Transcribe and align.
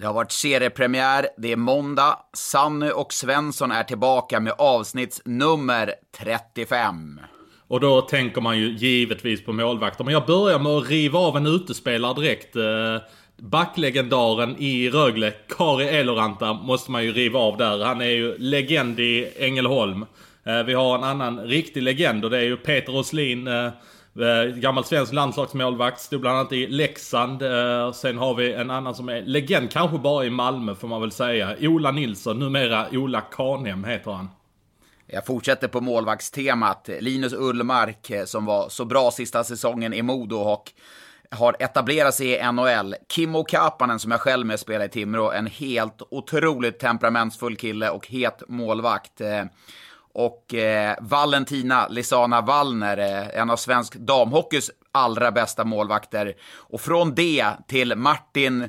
Det 0.00 0.06
har 0.06 0.14
varit 0.14 0.32
seriepremiär, 0.32 1.28
det 1.38 1.52
är 1.52 1.56
måndag. 1.56 2.18
Sanny 2.32 2.90
och 2.90 3.12
Svensson 3.12 3.70
är 3.70 3.82
tillbaka 3.82 4.40
med 4.40 4.52
avsnittsnummer 4.58 5.94
35. 6.18 7.20
Och 7.68 7.80
då 7.80 8.00
tänker 8.00 8.40
man 8.40 8.58
ju 8.58 8.70
givetvis 8.70 9.44
på 9.44 9.52
målvakter. 9.52 10.04
Men 10.04 10.14
jag 10.14 10.26
börjar 10.26 10.58
med 10.58 10.72
att 10.72 10.90
riva 10.90 11.18
av 11.18 11.36
en 11.36 11.46
utespelare 11.46 12.14
direkt. 12.14 12.56
Eh, 12.56 12.96
backlegendaren 13.38 14.56
i 14.58 14.90
Rögle, 14.90 15.30
Kari 15.30 15.88
Eloranta, 15.88 16.52
måste 16.52 16.90
man 16.90 17.04
ju 17.04 17.12
riva 17.12 17.38
av 17.38 17.56
där. 17.56 17.84
Han 17.84 18.00
är 18.00 18.10
ju 18.10 18.38
legend 18.38 19.00
i 19.00 19.32
Ängelholm. 19.36 20.06
Eh, 20.44 20.62
vi 20.62 20.74
har 20.74 20.94
en 20.98 21.04
annan 21.04 21.40
riktig 21.40 21.82
legend 21.82 22.24
och 22.24 22.30
det 22.30 22.38
är 22.38 22.42
ju 22.42 22.56
Peter 22.56 22.92
Roslin. 22.92 23.46
Eh, 23.46 23.68
Eh, 24.18 24.54
gammal 24.54 24.84
svensk 24.84 25.12
landslagsmålvakt, 25.12 26.00
stod 26.00 26.20
bland 26.20 26.38
annat 26.38 26.52
i 26.52 26.66
Leksand. 26.66 27.42
Eh, 27.42 27.92
sen 27.92 28.18
har 28.18 28.34
vi 28.34 28.52
en 28.52 28.70
annan 28.70 28.94
som 28.94 29.08
är 29.08 29.22
legend, 29.22 29.70
kanske 29.70 29.98
bara 29.98 30.24
i 30.24 30.30
Malmö 30.30 30.74
får 30.74 30.88
man 30.88 31.00
väl 31.00 31.12
säga. 31.12 31.56
Ola 31.60 31.90
Nilsson, 31.90 32.38
numera 32.38 32.86
Ola 32.92 33.20
Kanem 33.20 33.84
heter 33.84 34.10
han. 34.10 34.28
Jag 35.06 35.26
fortsätter 35.26 35.68
på 35.68 35.80
målvaktstemat. 35.80 36.90
Linus 37.00 37.32
Ullmark, 37.32 38.10
eh, 38.10 38.24
som 38.24 38.44
var 38.44 38.68
så 38.68 38.84
bra 38.84 39.10
sista 39.10 39.44
säsongen 39.44 39.94
i 39.94 40.02
Modo 40.02 40.36
och 40.36 40.72
har 41.30 41.56
etablerat 41.58 42.14
sig 42.14 42.26
i 42.26 42.52
NHL. 42.52 42.94
Kimmo 43.08 43.44
Kapanen, 43.44 43.98
som 43.98 44.10
jag 44.10 44.20
själv 44.20 44.46
med 44.46 44.60
spelar 44.60 44.84
i 44.84 44.88
Timrå, 44.88 45.32
en 45.32 45.46
helt 45.46 46.02
otroligt 46.10 46.78
temperamentsfull 46.78 47.56
kille 47.56 47.90
och 47.90 48.06
het 48.06 48.42
målvakt. 48.48 49.20
Och 50.14 50.54
eh, 50.54 50.96
Valentina 51.00 51.88
Lisana 51.88 52.40
Wallner, 52.40 52.98
eh, 52.98 53.40
en 53.40 53.50
av 53.50 53.56
svensk 53.56 53.94
damhockeys 53.94 54.70
allra 54.92 55.32
bästa 55.32 55.64
målvakter. 55.64 56.34
Och 56.52 56.80
från 56.80 57.14
det 57.14 57.46
till 57.68 57.96
Martin 57.96 58.68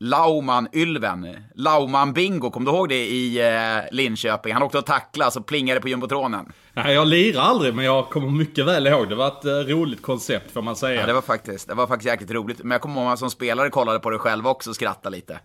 Lauman 0.00 0.68
Ylven. 0.72 1.36
Lauman 1.54 2.12
Bingo, 2.12 2.50
kom 2.50 2.64
du 2.64 2.70
ihåg 2.70 2.88
det 2.88 3.06
i 3.06 3.40
eh, 3.40 3.82
Linköping? 3.90 4.52
Han 4.52 4.62
åkte 4.62 4.78
och 4.78 4.86
tacklade 4.86 5.30
så 5.30 5.42
plingade 5.42 5.80
på 5.80 5.88
jumbotronen. 5.88 6.52
Nej, 6.72 6.94
jag 6.94 7.06
lirar 7.06 7.42
aldrig, 7.42 7.74
men 7.74 7.84
jag 7.84 8.10
kommer 8.10 8.30
mycket 8.30 8.66
väl 8.66 8.86
ihåg. 8.86 9.08
Det 9.08 9.14
var 9.14 9.26
ett 9.26 9.44
eh, 9.44 9.50
roligt 9.50 10.02
koncept, 10.02 10.52
får 10.52 10.62
man 10.62 10.76
säga. 10.76 11.00
Ja, 11.00 11.06
det 11.06 11.12
var 11.12 11.22
faktiskt, 11.22 11.68
det 11.68 11.74
var 11.74 11.86
faktiskt 11.86 12.06
jäkligt 12.06 12.30
roligt. 12.30 12.58
Men 12.58 12.70
jag 12.70 12.80
kommer 12.80 12.94
ihåg 12.94 13.04
att 13.04 13.10
man 13.10 13.18
som 13.18 13.30
spelare 13.30 13.70
kollade 13.70 13.98
på 13.98 14.10
det 14.10 14.18
själv 14.18 14.46
också 14.46 14.70
och 14.70 14.76
skrattade 14.76 15.16
lite. 15.16 15.40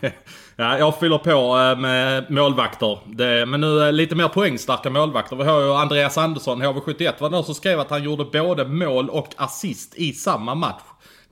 ja, 0.56 0.78
jag 0.78 1.00
fyller 1.00 1.18
på 1.18 1.58
eh, 1.58 1.78
med 1.78 2.30
målvakter. 2.30 2.98
Det, 3.06 3.46
men 3.46 3.60
nu 3.60 3.86
eh, 3.86 3.92
lite 3.92 4.14
mer 4.14 4.28
poängstarka 4.28 4.90
målvakter. 4.90 5.36
Vi 5.36 5.44
har 5.44 5.60
ju 5.60 5.72
Andreas 5.72 6.18
Andersson, 6.18 6.62
HV71, 6.62 7.12
var 7.18 7.30
någon 7.30 7.44
som 7.44 7.54
skrev 7.54 7.80
att 7.80 7.90
han 7.90 8.02
gjorde 8.02 8.24
både 8.24 8.64
mål 8.64 9.10
och 9.10 9.28
assist 9.36 9.94
i 9.94 10.12
samma 10.12 10.54
match. 10.54 10.82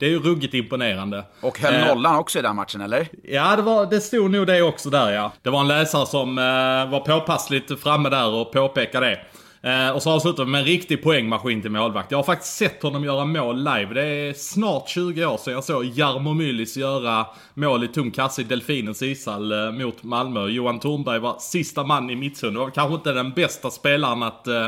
Det 0.01 0.07
är 0.07 0.11
ju 0.11 0.19
ruggigt 0.19 0.55
imponerande. 0.55 1.25
Och 1.41 1.59
höll 1.59 1.75
eh, 1.75 1.87
nollan 1.87 2.17
också 2.17 2.39
i 2.39 2.43
den 2.43 2.57
matchen, 2.57 2.81
eller? 2.81 3.09
Ja, 3.23 3.57
det, 3.57 3.63
var, 3.63 3.87
det 3.87 4.01
stod 4.01 4.31
nog 4.31 4.47
det 4.47 4.63
också 4.63 4.91
där 4.91 5.13
ja. 5.13 5.33
Det 5.43 5.51
var 5.51 5.61
en 5.61 5.69
läsare 5.69 6.07
som 6.07 6.39
eh, 6.39 6.91
var 6.91 7.01
påpassligt 7.01 7.81
framme 7.81 8.09
där 8.09 8.29
och 8.29 8.53
påpekade 8.53 9.07
det. 9.07 9.21
Eh, 9.63 9.91
och 9.91 10.03
så 10.03 10.11
avslutar 10.11 10.45
vi 10.45 10.51
med 10.51 10.59
en 10.59 10.67
riktig 10.67 11.03
poängmaskin 11.03 11.63
till 11.63 11.71
målvakt. 11.71 12.11
Jag 12.11 12.19
har 12.19 12.23
faktiskt 12.23 12.57
sett 12.57 12.83
honom 12.83 13.05
göra 13.05 13.25
mål 13.25 13.57
live. 13.59 13.95
Det 13.95 14.05
är 14.05 14.33
snart 14.33 14.89
20 14.89 15.25
år 15.25 15.37
sedan 15.37 15.53
jag 15.53 15.65
såg 15.65 15.85
Jarmo 15.85 16.35
Myllys 16.35 16.77
göra 16.77 17.27
mål 17.55 17.85
i 17.85 17.89
tom 17.89 18.11
kasse 18.11 18.41
i 18.41 18.45
Delfinens 18.45 19.03
ishall 19.03 19.53
eh, 19.53 19.73
mot 19.73 20.03
Malmö. 20.03 20.49
Johan 20.49 20.81
Thornberg 20.81 21.19
var 21.19 21.37
sista 21.39 21.85
man 21.85 22.11
i 22.11 22.17
mittzon. 22.17 22.55
Det 22.55 22.61
var 22.61 22.71
kanske 22.71 22.95
inte 22.95 23.13
den 23.13 23.31
bästa 23.31 23.71
spelaren 23.71 24.23
att, 24.23 24.47
eh, 24.47 24.67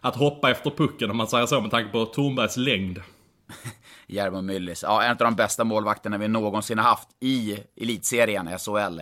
att 0.00 0.16
hoppa 0.16 0.50
efter 0.50 0.70
pucken 0.70 1.10
om 1.10 1.16
man 1.16 1.26
säger 1.26 1.46
så 1.46 1.60
med 1.60 1.70
tanke 1.70 1.92
på 1.92 2.04
Thornbergs 2.04 2.56
längd. 2.56 2.98
Jarmo 4.06 4.42
Myllys. 4.42 4.82
Ja, 4.82 5.02
en 5.02 5.10
av 5.10 5.16
de 5.16 5.34
bästa 5.34 5.64
målvakterna 5.64 6.18
vi 6.18 6.28
någonsin 6.28 6.78
har 6.78 6.84
haft 6.84 7.08
i 7.20 7.58
elitserien, 7.80 8.58
SHL. 8.58 9.00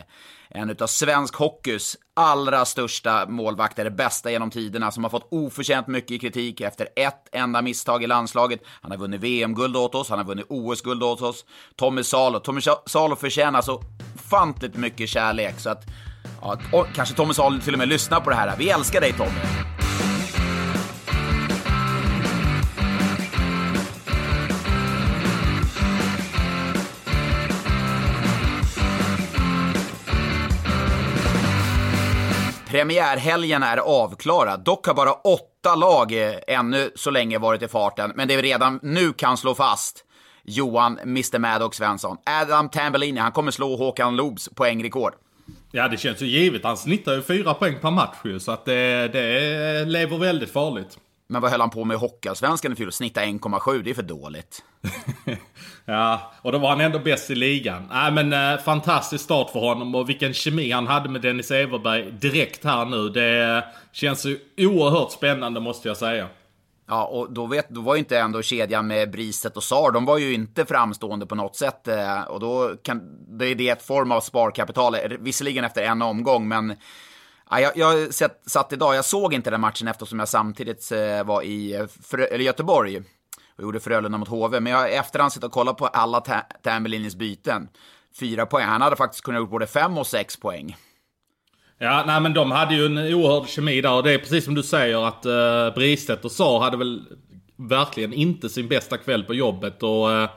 En 0.48 0.76
av 0.80 0.86
svensk 0.86 1.34
hockeys 1.34 1.96
allra 2.14 2.64
största 2.64 3.26
målvakter, 3.26 3.90
bästa 3.90 4.30
genom 4.30 4.50
tiderna, 4.50 4.90
som 4.90 5.04
har 5.04 5.10
fått 5.10 5.28
oförtjänt 5.30 5.86
mycket 5.86 6.20
kritik 6.20 6.60
efter 6.60 6.88
ett 6.96 7.28
enda 7.32 7.62
misstag 7.62 8.02
i 8.02 8.06
landslaget. 8.06 8.60
Han 8.82 8.90
har 8.90 8.98
vunnit 8.98 9.20
VM-guld 9.20 9.76
åt 9.76 9.94
oss, 9.94 10.10
han 10.10 10.18
har 10.18 10.26
vunnit 10.26 10.46
OS-guld 10.48 11.02
åt 11.02 11.22
oss. 11.22 11.44
Tommy 11.76 12.02
Salo. 12.02 12.40
Tommy 12.40 12.60
Salo 12.86 13.16
förtjänar 13.16 13.62
så 13.62 13.82
ofantligt 14.14 14.76
mycket 14.76 15.08
kärlek, 15.08 15.60
så 15.60 15.70
att 15.70 15.84
ja, 16.72 16.86
kanske 16.94 17.14
Tommy 17.14 17.34
Salo 17.34 17.60
till 17.60 17.72
och 17.72 17.78
med 17.78 17.88
lyssnar 17.88 18.20
på 18.20 18.30
det 18.30 18.36
här. 18.36 18.56
Vi 18.58 18.70
älskar 18.70 19.00
dig 19.00 19.12
Tommy! 19.12 19.79
Premiärhelgen 32.70 33.62
är 33.62 33.76
avklarad. 33.76 34.64
Dock 34.64 34.86
har 34.86 34.94
bara 34.94 35.12
åtta 35.12 35.74
lag 35.76 36.12
eh, 36.12 36.34
ännu 36.46 36.90
så 36.94 37.10
länge 37.10 37.38
varit 37.38 37.62
i 37.62 37.68
farten, 37.68 38.12
men 38.14 38.28
det 38.28 38.36
vi 38.36 38.42
redan 38.42 38.80
nu 38.82 39.12
kan 39.12 39.36
slå 39.36 39.54
fast 39.54 40.04
Johan 40.44 40.98
Mr 40.98 41.38
Maddox 41.38 41.76
Svensson. 41.76 42.16
Adam 42.26 42.68
Tambellini, 42.68 43.20
han 43.20 43.32
kommer 43.32 43.50
slå 43.50 43.76
Håkan 43.76 44.16
Loobs 44.16 44.48
poängrekord. 44.54 45.14
Ja, 45.72 45.88
det 45.88 45.96
känns 45.96 46.22
ju 46.22 46.26
givet. 46.26 46.64
Han 46.64 46.76
snittar 46.76 47.14
ju 47.14 47.22
fyra 47.22 47.54
poäng 47.54 47.74
per 47.80 47.90
match 47.90 48.16
ju, 48.24 48.40
så 48.40 48.52
att 48.52 48.64
det, 48.64 49.08
det 49.08 49.84
lever 49.84 50.18
väldigt 50.18 50.52
farligt. 50.52 50.98
Men 51.26 51.42
vad 51.42 51.50
höll 51.50 51.60
han 51.60 51.70
på 51.70 51.84
med 51.84 51.94
i 51.94 51.98
Hockeyallsvenskan 51.98 52.72
i 52.72 52.76
fjol? 52.76 52.92
Snitta 52.92 53.20
1,7, 53.20 53.82
det 53.82 53.90
är 53.90 53.94
för 53.94 54.02
dåligt. 54.02 54.64
ja, 55.84 56.32
och 56.42 56.52
då 56.52 56.58
var 56.58 56.68
han 56.68 56.80
ändå 56.80 56.98
bäst 56.98 57.30
i 57.30 57.34
ligan. 57.34 57.88
Nej 57.90 58.12
men 58.12 58.32
eh, 58.32 58.60
fantastisk 58.60 59.24
start 59.24 59.50
för 59.50 59.60
honom 59.60 59.94
och 59.94 60.08
vilken 60.08 60.34
kemi 60.34 60.70
han 60.70 60.86
hade 60.86 61.08
med 61.08 61.22
Dennis 61.22 61.50
Everberg 61.50 62.12
direkt 62.12 62.64
här 62.64 62.84
nu. 62.84 63.08
Det 63.08 63.56
äh, 63.56 63.64
känns 63.92 64.26
ju 64.26 64.38
oerhört 64.58 65.12
spännande 65.12 65.60
måste 65.60 65.88
jag 65.88 65.96
säga. 65.96 66.26
Ja, 66.88 67.04
och 67.04 67.32
då, 67.32 67.46
vet, 67.46 67.68
då 67.68 67.80
var 67.80 67.94
ju 67.94 67.98
inte 67.98 68.18
ändå 68.18 68.42
kedjan 68.42 68.86
med 68.86 69.10
Briset 69.10 69.56
och 69.56 69.62
Sar, 69.62 69.90
de 69.90 70.04
var 70.04 70.18
ju 70.18 70.34
inte 70.34 70.66
framstående 70.66 71.26
på 71.26 71.34
något 71.34 71.56
sätt. 71.56 71.88
Och 72.28 72.40
då 72.40 72.76
kan, 72.82 73.02
det 73.38 73.46
är 73.46 73.54
det 73.54 73.68
ett 73.68 73.82
form 73.82 74.12
av 74.12 74.20
sparkapital, 74.20 74.96
visserligen 75.18 75.64
efter 75.64 75.82
en 75.82 76.02
omgång, 76.02 76.48
men 76.48 76.76
Ja, 77.50 77.60
jag, 77.60 77.76
jag 77.76 78.14
satt 78.46 78.72
idag, 78.72 78.94
jag 78.94 79.04
såg 79.04 79.34
inte 79.34 79.50
den 79.50 79.60
matchen 79.60 79.88
eftersom 79.88 80.18
jag 80.18 80.28
samtidigt 80.28 80.92
var 81.24 81.42
i 81.42 81.86
Frö, 82.02 82.24
eller 82.24 82.44
Göteborg 82.44 83.02
och 83.60 83.64
gjorde 83.66 83.80
Frölunda 83.80 84.18
mot 84.18 84.28
HV. 84.28 84.60
Men 84.60 84.72
jag 84.72 84.78
har 84.78 84.88
efterhand 84.88 85.32
suttit 85.32 85.44
och 85.44 85.52
kollat 85.52 85.76
på 85.76 85.86
alla 85.86 86.20
Tambellini's 86.62 87.16
byten. 87.16 87.68
Fyra 88.20 88.46
poäng. 88.46 88.66
Han 88.66 88.80
hade 88.80 88.96
faktiskt 88.96 89.24
kunnat 89.24 89.40
gjort 89.40 89.50
både 89.50 89.66
fem 89.66 89.98
och 89.98 90.06
sex 90.06 90.36
poäng. 90.36 90.76
Ja, 91.78 92.04
nej 92.06 92.20
men 92.20 92.34
de 92.34 92.50
hade 92.50 92.74
ju 92.74 92.86
en 92.86 92.98
oerhörd 92.98 93.48
kemi 93.48 93.80
där 93.80 93.92
och 93.92 94.02
det 94.02 94.12
är 94.12 94.18
precis 94.18 94.44
som 94.44 94.54
du 94.54 94.62
säger 94.62 95.08
att 95.08 95.26
eh, 95.26 95.74
Bristedt 95.74 96.24
och 96.24 96.32
sa 96.32 96.64
hade 96.64 96.76
väl 96.76 97.02
verkligen 97.56 98.12
inte 98.12 98.48
sin 98.48 98.68
bästa 98.68 98.96
kväll 98.96 99.24
på 99.24 99.34
jobbet 99.34 99.82
och 99.82 100.12
eh, 100.12 100.30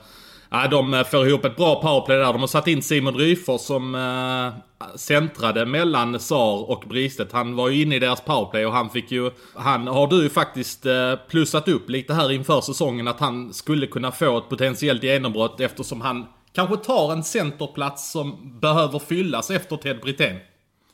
Ja, 0.54 0.68
de 0.68 0.94
eh, 0.94 1.04
får 1.04 1.28
ihop 1.28 1.44
ett 1.44 1.56
bra 1.56 1.80
powerplay 1.80 2.16
där. 2.16 2.32
De 2.32 2.40
har 2.40 2.46
satt 2.46 2.68
in 2.68 2.82
Simon 2.82 3.14
Ryfors 3.14 3.60
som 3.60 3.94
eh, 3.94 4.88
centrade 4.96 5.66
mellan 5.66 6.20
Sar 6.20 6.70
och 6.70 6.84
Bristet. 6.88 7.32
Han 7.32 7.56
var 7.56 7.68
ju 7.68 7.82
inne 7.82 7.96
i 7.96 7.98
deras 7.98 8.20
powerplay 8.20 8.66
och 8.66 8.72
han 8.72 8.90
fick 8.90 9.12
ju... 9.12 9.30
Han 9.54 9.86
har 9.86 10.06
du 10.06 10.22
ju 10.22 10.28
faktiskt 10.28 10.86
eh, 10.86 11.14
plussat 11.28 11.68
upp 11.68 11.90
lite 11.90 12.14
här 12.14 12.32
inför 12.32 12.60
säsongen 12.60 13.08
att 13.08 13.20
han 13.20 13.52
skulle 13.52 13.86
kunna 13.86 14.12
få 14.12 14.38
ett 14.38 14.48
potentiellt 14.48 15.02
genombrott 15.02 15.60
eftersom 15.60 16.00
han 16.00 16.26
kanske 16.52 16.76
tar 16.76 17.12
en 17.12 17.24
centerplats 17.24 18.12
som 18.12 18.58
behöver 18.60 18.98
fyllas 18.98 19.50
efter 19.50 19.76
Ted 19.76 20.00
Brithén. 20.00 20.36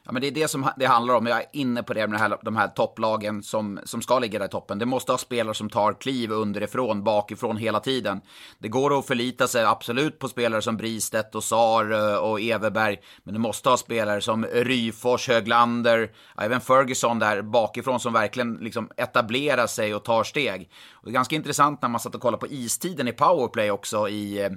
Ja, 0.05 0.12
men 0.12 0.23
det 0.23 0.29
är 0.29 0.32
det 0.32 0.49
som 0.49 0.69
det 0.76 0.87
handlar 0.87 1.14
om. 1.14 1.26
Jag 1.26 1.38
är 1.38 1.47
inne 1.52 1.82
på 1.82 1.94
det 1.94 2.06
med 2.06 2.19
de 2.19 2.23
här, 2.23 2.38
de 2.43 2.56
här 2.56 2.69
topplagen 2.69 3.43
som, 3.43 3.81
som 3.85 4.02
ska 4.02 4.19
ligga 4.19 4.38
där 4.38 4.47
i 4.47 4.49
toppen. 4.49 4.79
Det 4.79 4.87
måste 4.87 5.12
ha 5.12 5.19
spelare 5.19 5.55
som 5.55 5.70
tar 5.70 5.93
kliv 5.93 6.32
underifrån, 6.32 7.05
bakifrån 7.05 7.56
hela 7.56 7.81
tiden. 7.81 8.20
Det 8.58 8.69
går 8.69 8.99
att 8.99 9.06
förlita 9.06 9.49
sig 9.49 9.64
absolut 9.64 10.19
på 10.19 10.29
spelare 10.29 10.62
som 10.62 10.76
Bristedt 10.76 11.35
och 11.35 11.44
Sar 11.44 11.93
eh, 11.93 12.17
och 12.17 12.41
Everberg. 12.41 12.99
Men 13.25 13.35
du 13.35 13.41
måste 13.41 13.69
ha 13.69 13.76
spelare 13.76 14.20
som 14.20 14.44
Ryfors, 14.44 15.29
Höglander, 15.29 16.11
även 16.38 16.61
Ferguson 16.61 17.19
där 17.19 17.43
bakifrån 17.43 18.00
som 18.00 18.12
verkligen 18.12 18.55
liksom 18.55 18.91
etablerar 18.97 19.67
sig 19.67 19.94
och 19.94 20.05
tar 20.05 20.25
steg. 20.25 20.70
Och 21.00 21.06
det 21.06 21.11
är 21.11 21.12
ganska 21.12 21.37
intressant 21.37 21.82
när 21.82 21.88
man 21.88 22.00
satt 22.00 22.14
och 22.14 22.20
kollade 22.20 22.41
på 22.41 22.52
istiden 22.52 23.08
i 23.08 23.12
powerplay 23.12 23.70
också 23.70 24.08
i, 24.08 24.43
eh, 24.44 24.50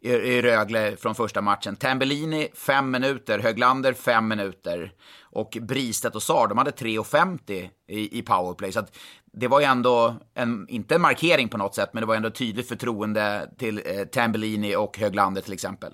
i, 0.00 0.10
i 0.10 0.42
Rögle 0.42 0.96
från 0.96 1.14
första 1.14 1.40
matchen. 1.40 1.76
Tambellini 1.76 2.48
5 2.54 2.90
minuter, 2.90 3.38
Höglander 3.38 3.92
5 3.92 4.28
minuter 4.28 4.92
och 5.22 5.58
Bristedt 5.60 6.16
och 6.16 6.22
Sar, 6.22 6.48
de 6.48 6.58
hade 6.58 6.70
3.50 6.70 7.68
i, 7.88 8.18
i 8.18 8.22
powerplay. 8.22 8.72
Så 8.72 8.78
att 8.78 8.96
det 9.32 9.48
var 9.48 9.60
ju 9.60 9.66
ändå, 9.66 10.14
en, 10.34 10.66
inte 10.68 10.94
en 10.94 11.00
markering 11.00 11.48
på 11.48 11.58
något 11.58 11.74
sätt, 11.74 11.90
men 11.92 12.00
det 12.00 12.06
var 12.06 12.14
ändå 12.14 12.30
tydligt 12.30 12.68
förtroende 12.68 13.50
till 13.58 13.78
eh, 13.84 14.04
Tambellini 14.04 14.76
och 14.76 14.98
Höglander 14.98 15.42
till 15.42 15.52
exempel. 15.52 15.92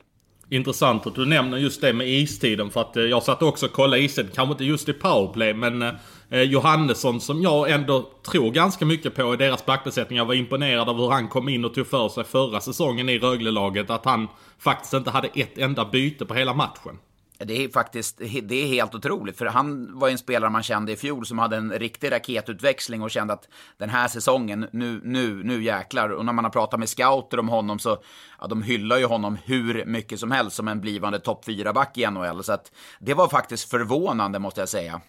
Intressant 0.49 1.06
att 1.06 1.14
du 1.14 1.26
nämner 1.26 1.56
just 1.56 1.81
det 1.81 1.93
med 1.93 2.08
istiden 2.08 2.70
för 2.70 2.81
att 2.81 2.97
eh, 2.97 3.02
jag 3.02 3.23
satt 3.23 3.43
också 3.43 3.67
och 3.67 3.73
kollade 3.73 4.02
istiden, 4.02 4.31
kanske 4.35 4.52
inte 4.52 4.64
just 4.64 4.88
i 4.88 4.93
powerplay 4.93 5.55
men 5.55 5.82
eh, 5.82 5.93
eh, 6.31 6.43
Johannesson 6.43 7.21
som 7.21 7.43
jag 7.43 7.71
ändå 7.71 8.11
tror 8.23 8.50
ganska 8.50 8.85
mycket 8.85 9.15
på 9.15 9.35
i 9.35 9.37
deras 9.37 9.67
backbesättning. 9.67 10.17
Jag 10.17 10.25
var 10.25 10.35
imponerad 10.35 10.88
av 10.88 10.97
hur 10.97 11.11
han 11.11 11.29
kom 11.29 11.49
in 11.49 11.65
och 11.65 11.75
tog 11.75 11.87
för 11.87 12.09
sig 12.09 12.25
förra 12.25 12.61
säsongen 12.61 13.09
i 13.09 13.19
Rögle-laget. 13.19 13.91
Att 13.91 14.05
han 14.05 14.29
faktiskt 14.59 14.94
inte 14.94 15.11
hade 15.11 15.29
ett 15.29 15.59
enda 15.59 15.85
byte 15.85 16.27
på 16.27 16.35
hela 16.35 16.55
matchen. 16.55 16.99
Det 17.44 17.65
är 17.65 17.69
faktiskt 17.69 18.19
det 18.43 18.62
är 18.62 18.67
helt 18.67 18.94
otroligt, 18.94 19.38
för 19.38 19.47
han 19.47 19.99
var 19.99 20.09
en 20.09 20.19
spelare 20.19 20.50
man 20.50 20.62
kände 20.62 20.93
i 20.93 20.97
fjol 20.97 21.27
som 21.27 21.38
hade 21.38 21.56
en 21.56 21.73
riktig 21.73 22.12
raketutväxling 22.12 23.03
och 23.03 23.11
kände 23.11 23.33
att 23.33 23.49
den 23.79 23.91
här 23.91 24.09
säsongen, 24.09 24.67
nu, 24.73 25.00
nu, 25.05 25.44
nu 25.44 25.62
jäklar. 25.62 26.09
Och 26.09 26.25
när 26.25 26.33
man 26.33 26.44
har 26.44 26.53
pratat 26.53 26.81
med 26.81 26.88
scouter 26.88 27.38
om 27.38 27.49
honom 27.49 27.79
så, 27.79 27.99
ja, 28.41 28.47
de 28.47 28.62
hyllar 28.62 28.99
ju 28.99 29.05
honom 29.05 29.38
hur 29.44 29.85
mycket 29.85 30.21
som 30.21 30.31
helst 30.31 30.56
som 30.56 30.69
en 30.69 30.81
blivande 30.81 31.19
topp 31.19 31.44
4-back 31.47 31.99
i 31.99 32.06
NHL. 32.11 32.44
Så 32.44 32.53
att 32.53 32.73
det 32.99 33.15
var 33.15 33.29
faktiskt 33.29 33.71
förvånande 33.71 34.38
måste 34.38 34.61
jag 34.61 34.69
säga. 34.69 35.00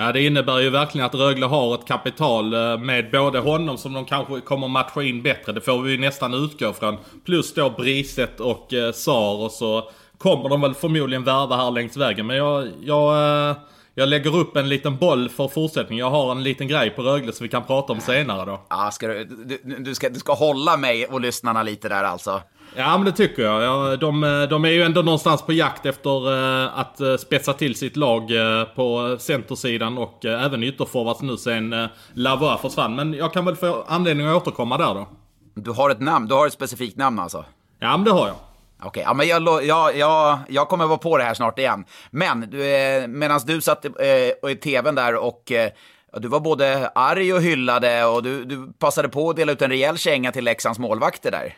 Ja, 0.00 0.12
det 0.12 0.22
innebär 0.22 0.58
ju 0.58 0.70
verkligen 0.70 1.06
att 1.06 1.14
Rögle 1.14 1.46
har 1.46 1.74
ett 1.74 1.84
kapital 1.84 2.54
eh, 2.54 2.78
med 2.78 3.10
både 3.10 3.38
honom 3.38 3.78
som 3.78 3.92
de 3.92 4.04
kanske 4.04 4.40
kommer 4.40 4.68
matcha 4.68 5.02
in 5.02 5.22
bättre. 5.22 5.52
Det 5.52 5.60
får 5.60 5.82
vi 5.82 5.92
ju 5.92 5.98
nästan 5.98 6.34
utgå 6.34 6.72
från. 6.72 6.96
Plus 7.24 7.54
då 7.54 7.70
Briset 7.70 8.40
och 8.40 8.74
eh, 8.74 8.92
Sar 8.92 9.44
och 9.44 9.50
så 9.50 9.90
kommer 10.18 10.48
de 10.48 10.60
väl 10.60 10.74
förmodligen 10.74 11.24
värva 11.24 11.56
här 11.56 11.70
längs 11.70 11.96
vägen. 11.96 12.26
Men 12.26 12.36
jag, 12.36 12.68
jag, 12.82 13.14
eh, 13.50 13.56
jag 13.94 14.08
lägger 14.08 14.36
upp 14.36 14.56
en 14.56 14.68
liten 14.68 14.96
boll 14.96 15.28
för 15.28 15.48
fortsättning. 15.48 15.98
Jag 15.98 16.10
har 16.10 16.32
en 16.32 16.42
liten 16.42 16.68
grej 16.68 16.90
på 16.90 17.02
Rögle 17.02 17.32
som 17.32 17.44
vi 17.44 17.50
kan 17.50 17.64
prata 17.64 17.92
om 17.92 18.00
senare 18.00 18.44
då. 18.50 18.60
Ja, 18.70 18.90
ska 18.90 19.08
du, 19.08 19.24
du, 19.24 19.74
du, 19.78 19.94
ska, 19.94 20.08
du 20.08 20.18
ska 20.18 20.34
hålla 20.34 20.76
mig 20.76 21.06
och 21.06 21.20
lyssnarna 21.20 21.62
lite 21.62 21.88
där 21.88 22.04
alltså? 22.04 22.42
Ja 22.76 22.98
men 22.98 23.04
det 23.04 23.12
tycker 23.12 23.42
jag. 23.42 23.62
Ja, 23.62 23.96
de, 23.96 24.46
de 24.50 24.64
är 24.64 24.68
ju 24.68 24.82
ändå 24.82 25.02
någonstans 25.02 25.42
på 25.42 25.52
jakt 25.52 25.86
efter 25.86 26.28
uh, 26.28 26.78
att 26.78 27.00
uh, 27.00 27.16
spetsa 27.16 27.52
till 27.52 27.74
sitt 27.74 27.96
lag 27.96 28.30
uh, 28.30 28.64
på 28.64 29.16
centersidan 29.20 29.98
och 29.98 30.24
även 30.24 30.62
ytterforwards 30.62 31.22
nu 31.22 31.36
sen 31.36 31.88
Lavoie 32.14 32.58
försvann. 32.58 32.94
Men 32.94 33.14
jag 33.14 33.32
kan 33.32 33.44
väl 33.44 33.56
få 33.56 33.84
anledning 33.88 34.26
att 34.26 34.36
återkomma 34.36 34.78
där 34.78 34.94
då. 34.94 35.08
Du 35.54 35.70
har 35.70 35.90
ett 35.90 36.00
namn, 36.00 36.28
du 36.28 36.34
har 36.34 36.46
ett 36.46 36.52
specifikt 36.52 36.96
namn 36.96 37.18
alltså? 37.18 37.44
Ja 37.78 37.96
men 37.96 38.04
det 38.04 38.10
har 38.10 38.26
jag. 38.26 38.36
Okej, 38.82 38.88
okay, 38.88 39.02
ja, 39.02 39.14
men 39.14 39.28
jag, 39.28 39.64
jag, 39.64 39.96
jag, 39.96 40.38
jag 40.48 40.68
kommer 40.68 40.86
vara 40.86 40.98
på 40.98 41.18
det 41.18 41.24
här 41.24 41.34
snart 41.34 41.58
igen. 41.58 41.84
Men 42.10 42.42
eh, 42.42 43.08
medan 43.08 43.40
du 43.46 43.60
satt 43.60 43.84
eh, 43.84 44.50
i 44.50 44.56
tvn 44.62 44.94
där 44.94 45.14
och 45.14 45.52
eh, 45.52 45.70
du 46.16 46.28
var 46.28 46.40
både 46.40 46.88
arg 46.94 47.34
och 47.34 47.42
hyllade 47.42 48.04
och 48.04 48.22
du, 48.22 48.44
du 48.44 48.72
passade 48.72 49.08
på 49.08 49.30
att 49.30 49.36
dela 49.36 49.52
ut 49.52 49.62
en 49.62 49.70
rejäl 49.70 49.98
känga 49.98 50.32
till 50.32 50.44
Leksands 50.44 50.78
målvakter 50.78 51.30
där. 51.30 51.56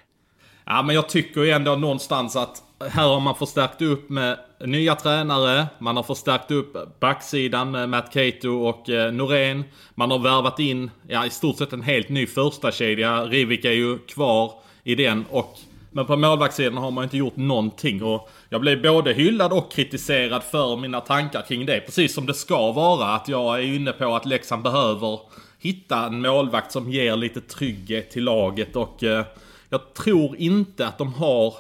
Ja, 0.65 0.83
men 0.83 0.95
jag 0.95 1.09
tycker 1.09 1.43
ju 1.43 1.51
ändå 1.51 1.77
någonstans 1.77 2.37
att 2.37 2.63
här 2.91 3.09
har 3.09 3.21
man 3.21 3.35
förstärkt 3.35 3.83
upp 3.83 4.09
med 4.09 4.39
nya 4.61 4.95
tränare. 4.95 5.67
Man 5.79 5.97
har 5.97 6.03
förstärkt 6.03 6.51
upp 6.51 7.01
backsidan 7.01 7.71
med 7.71 7.89
Matt 7.89 8.13
Cato 8.13 8.49
och 8.49 8.89
eh, 8.89 9.13
Norén. 9.13 9.65
Man 9.95 10.11
har 10.11 10.19
värvat 10.19 10.59
in, 10.59 10.91
ja 11.09 11.27
i 11.27 11.31
stort 11.31 11.59
sett 11.59 11.73
en 11.73 11.83
helt 11.83 12.09
ny 12.09 12.27
första 12.27 12.73
kedja. 12.73 13.25
Rivik 13.25 13.65
är 13.65 13.73
ju 13.73 13.99
kvar 13.99 14.53
i 14.85 14.95
den 14.95 15.25
och 15.31 15.59
men 15.95 16.07
på 16.07 16.17
målvaktssidan 16.17 16.77
har 16.77 16.91
man 16.91 17.05
inte 17.05 17.17
gjort 17.17 17.37
någonting 17.37 18.03
och 18.03 18.31
jag 18.49 18.61
blev 18.61 18.83
både 18.83 19.13
hyllad 19.13 19.53
och 19.53 19.73
kritiserad 19.73 20.43
för 20.43 20.77
mina 20.77 21.01
tankar 21.01 21.43
kring 21.43 21.67
det. 21.67 21.81
Precis 21.81 22.15
som 22.15 22.27
det 22.27 22.35
ska 22.35 22.73
vara. 22.73 23.15
Att 23.15 23.29
jag 23.29 23.59
är 23.59 23.63
inne 23.63 23.93
på 23.93 24.15
att 24.15 24.27
Leksand 24.27 24.63
behöver 24.63 25.21
hitta 25.59 26.07
en 26.07 26.21
målvakt 26.21 26.73
som 26.73 26.91
ger 26.91 27.17
lite 27.17 27.41
trygghet 27.41 28.11
till 28.11 28.25
laget 28.25 28.77
och 28.77 29.05
eh, 29.05 29.25
jag 29.73 29.95
tror 29.95 30.37
inte 30.37 30.87
att 30.87 30.99
de 30.99 31.15
har 31.15 31.55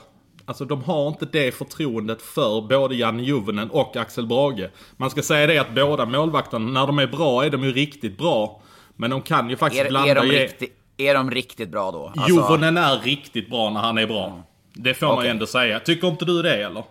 Alltså 0.44 0.64
de 0.64 0.82
har 0.82 1.08
inte 1.08 1.26
det 1.26 1.52
förtroendet 1.52 2.22
för 2.22 2.60
både 2.60 2.94
Janne 2.94 3.22
Juvenen 3.22 3.70
och 3.70 3.96
Axel 3.96 4.26
Brage. 4.26 4.70
Man 4.96 5.10
ska 5.10 5.22
säga 5.22 5.46
det 5.46 5.58
att 5.58 5.74
båda 5.74 6.06
målvakterna, 6.06 6.80
när 6.80 6.86
de 6.86 6.98
är 6.98 7.06
bra 7.06 7.44
är 7.44 7.50
de 7.50 7.64
ju 7.64 7.72
riktigt 7.72 8.18
bra. 8.18 8.60
Men 8.96 9.10
de 9.10 9.22
kan 9.22 9.50
ju 9.50 9.56
faktiskt 9.56 9.84
är, 9.84 9.88
blanda... 9.88 10.10
Är 10.10 10.14
de, 10.14 10.26
riktigt, 10.26 10.76
är 10.96 11.14
de 11.14 11.30
riktigt 11.30 11.68
bra 11.68 11.90
då? 11.90 12.06
Alltså... 12.06 12.28
Juvonen 12.28 12.76
är 12.76 12.98
riktigt 12.98 13.50
bra 13.50 13.70
när 13.70 13.80
han 13.80 13.98
är 13.98 14.06
bra. 14.06 14.42
Det 14.72 14.94
får 14.94 15.06
okay. 15.06 15.16
man 15.16 15.24
ju 15.24 15.30
ändå 15.30 15.46
säga. 15.46 15.80
Tycker 15.80 16.08
inte 16.08 16.24
du 16.24 16.42
det 16.42 16.64
eller? 16.64 16.84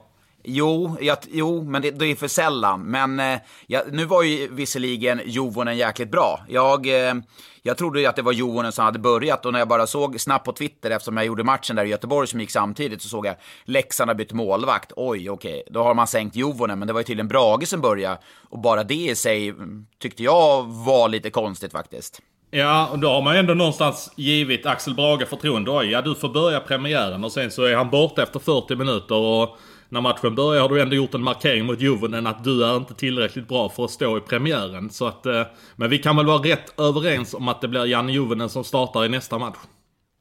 Jo, 0.43 0.97
jag, 1.01 1.17
jo 1.31 1.63
men 1.63 1.81
det, 1.81 1.91
det, 1.91 2.05
är 2.05 2.15
för 2.15 2.27
sällan. 2.27 2.81
Men 2.81 3.19
eh, 3.19 3.39
jag, 3.67 3.93
nu 3.93 4.05
var 4.05 4.23
ju 4.23 4.47
visserligen 4.51 5.21
Jovonen 5.25 5.77
jäkligt 5.77 6.11
bra. 6.11 6.45
Jag, 6.47 6.87
eh, 6.87 7.13
jag 7.61 7.77
trodde 7.77 7.99
ju 7.99 8.05
att 8.05 8.15
det 8.15 8.21
var 8.21 8.31
Jovonen 8.31 8.71
som 8.71 8.85
hade 8.85 8.99
börjat 8.99 9.45
och 9.45 9.53
när 9.53 9.59
jag 9.59 9.67
bara 9.67 9.87
såg 9.87 10.19
snabbt 10.19 10.45
på 10.45 10.51
Twitter, 10.51 10.91
eftersom 10.91 11.17
jag 11.17 11.25
gjorde 11.25 11.43
matchen 11.43 11.75
där 11.75 11.85
i 11.85 11.89
Göteborg 11.89 12.27
som 12.27 12.39
gick 12.39 12.51
samtidigt, 12.51 13.01
så 13.01 13.09
såg 13.09 13.25
jag 13.25 13.35
Leksand 13.65 14.09
har 14.09 14.15
bytt 14.15 14.33
målvakt. 14.33 14.91
Oj, 14.95 15.29
okej, 15.29 15.51
okay. 15.51 15.73
då 15.73 15.83
har 15.83 15.93
man 15.93 16.07
sänkt 16.07 16.35
Jovonen, 16.35 16.79
men 16.79 16.87
det 16.87 16.93
var 16.93 16.99
ju 16.99 17.03
tydligen 17.03 17.27
Brage 17.27 17.67
som 17.67 17.81
började. 17.81 18.17
Och 18.49 18.59
bara 18.59 18.83
det 18.83 18.93
i 18.93 19.15
sig 19.15 19.49
mm, 19.49 19.85
tyckte 19.99 20.23
jag 20.23 20.63
var 20.63 21.09
lite 21.09 21.29
konstigt 21.29 21.71
faktiskt. 21.71 22.21
Ja, 22.53 22.87
och 22.91 22.99
då 22.99 23.09
har 23.09 23.21
man 23.21 23.33
ju 23.33 23.39
ändå 23.39 23.53
någonstans 23.53 24.11
givit 24.15 24.65
Axel 24.65 24.93
Brage 24.93 25.27
förtroende. 25.27 25.71
Oj, 25.71 25.91
ja 25.91 26.01
du 26.01 26.15
får 26.15 26.29
börja 26.29 26.59
premiären 26.59 27.23
och 27.23 27.31
sen 27.31 27.51
så 27.51 27.63
är 27.63 27.75
han 27.75 27.89
borta 27.89 28.23
efter 28.23 28.39
40 28.39 28.75
minuter 28.75 29.15
och 29.15 29.57
när 29.91 30.01
matchen 30.01 30.35
börjar 30.35 30.61
har 30.61 30.69
du 30.69 30.81
ändå 30.81 30.95
gjort 30.95 31.13
en 31.13 31.23
markering 31.23 31.65
mot 31.65 31.81
Juvonen 31.81 32.27
att 32.27 32.43
du 32.43 32.65
är 32.65 32.77
inte 32.77 32.93
tillräckligt 32.93 33.47
bra 33.47 33.69
för 33.69 33.85
att 33.85 33.91
stå 33.91 34.17
i 34.17 34.21
premiären. 34.21 34.89
Så 34.89 35.07
att, 35.07 35.25
eh, 35.25 35.43
men 35.75 35.89
vi 35.89 35.97
kan 35.97 36.15
väl 36.15 36.25
vara 36.25 36.43
rätt 36.43 36.79
överens 36.79 37.33
om 37.33 37.47
att 37.47 37.61
det 37.61 37.67
blir 37.67 37.85
Janne 37.85 38.11
Juvonen 38.11 38.49
som 38.49 38.63
startar 38.63 39.05
i 39.05 39.09
nästa 39.09 39.37
match. 39.37 39.57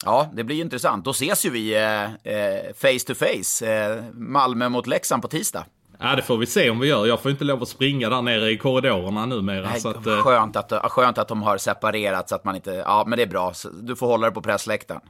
Ja, 0.05 0.31
det 0.33 0.45
blir 0.45 0.61
intressant. 0.61 1.05
Då 1.05 1.11
ses 1.11 1.47
ju 1.47 1.51
vi 1.51 1.75
eh, 1.75 2.05
eh, 2.05 2.75
face 2.75 3.07
to 3.07 3.15
face. 3.15 3.67
Eh, 3.67 4.05
Malmö 4.13 4.69
mot 4.69 4.87
Leksand 4.87 5.23
på 5.23 5.29
tisdag. 5.29 5.65
Ja, 5.99 6.17
det 6.17 6.23
får 6.23 6.37
vi 6.37 6.47
se 6.47 6.71
om 6.71 6.81
vi 6.81 6.89
gör. 6.89 7.07
Jag 7.07 7.21
får 7.21 7.31
inte 7.31 7.45
lov 7.45 7.63
att 7.63 7.69
springa 7.69 8.09
där 8.09 8.23
nere 8.23 8.51
i 8.51 8.59
korridorerna 8.59 9.27
numera. 9.27 9.69
Nej, 9.71 9.81
så 9.81 9.89
att, 9.89 10.07
eh, 10.07 10.23
skönt, 10.23 10.57
att, 10.57 10.93
skönt 10.93 11.19
att 11.19 11.29
de 11.29 11.43
har 11.43 11.59
separerat 11.59 12.29
så 12.29 12.35
att 12.35 12.45
man 12.45 12.57
inte... 12.57 12.71
Ja, 12.87 13.05
men 13.07 13.17
det 13.17 13.23
är 13.23 13.27
bra. 13.27 13.53
Du 13.83 13.97
får 13.97 14.07
hålla 14.07 14.27
dig 14.27 14.35
på 14.35 14.43
pressläktaren. 14.43 15.01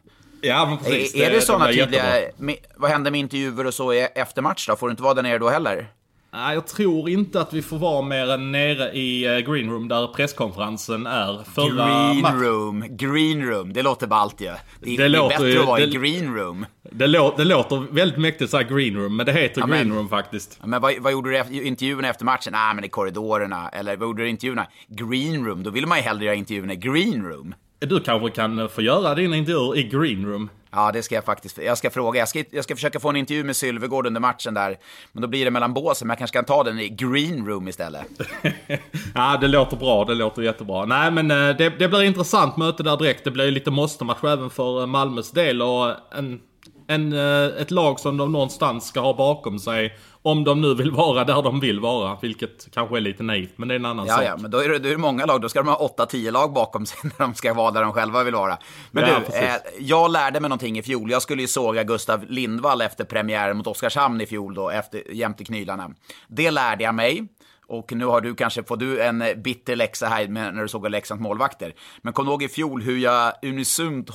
Ja, 0.43 0.67
men 0.67 0.79
precis. 0.79 1.15
Är, 1.15 1.27
är 1.27 1.31
det, 1.31 1.41
sådana 1.41 1.67
tydliga... 1.67 2.05
Vad 2.77 2.91
händer 2.91 3.11
med 3.11 3.21
intervjuer 3.21 3.67
och 3.67 3.75
så 3.75 3.93
efter 3.93 4.43
match 4.43 4.67
då? 4.67 4.77
Får 4.77 4.87
du 4.87 4.91
inte 4.91 5.03
vara 5.03 5.15
där 5.15 5.23
nere 5.23 5.39
då 5.39 5.49
heller? 5.49 5.89
Nej, 6.33 6.55
jag 6.55 6.67
tror 6.67 7.11
inte 7.11 7.41
att 7.41 7.53
vi 7.53 7.63
får 7.63 7.79
vara 7.79 8.03
mer 8.03 8.31
än 8.31 8.53
nere 8.53 8.93
i 8.93 9.25
eh, 9.25 9.39
green 9.39 9.71
room 9.71 9.89
där 9.89 10.07
presskonferensen 10.07 11.07
är. 11.07 11.45
Förra 11.55 12.13
green 12.13 12.41
room, 12.43 12.85
green 12.89 13.43
room. 13.43 13.73
Det 13.73 13.83
låter 13.83 14.07
ballt 14.07 14.41
ju. 14.41 14.47
Det, 14.47 14.57
det, 14.81 14.97
det 14.97 15.05
är 15.05 15.09
låter, 15.09 15.39
bättre 15.39 15.61
att 15.61 15.67
vara 15.67 15.81
det, 15.81 15.87
i 15.87 15.91
green 15.91 16.35
room. 16.35 16.67
Det, 16.83 17.07
lå, 17.07 17.35
det 17.37 17.45
låter 17.45 17.95
väldigt 17.95 18.19
mäktigt 18.19 18.51
såhär 18.51 18.65
green 18.65 18.97
room, 18.97 19.17
men 19.17 19.27
det 19.27 19.33
heter 19.33 19.61
ja, 19.61 19.67
green 19.67 19.89
men, 19.89 19.97
room 19.97 20.09
faktiskt. 20.09 20.59
Men 20.65 20.81
vad, 20.81 20.95
vad 20.99 21.13
gjorde 21.13 21.31
du 21.31 21.57
i 21.57 21.67
intervjuerna 21.67 22.09
efter 22.09 22.25
matchen? 22.25 22.53
Nej, 22.53 22.75
men 22.75 22.85
i 22.85 22.89
korridorerna. 22.89 23.69
Eller 23.69 23.97
vad 23.97 24.09
gjorde 24.09 24.23
du 24.23 24.27
i 24.27 24.31
intervjuerna? 24.31 24.67
Green 24.89 25.47
room. 25.47 25.63
Då 25.63 25.71
vill 25.71 25.87
man 25.87 25.99
ju 25.99 26.05
hellre 26.05 26.25
göra 26.25 26.35
intervjuerna 26.35 26.73
i 26.73 26.77
green 26.77 27.25
room. 27.25 27.55
Du 27.87 28.01
kanske 28.01 28.31
kan 28.31 28.69
få 28.69 28.83
göra 28.83 29.15
dina 29.15 29.37
intervjuer 29.37 29.79
i 29.79 29.83
green 29.83 30.27
room. 30.27 30.49
Ja, 30.71 30.91
det 30.93 31.03
ska 31.03 31.15
jag 31.15 31.25
faktiskt. 31.25 31.59
Jag 31.59 31.79
ska 31.79 31.91
fråga. 31.91 32.19
Jag 32.19 32.29
ska, 32.29 32.45
jag 32.51 32.65
ska 32.65 32.75
försöka 32.75 33.01
få 33.01 33.09
en 33.09 33.17
intervju 33.17 33.45
med 33.45 33.57
Sylvegård 33.57 34.07
under 34.07 34.21
matchen 34.21 34.55
där. 34.55 34.79
Men 35.13 35.23
då 35.23 35.29
blir 35.29 35.45
det 35.45 35.51
mellan 35.51 35.75
båsen. 35.75 36.09
Men 36.09 36.13
jag 36.13 36.19
kanske 36.19 36.37
kan 36.37 36.45
ta 36.45 36.65
den 36.65 36.81
i 36.81 36.89
green 36.89 37.47
room 37.47 37.69
istället. 37.69 38.07
ja, 39.15 39.39
det 39.41 39.49
låter 39.49 39.77
bra. 39.77 40.05
Det 40.05 40.15
låter 40.15 40.43
jättebra. 40.43 40.85
Nej, 40.85 41.11
men 41.11 41.31
eh, 41.31 41.57
det, 41.57 41.69
det 41.79 41.89
blir 41.89 42.03
intressant 42.03 42.57
möte 42.57 42.83
där 42.83 42.97
direkt. 42.97 43.25
Det 43.25 43.31
blir 43.31 43.51
lite 43.51 43.71
måste-match 43.71 44.25
även 44.25 44.51
för 44.51 44.81
eh, 44.81 44.87
Malmös 44.87 45.31
del. 45.31 45.63
Och 45.63 45.95
en, 46.15 46.41
en, 46.91 47.13
eh, 47.13 47.63
ett 47.63 47.71
lag 47.71 48.01
som 48.01 48.17
de 48.17 48.33
någonstans 48.33 48.87
ska 48.87 49.01
ha 49.01 49.15
bakom 49.15 49.59
sig. 49.59 49.97
Om 50.23 50.45
de 50.45 50.61
nu 50.61 50.75
vill 50.75 50.91
vara 50.91 51.25
där 51.25 51.43
de 51.43 51.61
vill 51.61 51.81
vara, 51.81 52.19
vilket 52.23 52.69
kanske 52.73 52.97
är 52.97 53.01
lite 53.01 53.23
naivt, 53.23 53.53
men 53.57 53.69
det 53.69 53.75
är 53.75 53.77
en 53.77 53.85
annan 53.85 54.07
ja, 54.07 54.15
sak. 54.15 54.25
Ja, 54.25 54.37
men 54.37 54.51
då 54.51 54.59
är, 54.59 54.69
det, 54.69 54.79
då 54.79 54.89
är 54.89 54.93
det 54.93 54.99
många 54.99 55.27
lag. 55.27 55.41
Då 55.41 55.49
ska 55.49 55.63
de 55.63 55.69
ha 55.69 55.95
8-10 55.99 56.31
lag 56.31 56.53
bakom 56.53 56.87
sig 56.87 56.99
när 57.19 57.27
de 57.27 57.35
ska 57.35 57.55
vara 57.55 57.71
där 57.71 57.83
de 57.83 57.93
själva 57.93 58.23
vill 58.23 58.35
vara. 58.35 58.59
Men 58.91 59.09
ja, 59.09 59.21
du, 59.27 59.37
eh, 59.37 59.55
jag 59.79 60.11
lärde 60.11 60.41
mig 60.41 60.49
någonting 60.49 60.79
i 60.79 60.83
fjol. 60.83 61.11
Jag 61.11 61.23
skulle 61.23 61.43
ju 61.43 61.49
såga 61.49 61.85
Gustav 61.85 62.25
Lindvall 62.29 62.81
efter 62.81 63.05
premiären 63.05 63.57
mot 63.57 63.67
Oskarshamn 63.67 64.21
i 64.21 64.27
fjol 64.27 64.55
då, 64.55 64.71
efter, 64.71 65.03
jämte 65.13 65.45
knylarna. 65.45 65.91
Det 66.29 66.51
lärde 66.51 66.85
jag 66.85 66.95
mig. 66.95 67.29
Och 67.71 67.93
nu 67.93 68.05
har 68.05 68.21
du 68.21 68.35
kanske, 68.35 68.63
får 68.63 68.77
du 68.77 69.03
en 69.03 69.25
bitter 69.37 69.77
läxa 69.77 70.07
här 70.07 70.29
när 70.29 70.63
du 70.63 70.69
såg 70.69 70.91
Leksands 70.91 71.23
målvakter. 71.23 71.75
Men 72.03 72.13
kom 72.13 72.29
ihåg 72.29 72.43
i 72.43 72.49
fjol 72.49 72.83
hur 72.83 72.99
jag 72.99 73.33
unisont 73.43 74.11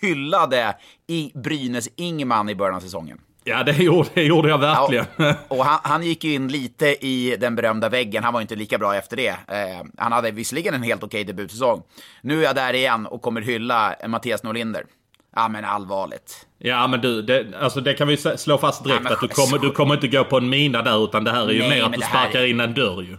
hyllade 0.00 0.76
i 1.06 1.32
Brynäs 1.34 1.88
Ingman 1.96 2.48
i 2.48 2.54
början 2.54 2.76
av 2.76 2.80
säsongen? 2.80 3.20
Ja, 3.44 3.62
det 3.62 3.76
gjorde, 3.76 4.08
det 4.14 4.22
gjorde 4.22 4.48
jag 4.48 4.58
verkligen. 4.58 5.06
Ja, 5.16 5.34
och 5.48 5.64
han, 5.64 5.80
han, 5.82 6.02
gick 6.02 6.24
ju 6.24 6.34
in 6.34 6.48
lite 6.48 7.06
i 7.06 7.36
den 7.40 7.54
berömda 7.56 7.88
väggen. 7.88 8.24
Han 8.24 8.34
var 8.34 8.40
inte 8.40 8.56
lika 8.56 8.78
bra 8.78 8.96
efter 8.96 9.16
det. 9.16 9.28
Eh, 9.28 9.84
han 9.96 10.12
hade 10.12 10.30
visserligen 10.30 10.74
en 10.74 10.82
helt 10.82 11.02
okej 11.02 11.24
debutsäsong. 11.24 11.82
Nu 12.20 12.40
är 12.40 12.44
jag 12.44 12.54
där 12.54 12.74
igen 12.74 13.06
och 13.06 13.22
kommer 13.22 13.40
hylla 13.40 13.96
Mattias 14.06 14.42
Norlinder. 14.42 14.84
Ja, 15.36 15.48
men 15.48 15.64
allvarligt. 15.64 16.46
Ja, 16.58 16.86
men 16.86 17.00
du, 17.00 17.22
det, 17.22 17.46
alltså 17.60 17.80
det 17.80 17.94
kan 17.94 18.08
vi 18.08 18.16
slå 18.16 18.58
fast 18.58 18.84
direkt 18.84 19.04
ja, 19.04 19.12
att 19.12 19.20
du 19.20 19.28
kommer, 19.28 19.58
du 19.58 19.70
kommer 19.70 19.94
inte 19.94 20.08
gå 20.08 20.24
på 20.24 20.36
en 20.36 20.48
mina 20.48 20.82
där, 20.82 21.04
utan 21.04 21.24
det 21.24 21.30
här 21.30 21.48
är 21.48 21.52
ju 21.52 21.58
Nej, 21.58 21.68
mer 21.68 21.82
att 21.84 21.92
du 21.92 22.00
sparkar 22.00 22.40
är... 22.40 22.46
in 22.46 22.60
en 22.60 22.74
dörr 22.74 23.02
ju. 23.02 23.16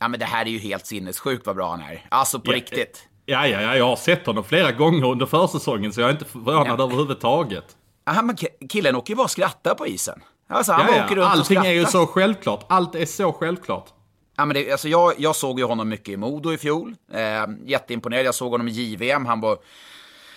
Ja, 0.00 0.08
men 0.08 0.20
det 0.20 0.26
här 0.26 0.46
är 0.46 0.50
ju 0.50 0.58
helt 0.58 0.86
sinnessjukt 0.86 1.46
vad 1.46 1.56
bra 1.56 1.70
han 1.70 1.80
är. 1.80 2.06
Alltså 2.08 2.40
på 2.40 2.52
ja, 2.52 2.56
riktigt. 2.56 3.08
Ja, 3.26 3.46
ja, 3.46 3.60
ja, 3.60 3.76
jag 3.76 3.86
har 3.86 3.96
sett 3.96 4.26
honom 4.26 4.44
flera 4.44 4.72
gånger 4.72 5.10
under 5.10 5.26
försäsongen, 5.26 5.92
så 5.92 6.00
jag 6.00 6.08
är 6.08 6.12
inte 6.12 6.24
förvånad 6.24 6.80
ja. 6.80 6.84
överhuvudtaget. 6.84 7.64
Ja, 8.04 8.22
men 8.22 8.36
killen 8.68 8.96
åker 8.96 9.10
ju 9.10 9.16
bara 9.16 9.24
och 9.24 9.30
skrattar 9.30 9.74
på 9.74 9.86
isen. 9.86 10.20
Alltså, 10.48 10.72
han 10.72 10.86
ja, 10.88 10.96
ja. 10.96 11.04
åker 11.04 11.16
runt 11.16 11.26
Allting 11.26 11.58
och 11.58 11.66
är 11.66 11.72
ju 11.72 11.84
så 11.84 12.06
självklart. 12.06 12.64
Allt 12.68 12.94
är 12.94 13.06
så 13.06 13.32
självklart. 13.32 13.88
Ja, 14.36 14.44
men 14.44 14.54
det, 14.54 14.72
alltså 14.72 14.88
jag, 14.88 15.12
jag 15.18 15.36
såg 15.36 15.58
ju 15.58 15.64
honom 15.64 15.88
mycket 15.88 16.08
i 16.08 16.16
Modo 16.16 16.52
i 16.52 16.58
fjol. 16.58 16.94
Eh, 17.12 17.20
jätteimponerad. 17.64 18.26
Jag 18.26 18.34
såg 18.34 18.50
honom 18.50 18.68
i 18.68 18.70
JVM. 18.70 19.26
Han 19.26 19.40
var, 19.40 19.58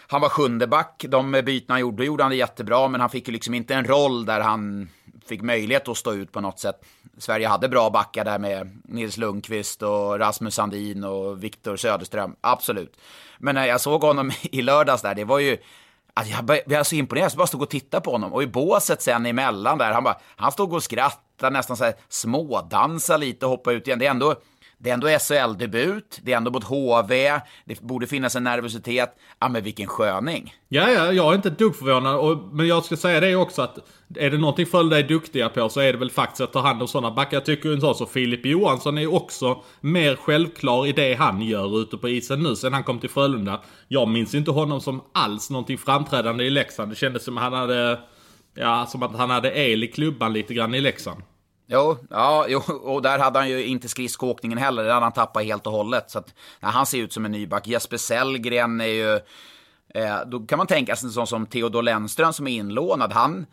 han 0.08 0.22
var 0.22 0.30
sjunde 0.30 0.68
back. 0.68 1.06
De 1.10 1.32
byten 1.32 1.74
han 1.74 1.80
gjorde, 1.80 2.06
gjorde 2.06 2.24
han 2.24 2.32
det 2.32 2.36
jättebra, 2.36 2.88
men 2.88 3.02
han 3.02 3.10
fick 3.10 3.28
ju 3.28 3.34
liksom 3.34 3.54
inte 3.54 3.76
en 3.76 3.86
roll 3.86 4.26
där 4.26 4.40
han 4.40 4.90
fick 5.28 5.42
möjlighet 5.42 5.88
att 5.88 5.98
stå 5.98 6.14
ut 6.14 6.32
på 6.32 6.42
något 6.42 6.60
sätt. 6.60 6.82
Sverige 7.18 7.48
hade 7.48 7.70
bra 7.70 7.90
backar 7.90 8.26
där 8.26 8.40
med 8.40 8.82
Nils 8.84 9.18
Lundqvist 9.18 9.84
och 9.84 10.20
Rasmus 10.20 10.56
Sandin 10.56 11.04
och 11.04 11.44
Viktor 11.44 11.76
Söderström. 11.76 12.36
Absolut. 12.42 12.98
Men 13.38 13.56
när 13.56 13.66
jag 13.66 13.82
såg 13.82 14.02
honom 14.02 14.32
i 14.42 14.62
lördags 14.62 15.02
där, 15.02 15.16
det 15.16 15.24
var 15.24 15.40
ju 15.40 15.58
Alltså 16.14 16.34
jag 16.34 16.64
blev 16.66 16.84
så 16.84 16.96
imponerad, 16.96 17.32
så 17.32 17.38
bara 17.38 17.48
stod 17.48 17.62
och 17.62 17.70
tittade 17.70 18.02
på 18.02 18.12
honom. 18.12 18.34
Och 18.34 18.44
i 18.44 18.48
båset 18.48 19.02
sen 19.02 19.26
emellan 19.26 19.78
där, 19.78 19.92
han, 19.92 20.04
bara, 20.04 20.18
han 20.36 20.52
stod 20.52 20.74
och 20.74 20.84
skrattade, 20.84 21.54
nästan 21.54 21.78
så 21.78 21.84
här 21.84 21.94
smådansade 22.10 23.20
lite 23.20 23.46
och 23.46 23.50
hoppade 23.50 23.76
ut 23.76 23.88
igen. 23.88 24.00
Det 24.00 24.06
är 24.06 24.12
ändå 24.12 24.36
det 24.80 24.90
är 24.90 24.94
ändå 24.94 25.08
SHL-debut, 25.08 26.20
det 26.24 26.34
är 26.34 26.38
ändå 26.38 26.52
mot 26.52 26.64
HV, 26.64 27.40
det 27.66 27.82
borde 27.82 28.08
finnas 28.08 28.36
en 28.36 28.44
nervositet. 28.44 29.16
Ja, 29.40 29.50
men 29.50 29.64
vilken 29.64 29.88
sköning. 29.88 30.54
Ja, 30.68 30.90
ja, 30.90 31.12
jag 31.12 31.32
är 31.32 31.36
inte 31.36 31.48
ett 31.48 31.60
dugg 31.60 31.76
förvånad. 31.76 32.16
Och, 32.16 32.56
men 32.56 32.68
jag 32.68 32.86
ska 32.86 32.98
säga 32.98 33.20
det 33.20 33.36
också 33.36 33.62
att 33.62 33.78
är 34.16 34.30
det 34.30 34.38
någonting 34.38 34.66
Frölunda 34.66 35.00
är 35.00 35.04
duktiga 35.04 35.50
på 35.50 35.70
så 35.70 35.80
är 35.80 35.94
det 35.94 36.00
väl 36.00 36.12
faktiskt 36.12 36.42
att 36.42 36.54
ta 36.54 36.60
hand 36.60 36.82
om 36.82 36.88
sådana 36.88 37.16
backar. 37.16 37.38
Jag 37.38 37.46
tycker 37.46 37.74
en 37.74 37.82
sån 37.82 37.96
som 37.96 38.08
Filip 38.08 38.46
Johansson 38.46 38.98
är 38.98 39.14
också 39.14 39.64
mer 39.82 40.16
självklar 40.16 40.88
i 40.88 40.92
det 40.92 41.14
han 41.14 41.42
gör 41.42 41.82
ute 41.82 41.98
på 41.98 42.10
isen 42.10 42.44
nu 42.44 42.56
sen 42.56 42.74
han 42.74 42.84
kom 42.84 43.00
till 43.00 43.10
Frölunda. 43.10 43.62
Jag 43.88 44.08
minns 44.08 44.36
inte 44.36 44.52
honom 44.52 44.82
som 44.82 45.02
alls 45.14 45.50
någonting 45.50 45.78
framträdande 45.78 46.44
i 46.44 46.50
Leksand. 46.50 46.92
Det 46.92 46.96
kändes 46.96 47.24
som 47.24 47.38
att 47.38 47.44
han 47.44 47.54
hade, 47.54 48.00
ja, 48.54 48.86
som 48.86 49.04
att 49.04 49.16
han 49.16 49.30
hade 49.30 49.58
el 49.58 49.84
i 49.84 49.88
klubban 49.88 50.34
lite 50.34 50.54
grann 50.54 50.76
i 50.76 50.82
Leksand. 50.82 51.22
Jo, 51.70 51.98
ja, 52.10 52.46
jo, 52.48 52.60
och 52.84 53.02
där 53.02 53.20
hade 53.20 53.40
han 53.40 53.50
ju 53.50 53.66
inte 53.66 53.88
skridskoåkningen 53.88 54.58
heller. 54.58 54.84
den 54.84 54.94
hade 54.94 55.06
han 55.06 55.12
tappat 55.12 55.44
helt 55.44 55.68
och 55.68 55.74
hållet. 55.74 56.12
Så 56.12 56.20
att, 56.20 56.34
nej, 56.60 56.72
han 56.72 56.86
ser 56.86 56.98
ut 56.98 57.14
som 57.14 57.26
en 57.26 57.32
nyback. 57.32 57.68
Jesper 57.68 57.98
Sellgren 57.98 58.82
är 58.82 58.86
ju... 58.86 59.20
Eh, 59.94 60.18
då 60.26 60.40
kan 60.40 60.58
man 60.58 60.68
tänka 60.68 60.96
sig 60.96 61.08
en 61.08 61.12
sån 61.12 61.28
som 61.28 61.46
Theodor 61.46 61.82
Lennström 61.82 62.34
som 62.34 62.48
är 62.48 62.52
inlånad. 62.52 63.14
Han, 63.14 63.46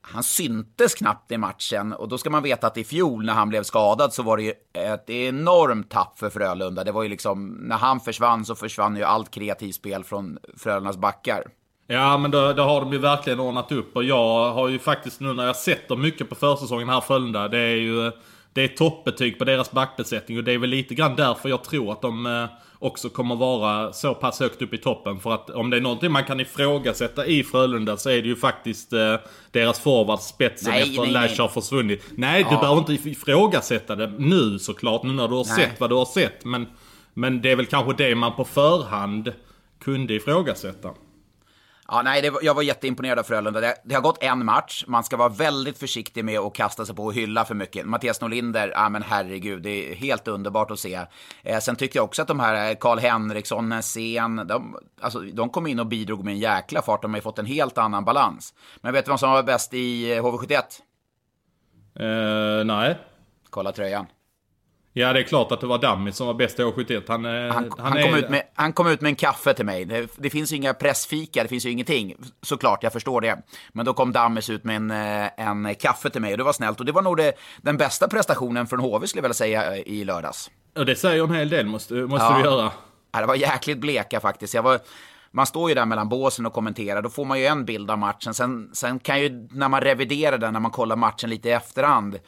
han 0.00 0.22
syntes 0.22 0.94
knappt 0.94 1.32
i 1.32 1.38
matchen. 1.38 1.92
Och 1.92 2.08
då 2.08 2.18
ska 2.18 2.30
man 2.30 2.42
veta 2.42 2.66
att 2.66 2.76
i 2.76 2.84
fjol 2.84 3.24
när 3.24 3.32
han 3.32 3.48
blev 3.48 3.62
skadad 3.62 4.12
så 4.12 4.22
var 4.22 4.36
det 4.36 4.42
ju 4.42 4.54
ett 4.72 5.10
enormt 5.10 5.90
tapp 5.90 6.18
för 6.18 6.30
Frölunda. 6.30 6.84
Det 6.84 6.92
var 6.92 7.02
ju 7.02 7.08
liksom, 7.08 7.48
när 7.48 7.76
han 7.76 8.00
försvann 8.00 8.44
så 8.44 8.54
försvann 8.54 8.96
ju 8.96 9.02
allt 9.02 9.30
kreativt 9.30 9.74
spel 9.74 10.04
från 10.04 10.38
Frölundas 10.56 10.96
backar. 10.96 11.44
Ja, 11.86 12.18
men 12.18 12.30
då, 12.30 12.52
då 12.52 12.62
har 12.62 12.80
de 12.80 12.92
ju 12.92 12.98
verkligen 12.98 13.40
ordnat 13.40 13.72
upp. 13.72 13.96
Och 13.96 14.04
jag 14.04 14.52
har 14.52 14.68
ju 14.68 14.78
faktiskt 14.78 15.20
nu 15.20 15.32
när 15.32 15.46
jag 15.46 15.56
sett 15.56 15.88
dem 15.88 16.02
mycket 16.02 16.28
på 16.28 16.34
försäsongen 16.34 16.88
här 16.88 17.00
Frölunda. 17.00 17.48
Det 17.48 17.58
är 17.58 17.76
ju 17.76 18.12
det 18.52 18.62
är 18.62 18.68
toppbetyg 18.68 19.38
på 19.38 19.44
deras 19.44 19.70
backbesättning. 19.70 20.38
Och 20.38 20.44
det 20.44 20.52
är 20.52 20.58
väl 20.58 20.70
lite 20.70 20.94
grann 20.94 21.16
därför 21.16 21.48
jag 21.48 21.64
tror 21.64 21.92
att 21.92 22.02
de 22.02 22.26
eh, 22.26 22.44
också 22.78 23.08
kommer 23.08 23.36
vara 23.36 23.92
så 23.92 24.14
pass 24.14 24.40
högt 24.40 24.62
upp 24.62 24.74
i 24.74 24.78
toppen. 24.78 25.20
För 25.20 25.34
att 25.34 25.50
om 25.50 25.70
det 25.70 25.76
är 25.76 25.80
någonting 25.80 26.12
man 26.12 26.24
kan 26.24 26.40
ifrågasätta 26.40 27.26
i 27.26 27.44
Frölunda 27.44 27.96
så 27.96 28.10
är 28.10 28.22
det 28.22 28.28
ju 28.28 28.36
faktiskt 28.36 28.92
eh, 28.92 29.16
deras 29.50 29.80
forwardspetsen 29.80 30.74
efter 30.74 31.02
att 31.02 31.12
Lash 31.12 31.40
har 31.40 31.48
försvunnit. 31.48 32.04
Nej, 32.16 32.42
ja. 32.42 32.50
du 32.50 32.56
behöver 32.56 32.78
inte 32.78 33.10
ifrågasätta 33.10 33.96
det 33.96 34.12
nu 34.18 34.58
såklart. 34.58 35.02
Nu 35.02 35.12
när 35.12 35.28
du 35.28 35.34
har 35.34 35.44
nej. 35.44 35.56
sett 35.56 35.80
vad 35.80 35.90
du 35.90 35.94
har 35.94 36.04
sett. 36.04 36.44
Men, 36.44 36.66
men 37.14 37.42
det 37.42 37.50
är 37.50 37.56
väl 37.56 37.66
kanske 37.66 38.04
det 38.04 38.14
man 38.14 38.36
på 38.36 38.44
förhand 38.44 39.32
kunde 39.80 40.14
ifrågasätta. 40.14 40.90
Ja, 41.94 42.02
nej, 42.02 42.30
var, 42.30 42.40
jag 42.42 42.54
var 42.54 42.62
jätteimponerad 42.62 43.18
av 43.18 43.22
Frölunda. 43.22 43.60
Det, 43.60 43.74
det, 43.84 43.94
har 43.94 44.02
gått 44.02 44.22
en 44.22 44.44
match. 44.44 44.84
Man 44.86 45.04
ska 45.04 45.16
vara 45.16 45.28
väldigt 45.28 45.78
försiktig 45.78 46.24
med 46.24 46.38
att 46.38 46.54
kasta 46.54 46.86
sig 46.86 46.94
på 46.94 47.04
och 47.04 47.14
hylla 47.14 47.44
för 47.44 47.54
mycket. 47.54 47.86
Mattias 47.86 48.20
Norlinder, 48.20 48.68
ja 48.68 48.88
men 48.88 49.02
herregud, 49.02 49.62
det 49.62 49.90
är 49.90 49.94
helt 49.94 50.28
underbart 50.28 50.70
att 50.70 50.78
se. 50.78 51.06
Eh, 51.42 51.58
sen 51.58 51.76
tycker 51.76 51.98
jag 51.98 52.04
också 52.04 52.22
att 52.22 52.28
de 52.28 52.40
här 52.40 52.70
eh, 52.70 52.76
Karl 52.76 52.98
Henriksson, 52.98 53.68
Nässén, 53.68 54.36
de, 54.36 54.76
alltså, 55.00 55.20
de 55.20 55.50
kom 55.50 55.66
in 55.66 55.80
och 55.80 55.86
bidrog 55.86 56.24
med 56.24 56.32
en 56.32 56.38
jäkla 56.38 56.82
fart. 56.82 57.02
De 57.02 57.10
har 57.10 57.18
ju 57.18 57.22
fått 57.22 57.38
en 57.38 57.46
helt 57.46 57.78
annan 57.78 58.04
balans. 58.04 58.54
Men 58.80 58.92
vet 58.92 59.04
du 59.04 59.10
vad 59.10 59.20
som 59.20 59.30
var 59.30 59.42
bäst 59.42 59.74
i 59.74 60.14
HV71? 60.14 60.62
Uh, 62.00 62.06
eh, 62.60 62.64
nej. 62.64 62.98
Kolla 63.50 63.72
tröjan. 63.72 64.06
Ja, 64.94 65.12
det 65.12 65.20
är 65.20 65.22
klart 65.24 65.52
att 65.52 65.60
det 65.60 65.66
var 65.66 65.78
Dammi 65.78 66.12
som 66.12 66.26
var 66.26 66.34
bäst 66.34 66.58
i 66.58 66.62
H71. 66.62 67.02
Han, 67.08 67.24
han, 67.24 67.50
han, 67.50 67.72
han 67.78 67.96
är... 67.96 68.02
kom 68.02 68.14
ut 68.14 68.30
med, 68.30 68.42
han 68.54 68.72
kom 68.72 68.86
ut 68.86 69.00
med 69.00 69.08
en 69.08 69.14
kaffe 69.14 69.54
till 69.54 69.66
mig. 69.66 69.84
Det, 69.84 70.08
det, 70.16 70.30
finns 70.30 70.52
ju 70.52 70.56
inga 70.56 70.74
pressfika, 70.74 71.42
det 71.42 71.48
finns 71.48 71.66
ju 71.66 71.70
ingenting. 71.70 72.14
Såklart, 72.42 72.82
jag 72.82 72.92
förstår 72.92 73.20
det. 73.20 73.38
Men 73.72 73.86
då 73.86 73.94
kom 73.94 74.12
Dammis 74.12 74.50
ut 74.50 74.64
med 74.64 74.76
en, 74.76 74.90
eh, 74.90 75.48
en 75.48 75.74
kaffe 75.74 76.10
till 76.10 76.20
mig 76.20 76.32
och 76.32 76.38
det 76.38 76.44
var 76.44 76.52
snällt. 76.52 76.80
Och 76.80 76.86
det 76.86 76.92
var 76.92 77.02
nog 77.02 77.16
det, 77.16 77.32
den 77.62 77.76
bästa 77.76 78.08
prestationen 78.08 78.66
från 78.66 78.80
HV 78.80 79.06
skulle 79.06 79.18
jag 79.18 79.22
vilja 79.22 79.34
säga 79.34 79.76
i 79.76 80.04
lördags. 80.04 80.50
Och 80.76 80.86
det 80.86 80.96
säger 80.96 81.24
en 81.24 81.34
hel 81.34 81.48
del, 81.48 81.66
måste, 81.66 81.94
måste 81.94 82.26
ja. 82.26 82.38
du 82.38 82.44
göra. 82.44 82.70
Ja, 83.12 83.20
det 83.20 83.26
var 83.26 83.34
jäkligt 83.34 83.78
bleka 83.78 84.20
faktiskt. 84.20 84.54
Jag 84.54 84.62
var, 84.62 84.80
man 85.30 85.46
står 85.46 85.68
ju 85.68 85.74
där 85.74 85.86
mellan 85.86 86.08
båsen 86.08 86.46
och 86.46 86.52
kommenterar, 86.52 87.02
då 87.02 87.08
får 87.08 87.24
man 87.24 87.38
ju 87.38 87.46
en 87.46 87.64
bild 87.64 87.90
av 87.90 87.98
matchen. 87.98 88.34
Sen, 88.34 88.70
sen 88.72 88.98
kan 88.98 89.20
ju, 89.20 89.48
när 89.50 89.68
man 89.68 89.80
reviderar 89.80 90.38
den, 90.38 90.52
när 90.52 90.60
man 90.60 90.70
kollar 90.70 90.96
matchen 90.96 91.30
lite 91.30 91.48
i 91.48 91.52
efterhand, 91.52 92.18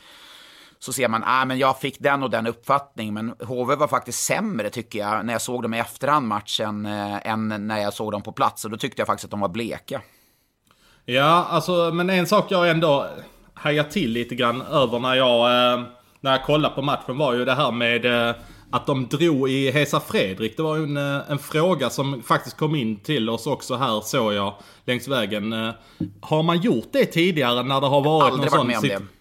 så 0.84 0.92
ser 0.92 1.08
man, 1.08 1.22
ah, 1.26 1.44
men 1.44 1.58
jag 1.58 1.80
fick 1.80 1.98
den 1.98 2.22
och 2.22 2.30
den 2.30 2.46
uppfattning, 2.46 3.14
men 3.14 3.34
HV 3.40 3.74
var 3.74 3.88
faktiskt 3.88 4.24
sämre 4.24 4.70
tycker 4.70 4.98
jag 4.98 5.26
när 5.26 5.32
jag 5.32 5.42
såg 5.42 5.62
dem 5.62 5.74
i 5.74 5.78
efterhand 5.78 6.28
matchen 6.28 6.86
eh, 6.86 7.26
än 7.26 7.48
när 7.66 7.78
jag 7.78 7.94
såg 7.94 8.12
dem 8.12 8.22
på 8.22 8.32
plats. 8.32 8.64
Och 8.64 8.70
då 8.70 8.76
tyckte 8.76 9.00
jag 9.00 9.06
faktiskt 9.06 9.24
att 9.24 9.30
de 9.30 9.40
var 9.40 9.48
bleka. 9.48 10.00
Ja, 11.04 11.46
alltså, 11.50 11.90
men 11.94 12.10
en 12.10 12.26
sak 12.26 12.46
jag 12.48 12.70
ändå 12.70 13.06
hajar 13.54 13.84
till 13.84 14.10
lite 14.10 14.34
grann 14.34 14.62
över 14.62 14.98
när 14.98 15.14
jag, 15.14 15.72
eh, 15.72 15.84
när 16.20 16.30
jag 16.30 16.44
kollade 16.44 16.74
på 16.74 16.82
matchen 16.82 17.18
var 17.18 17.34
ju 17.34 17.44
det 17.44 17.54
här 17.54 17.72
med 17.72 18.28
eh, 18.28 18.36
att 18.70 18.86
de 18.86 19.06
drog 19.06 19.50
i 19.50 19.70
Hesa 19.70 20.00
Fredrik. 20.00 20.56
Det 20.56 20.62
var 20.62 20.76
en, 20.76 20.96
eh, 20.96 21.30
en 21.30 21.38
fråga 21.38 21.90
som 21.90 22.22
faktiskt 22.22 22.56
kom 22.56 22.74
in 22.74 22.96
till 22.96 23.30
oss 23.30 23.46
också 23.46 23.76
här 23.76 24.00
såg 24.00 24.32
jag 24.32 24.54
längs 24.84 25.08
vägen. 25.08 25.52
Eh, 25.52 25.70
har 26.20 26.42
man 26.42 26.60
gjort 26.60 26.88
det 26.92 27.04
tidigare 27.04 27.62
när 27.62 27.80
det 27.80 27.86
har 27.86 28.00
varit 28.00 28.32
Aldrig 28.32 28.52
någon 28.52 28.66
varit 28.68 28.82
med 28.82 28.98
om 28.98 29.06
det. 29.06 29.13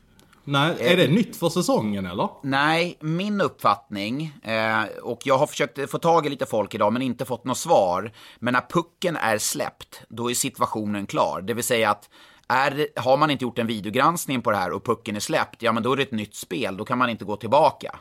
Nej, 0.43 0.75
är 0.79 0.97
det 0.97 1.07
nytt 1.07 1.35
för 1.35 1.49
säsongen 1.49 2.05
eller? 2.05 2.29
Nej, 2.43 2.97
min 2.99 3.41
uppfattning, 3.41 4.33
eh, 4.43 4.83
och 5.03 5.19
jag 5.23 5.37
har 5.37 5.47
försökt 5.47 5.91
få 5.91 5.97
tag 5.97 6.25
i 6.25 6.29
lite 6.29 6.45
folk 6.45 6.75
idag 6.75 6.93
men 6.93 7.01
inte 7.01 7.25
fått 7.25 7.45
något 7.45 7.57
svar. 7.57 8.11
Men 8.39 8.53
när 8.53 8.61
pucken 8.69 9.15
är 9.15 9.37
släppt, 9.37 10.01
då 10.09 10.31
är 10.31 10.33
situationen 10.33 11.05
klar. 11.05 11.41
Det 11.41 11.53
vill 11.53 11.63
säga 11.63 11.89
att 11.89 12.09
är, 12.47 12.87
har 12.99 13.17
man 13.17 13.31
inte 13.31 13.43
gjort 13.43 13.59
en 13.59 13.67
videogranskning 13.67 14.41
på 14.41 14.51
det 14.51 14.57
här 14.57 14.71
och 14.71 14.85
pucken 14.85 15.15
är 15.15 15.19
släppt, 15.19 15.61
ja 15.61 15.71
men 15.71 15.83
då 15.83 15.91
är 15.91 15.97
det 15.97 16.03
ett 16.03 16.11
nytt 16.11 16.35
spel, 16.35 16.77
då 16.77 16.85
kan 16.85 16.97
man 16.97 17.09
inte 17.09 17.25
gå 17.25 17.35
tillbaka. 17.35 17.99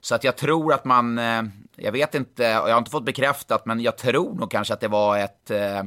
Så 0.00 0.14
att 0.14 0.24
jag 0.24 0.36
tror 0.36 0.72
att 0.72 0.84
man, 0.84 1.18
eh, 1.18 1.42
jag 1.76 1.92
vet 1.92 2.14
inte, 2.14 2.42
jag 2.42 2.68
har 2.68 2.78
inte 2.78 2.90
fått 2.90 3.04
bekräftat, 3.04 3.66
men 3.66 3.80
jag 3.80 3.98
tror 3.98 4.34
nog 4.34 4.50
kanske 4.50 4.74
att 4.74 4.80
det 4.80 4.88
var 4.88 5.18
ett 5.18 5.50
eh, 5.50 5.82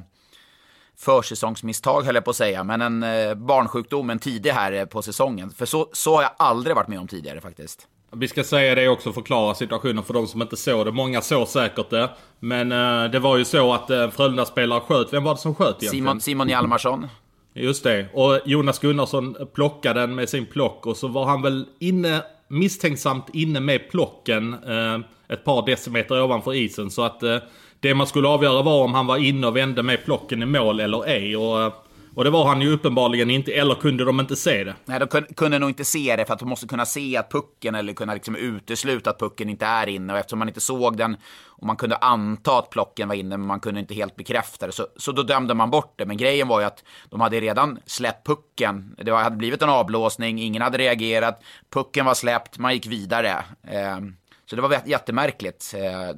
försäsongsmisstag 0.99 2.01
höll 2.01 2.15
jag 2.15 2.23
på 2.23 2.29
att 2.29 2.35
säga, 2.35 2.63
men 2.63 2.81
en 2.81 3.03
eh, 3.03 3.35
barnsjukdom 3.35 4.09
en 4.09 4.19
tidig 4.19 4.49
här 4.49 4.71
eh, 4.71 4.85
på 4.85 5.01
säsongen. 5.01 5.51
För 5.51 5.65
så, 5.65 5.89
så 5.93 6.15
har 6.15 6.21
jag 6.21 6.31
aldrig 6.37 6.75
varit 6.75 6.87
med 6.87 6.99
om 6.99 7.07
tidigare 7.07 7.41
faktiskt. 7.41 7.87
Vi 8.11 8.27
ska 8.27 8.43
säga 8.43 8.75
det 8.75 8.89
också, 8.89 9.13
förklara 9.13 9.55
situationen 9.55 10.03
för 10.03 10.13
de 10.13 10.27
som 10.27 10.41
inte 10.41 10.57
såg 10.57 10.85
det. 10.85 10.91
Många 10.91 11.21
såg 11.21 11.47
säkert 11.47 11.89
det. 11.89 12.09
Men 12.39 12.71
eh, 12.71 13.11
det 13.11 13.19
var 13.19 13.37
ju 13.37 13.45
så 13.45 13.73
att 13.73 13.89
eh, 13.89 14.09
Frölunda-spelare 14.09 14.79
sköt. 14.79 15.13
Vem 15.13 15.23
var 15.23 15.33
det 15.33 15.39
som 15.39 15.55
sköt 15.55 15.67
egentligen? 15.67 15.91
Simon, 15.91 16.21
Simon 16.21 16.49
Hjalmarsson. 16.49 17.07
Just 17.53 17.83
det. 17.83 18.07
Och 18.13 18.39
Jonas 18.45 18.79
Gunnarsson 18.79 19.35
plockade 19.53 19.99
den 19.99 20.15
med 20.15 20.29
sin 20.29 20.45
plock 20.45 20.85
och 20.85 20.97
så 20.97 21.07
var 21.07 21.25
han 21.25 21.41
väl 21.41 21.65
inne, 21.79 22.21
misstänksamt 22.47 23.25
inne 23.33 23.59
med 23.59 23.89
plocken 23.91 24.53
eh, 24.53 24.99
ett 25.33 25.43
par 25.43 25.65
decimeter 25.65 26.21
ovanför 26.21 26.53
isen. 26.53 26.91
Så 26.91 27.03
att 27.03 27.23
eh, 27.23 27.37
det 27.79 27.93
man 27.95 28.07
skulle 28.07 28.27
avgöra 28.27 28.61
var 28.61 28.83
om 28.83 28.93
han 28.93 29.07
var 29.07 29.17
inne 29.17 29.47
och 29.47 29.55
vände 29.55 29.83
med 29.83 30.05
plocken 30.05 30.43
i 30.43 30.45
mål 30.45 30.79
eller 30.79 31.07
ej. 31.07 31.37
Och, 31.37 31.61
eh, 31.61 31.73
Och 32.15 32.23
det 32.23 32.29
var 32.29 32.45
han 32.45 32.61
ju 32.61 32.73
uppenbarligen 32.73 33.29
inte, 33.29 33.51
eller 33.51 33.75
kunde 33.75 34.05
de 34.05 34.19
inte 34.19 34.35
se 34.35 34.63
det? 34.63 34.75
Nej, 34.85 34.99
de 34.99 35.07
kunde, 35.07 35.33
kunde 35.33 35.59
nog 35.59 35.69
inte 35.69 35.85
se 35.85 36.15
det 36.15 36.25
för 36.25 36.33
att 36.33 36.39
de 36.39 36.49
måste 36.49 36.67
kunna 36.67 36.85
se 36.85 37.17
att 37.17 37.31
pucken 37.31 37.75
eller 37.75 37.93
kunna 37.93 38.13
liksom 38.13 38.35
utesluta 38.35 39.09
att 39.09 39.19
pucken 39.19 39.49
inte 39.49 39.65
är 39.65 39.87
inne. 39.89 40.13
Och 40.13 40.19
eftersom 40.19 40.39
man 40.39 40.47
inte 40.47 40.61
såg 40.61 40.97
den 40.97 41.17
och 41.47 41.67
man 41.67 41.75
kunde 41.75 41.95
anta 41.95 42.59
att 42.59 42.69
plocken 42.69 43.07
var 43.07 43.15
inne 43.15 43.37
men 43.37 43.47
man 43.47 43.59
kunde 43.59 43.79
inte 43.79 43.93
helt 43.93 44.15
bekräfta 44.15 44.65
det. 44.67 44.71
Så, 44.73 44.87
så 44.97 45.11
då 45.11 45.23
dömde 45.23 45.53
man 45.53 45.69
bort 45.69 45.93
det. 45.97 46.05
Men 46.05 46.17
grejen 46.17 46.47
var 46.47 46.59
ju 46.59 46.65
att 46.65 46.83
de 47.09 47.21
hade 47.21 47.39
redan 47.39 47.79
släppt 47.85 48.27
pucken. 48.27 48.95
Det 48.97 49.11
hade 49.11 49.35
blivit 49.35 49.61
en 49.61 49.69
avblåsning, 49.69 50.39
ingen 50.39 50.61
hade 50.61 50.77
reagerat, 50.77 51.41
pucken 51.69 52.05
var 52.05 52.13
släppt, 52.13 52.57
man 52.57 52.73
gick 52.73 52.87
vidare. 52.87 53.35
Ehm, 53.67 54.15
så 54.49 54.55
det 54.55 54.61
var 54.61 54.77
jättemärkligt. 54.85 55.73
Eh, 55.77 56.15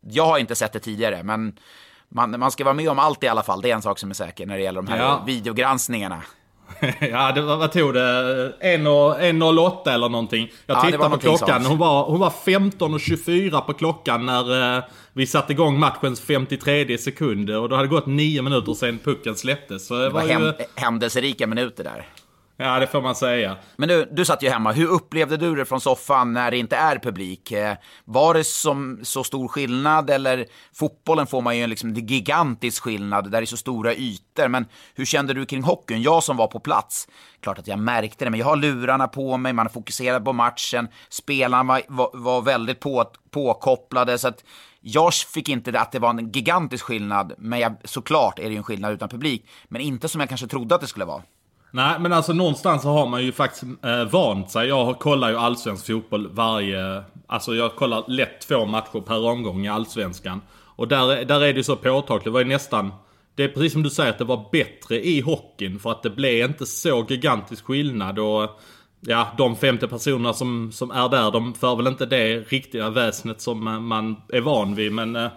jag 0.00 0.26
har 0.26 0.38
inte 0.38 0.54
sett 0.54 0.72
det 0.72 0.78
tidigare, 0.80 1.22
men 1.22 1.52
man, 2.08 2.40
man 2.40 2.50
ska 2.50 2.64
vara 2.64 2.74
med 2.74 2.88
om 2.88 2.98
allt 2.98 3.24
i 3.24 3.28
alla 3.28 3.42
fall. 3.42 3.60
Det 3.60 3.70
är 3.70 3.74
en 3.74 3.82
sak 3.82 3.98
som 3.98 4.10
är 4.10 4.14
säker 4.14 4.46
när 4.46 4.56
det 4.56 4.62
gäller 4.62 4.82
de 4.82 4.88
här 4.88 4.98
ja. 4.98 5.22
videogranskningarna. 5.26 6.22
ja, 7.00 7.32
det 7.32 7.42
var, 7.42 7.56
vad 7.56 7.72
tog 7.72 7.94
det? 7.94 8.00
1.08 8.60 9.90
eller 9.90 10.08
någonting. 10.08 10.52
Jag 10.66 10.76
ja, 10.76 10.82
tittade 10.82 11.10
på 11.10 11.18
klockan. 11.18 11.66
Hon 11.66 11.78
var, 11.78 12.04
hon 12.04 12.20
var 12.20 12.30
15.24 12.30 13.60
på 13.60 13.72
klockan 13.72 14.26
när 14.26 14.76
eh, 14.76 14.84
vi 15.12 15.26
satte 15.26 15.52
igång 15.52 15.78
matchens 15.78 16.20
53 16.20 16.98
sekund. 16.98 17.50
Och 17.50 17.68
då 17.68 17.76
hade 17.76 17.88
det 17.88 17.94
gått 17.94 18.06
9 18.06 18.42
minuter 18.42 18.74
sedan 18.74 18.98
pucken 19.04 19.36
släpptes. 19.36 19.86
Så 19.86 19.94
det, 19.94 20.02
det 20.02 20.10
var, 20.10 20.22
var 20.22 20.28
ju... 20.28 20.52
händelserika 20.74 21.46
minuter 21.46 21.84
där. 21.84 22.06
Ja, 22.62 22.80
det 22.80 22.86
får 22.86 23.02
man 23.02 23.14
säga. 23.14 23.56
Men 23.76 23.88
du, 23.88 24.08
du 24.12 24.24
satt 24.24 24.42
ju 24.42 24.48
hemma. 24.48 24.72
Hur 24.72 24.86
upplevde 24.86 25.36
du 25.36 25.54
det 25.54 25.64
från 25.64 25.80
soffan 25.80 26.32
när 26.32 26.50
det 26.50 26.56
inte 26.56 26.76
är 26.76 26.98
publik? 26.98 27.52
Eh, 27.52 27.76
var 28.04 28.34
det 28.34 28.44
som 28.44 29.00
så 29.02 29.24
stor 29.24 29.48
skillnad? 29.48 30.10
Eller 30.10 30.46
fotbollen 30.74 31.26
får 31.26 31.40
man 31.40 31.56
ju 31.56 31.62
en 31.62 31.70
liksom 31.70 31.94
gigantisk 31.94 32.82
skillnad, 32.82 33.30
där 33.30 33.40
det 33.40 33.44
är 33.44 33.46
så 33.46 33.56
stora 33.56 33.94
ytor. 33.94 34.48
Men 34.48 34.66
hur 34.94 35.04
kände 35.04 35.34
du 35.34 35.46
kring 35.46 35.62
hockeyn? 35.62 36.02
Jag 36.02 36.22
som 36.22 36.36
var 36.36 36.46
på 36.46 36.60
plats, 36.60 37.08
klart 37.40 37.58
att 37.58 37.66
jag 37.66 37.78
märkte 37.78 38.24
det, 38.24 38.30
men 38.30 38.40
jag 38.40 38.46
har 38.46 38.56
lurarna 38.56 39.08
på 39.08 39.36
mig, 39.36 39.52
man 39.52 39.66
är 39.66 39.70
fokuserad 39.70 40.24
på 40.24 40.32
matchen, 40.32 40.88
spelarna 41.08 41.62
var, 41.62 41.82
var, 41.88 42.10
var 42.12 42.42
väldigt 42.42 42.80
på, 42.80 43.04
påkopplade. 43.30 44.18
Så 44.18 44.28
att 44.28 44.44
jag 44.80 45.14
fick 45.14 45.48
inte 45.48 45.70
det 45.70 45.80
att 45.80 45.92
det 45.92 45.98
var 45.98 46.10
en 46.10 46.30
gigantisk 46.30 46.84
skillnad, 46.84 47.32
men 47.38 47.58
jag, 47.58 47.76
såklart 47.84 48.38
är 48.38 48.44
det 48.44 48.50
ju 48.50 48.56
en 48.56 48.62
skillnad 48.62 48.92
utan 48.92 49.08
publik. 49.08 49.46
Men 49.68 49.80
inte 49.80 50.08
som 50.08 50.20
jag 50.20 50.28
kanske 50.28 50.46
trodde 50.46 50.74
att 50.74 50.80
det 50.80 50.86
skulle 50.86 51.04
vara. 51.04 51.22
Nej, 51.72 52.00
men 52.00 52.12
alltså 52.12 52.32
någonstans 52.32 52.82
så 52.82 52.88
har 52.88 53.06
man 53.06 53.22
ju 53.24 53.32
faktiskt 53.32 53.62
eh, 53.62 54.04
vant 54.04 54.50
sig. 54.50 54.68
Jag 54.68 54.98
kollar 54.98 55.30
ju 55.30 55.36
allsvensk 55.36 55.86
fotboll 55.86 56.28
varje... 56.32 57.02
Alltså 57.26 57.54
jag 57.54 57.76
kollar 57.76 58.04
lätt 58.08 58.40
två 58.40 58.66
matcher 58.66 59.00
per 59.00 59.26
omgång 59.26 59.66
i 59.66 59.68
allsvenskan. 59.68 60.40
Och 60.76 60.88
där, 60.88 61.24
där 61.24 61.40
är 61.40 61.52
det 61.52 61.56
ju 61.56 61.62
så 61.62 61.76
påtagligt. 61.76 62.24
Det 62.24 62.30
var 62.30 62.40
ju 62.40 62.46
nästan... 62.46 62.92
Det 63.34 63.44
är 63.44 63.48
precis 63.48 63.72
som 63.72 63.82
du 63.82 63.90
säger 63.90 64.10
att 64.10 64.18
det 64.18 64.24
var 64.24 64.48
bättre 64.52 65.06
i 65.06 65.20
hockeyn. 65.20 65.78
För 65.78 65.90
att 65.90 66.02
det 66.02 66.10
blev 66.10 66.50
inte 66.50 66.66
så 66.66 67.06
gigantisk 67.08 67.64
skillnad. 67.64 68.18
Och 68.18 68.60
ja, 69.00 69.28
de 69.38 69.56
50 69.56 69.86
personerna 69.86 70.32
som, 70.32 70.72
som 70.72 70.90
är 70.90 71.08
där, 71.08 71.30
de 71.30 71.54
för 71.54 71.76
väl 71.76 71.86
inte 71.86 72.06
det 72.06 72.38
riktiga 72.38 72.90
väsnet 72.90 73.40
som 73.40 73.66
eh, 73.66 73.80
man 73.80 74.16
är 74.28 74.40
van 74.40 74.74
vid. 74.74 74.92
Men... 74.92 75.16
Eh, 75.16 75.28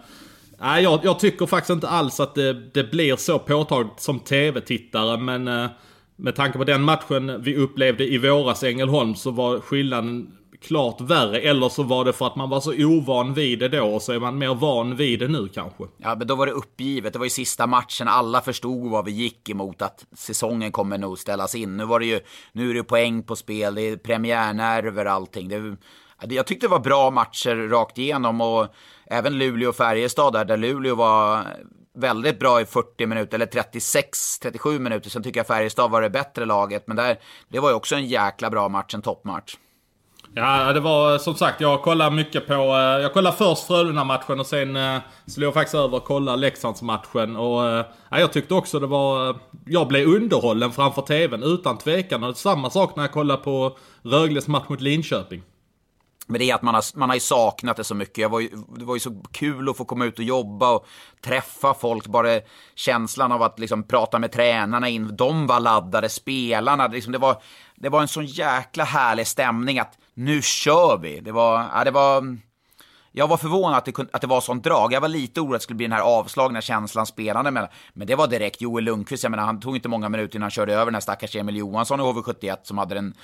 nej, 0.60 0.82
jag, 0.82 1.00
jag 1.02 1.18
tycker 1.18 1.46
faktiskt 1.46 1.70
inte 1.70 1.88
alls 1.88 2.20
att 2.20 2.34
det, 2.34 2.52
det 2.52 2.90
blir 2.90 3.16
så 3.16 3.38
påtagligt 3.38 4.00
som 4.00 4.20
tv-tittare. 4.20 5.16
Men... 5.16 5.48
Eh, 5.48 5.66
med 6.16 6.34
tanke 6.34 6.58
på 6.58 6.64
den 6.64 6.82
matchen 6.82 7.42
vi 7.42 7.56
upplevde 7.56 8.04
i 8.04 8.18
våras 8.18 8.62
i 8.62 8.68
Ängelholm 8.68 9.14
så 9.14 9.30
var 9.30 9.60
skillnaden 9.60 10.38
klart 10.60 11.00
värre. 11.00 11.40
Eller 11.40 11.68
så 11.68 11.82
var 11.82 12.04
det 12.04 12.12
för 12.12 12.26
att 12.26 12.36
man 12.36 12.50
var 12.50 12.60
så 12.60 12.72
ovan 12.84 13.34
vid 13.34 13.58
det 13.58 13.68
då 13.68 13.84
och 13.84 14.02
så 14.02 14.12
är 14.12 14.20
man 14.20 14.38
mer 14.38 14.54
van 14.54 14.96
vid 14.96 15.18
det 15.18 15.28
nu 15.28 15.48
kanske. 15.48 15.84
Ja, 15.96 16.14
men 16.14 16.26
då 16.26 16.34
var 16.34 16.46
det 16.46 16.52
uppgivet. 16.52 17.12
Det 17.12 17.18
var 17.18 17.26
ju 17.26 17.30
sista 17.30 17.66
matchen. 17.66 18.08
Alla 18.08 18.40
förstod 18.40 18.90
vad 18.90 19.04
vi 19.04 19.12
gick 19.12 19.50
emot. 19.50 19.82
Att 19.82 20.06
säsongen 20.12 20.72
kommer 20.72 20.98
nog 20.98 21.18
ställas 21.18 21.54
in. 21.54 21.76
Nu 21.76 21.84
var 21.84 22.00
det 22.00 22.06
ju, 22.06 22.20
nu 22.52 22.70
är 22.70 22.74
det 22.74 22.84
poäng 22.84 23.22
på 23.22 23.36
spel. 23.36 23.74
Det 23.74 23.82
är 23.82 23.96
premiärnerver 23.96 25.04
allting. 25.04 25.48
Det, 25.48 25.76
jag 26.34 26.46
tyckte 26.46 26.66
det 26.66 26.70
var 26.70 26.78
bra 26.78 27.10
matcher 27.10 27.68
rakt 27.68 27.98
igenom 27.98 28.40
och 28.40 28.66
även 29.06 29.38
Luleå 29.38 29.68
och 29.68 29.76
Färjestad 29.76 30.32
där, 30.32 30.44
där 30.44 30.56
Luleå 30.56 30.94
var 30.94 31.46
väldigt 31.94 32.38
bra 32.38 32.60
i 32.60 32.64
40 32.64 33.06
minuter, 33.06 33.34
eller 33.34 33.46
36-37 33.46 34.78
minuter. 34.78 35.10
Sen 35.10 35.22
tycker 35.22 35.40
jag 35.40 35.46
Färjestad 35.46 35.90
var 35.90 36.02
det 36.02 36.10
bättre 36.10 36.44
laget, 36.44 36.86
men 36.86 36.96
där, 36.96 37.18
det 37.48 37.60
var 37.60 37.68
ju 37.68 37.74
också 37.74 37.94
en 37.94 38.06
jäkla 38.06 38.50
bra 38.50 38.68
match, 38.68 38.94
en 38.94 39.02
toppmatch. 39.02 39.56
Ja, 40.36 40.72
det 40.72 40.80
var 40.80 41.18
som 41.18 41.34
sagt, 41.34 41.60
jag 41.60 41.82
kollade 41.82 42.10
mycket 42.10 42.46
på... 42.46 42.52
Eh, 42.52 43.02
jag 43.02 43.12
kollade 43.12 43.36
först 43.36 43.66
Frölunda-matchen 43.66 44.40
och 44.40 44.46
sen 44.46 44.76
eh, 44.76 44.98
slog 45.26 45.46
jag 45.46 45.54
faktiskt 45.54 45.74
över 45.74 45.96
och 45.96 46.04
kollade 46.04 46.38
Leksands-matchen. 46.38 47.36
Och 47.36 47.68
eh, 47.68 47.86
ja, 48.10 48.20
jag 48.20 48.32
tyckte 48.32 48.54
också 48.54 48.80
det 48.80 48.86
var... 48.86 49.28
Eh, 49.28 49.36
jag 49.66 49.88
blev 49.88 50.08
underhållen 50.08 50.72
framför 50.72 51.02
TVn, 51.02 51.42
utan 51.42 51.78
tvekan. 51.78 52.24
Och 52.24 52.36
samma 52.36 52.70
sak 52.70 52.96
när 52.96 53.02
jag 53.02 53.12
kollade 53.12 53.42
på 53.42 53.76
Rögles 54.02 54.48
match 54.48 54.68
mot 54.68 54.80
Linköping. 54.80 55.42
Men 56.26 56.38
det 56.38 56.50
är 56.50 56.54
att 56.54 56.62
man 56.62 56.74
har, 56.74 56.98
man 56.98 57.08
har 57.08 57.16
ju 57.16 57.20
saknat 57.20 57.76
det 57.76 57.84
så 57.84 57.94
mycket. 57.94 58.30
Var 58.30 58.40
ju, 58.40 58.48
det 58.76 58.84
var 58.84 58.94
ju 58.94 59.00
så 59.00 59.22
kul 59.32 59.68
att 59.68 59.76
få 59.76 59.84
komma 59.84 60.04
ut 60.04 60.18
och 60.18 60.24
jobba 60.24 60.70
och 60.70 60.86
träffa 61.20 61.74
folk. 61.74 62.06
Bara 62.06 62.40
känslan 62.74 63.32
av 63.32 63.42
att 63.42 63.58
liksom 63.58 63.82
prata 63.82 64.18
med 64.18 64.32
tränarna 64.32 64.88
in. 64.88 65.16
De 65.16 65.46
var 65.46 65.60
laddade, 65.60 66.08
spelarna. 66.08 66.86
Liksom 66.86 67.12
det, 67.12 67.18
var, 67.18 67.42
det 67.74 67.88
var 67.88 68.00
en 68.00 68.08
sån 68.08 68.26
jäkla 68.26 68.84
härlig 68.84 69.26
stämning 69.26 69.78
att 69.78 69.98
nu 70.14 70.42
kör 70.42 70.98
vi. 70.98 71.20
Det 71.20 71.32
var... 71.32 71.66
Ja, 71.74 71.84
det 71.84 71.90
var 71.90 72.36
jag 73.16 73.28
var 73.28 73.36
förvånad 73.36 73.78
att 73.78 73.84
det, 73.84 73.98
att 74.12 74.20
det 74.20 74.26
var 74.26 74.40
sånt 74.40 74.64
drag. 74.64 74.92
Jag 74.92 75.00
var 75.00 75.08
lite 75.08 75.40
orolig 75.40 75.54
att 75.54 75.60
det 75.60 75.62
skulle 75.62 75.76
bli 75.76 75.86
den 75.86 75.92
här 75.92 76.00
avslagna 76.00 76.60
känslan 76.60 77.06
spelande 77.06 77.48
emellan. 77.48 77.70
Men 77.92 78.06
det 78.06 78.14
var 78.14 78.26
direkt 78.26 78.60
Joel 78.60 78.84
Lundqvist. 78.84 79.22
Jag 79.22 79.30
menar, 79.30 79.44
han 79.44 79.60
tog 79.60 79.76
inte 79.76 79.88
många 79.88 80.08
minuter 80.08 80.36
innan 80.36 80.42
han 80.42 80.50
körde 80.50 80.74
över 80.74 80.84
den 80.84 80.94
här 80.94 81.00
stackars 81.00 81.36
Emil 81.36 81.56
Johansson 81.56 82.00
i 82.00 82.02
HV71 82.02 82.56
som 82.62 82.78
hade 82.78 82.94
den 82.94 83.14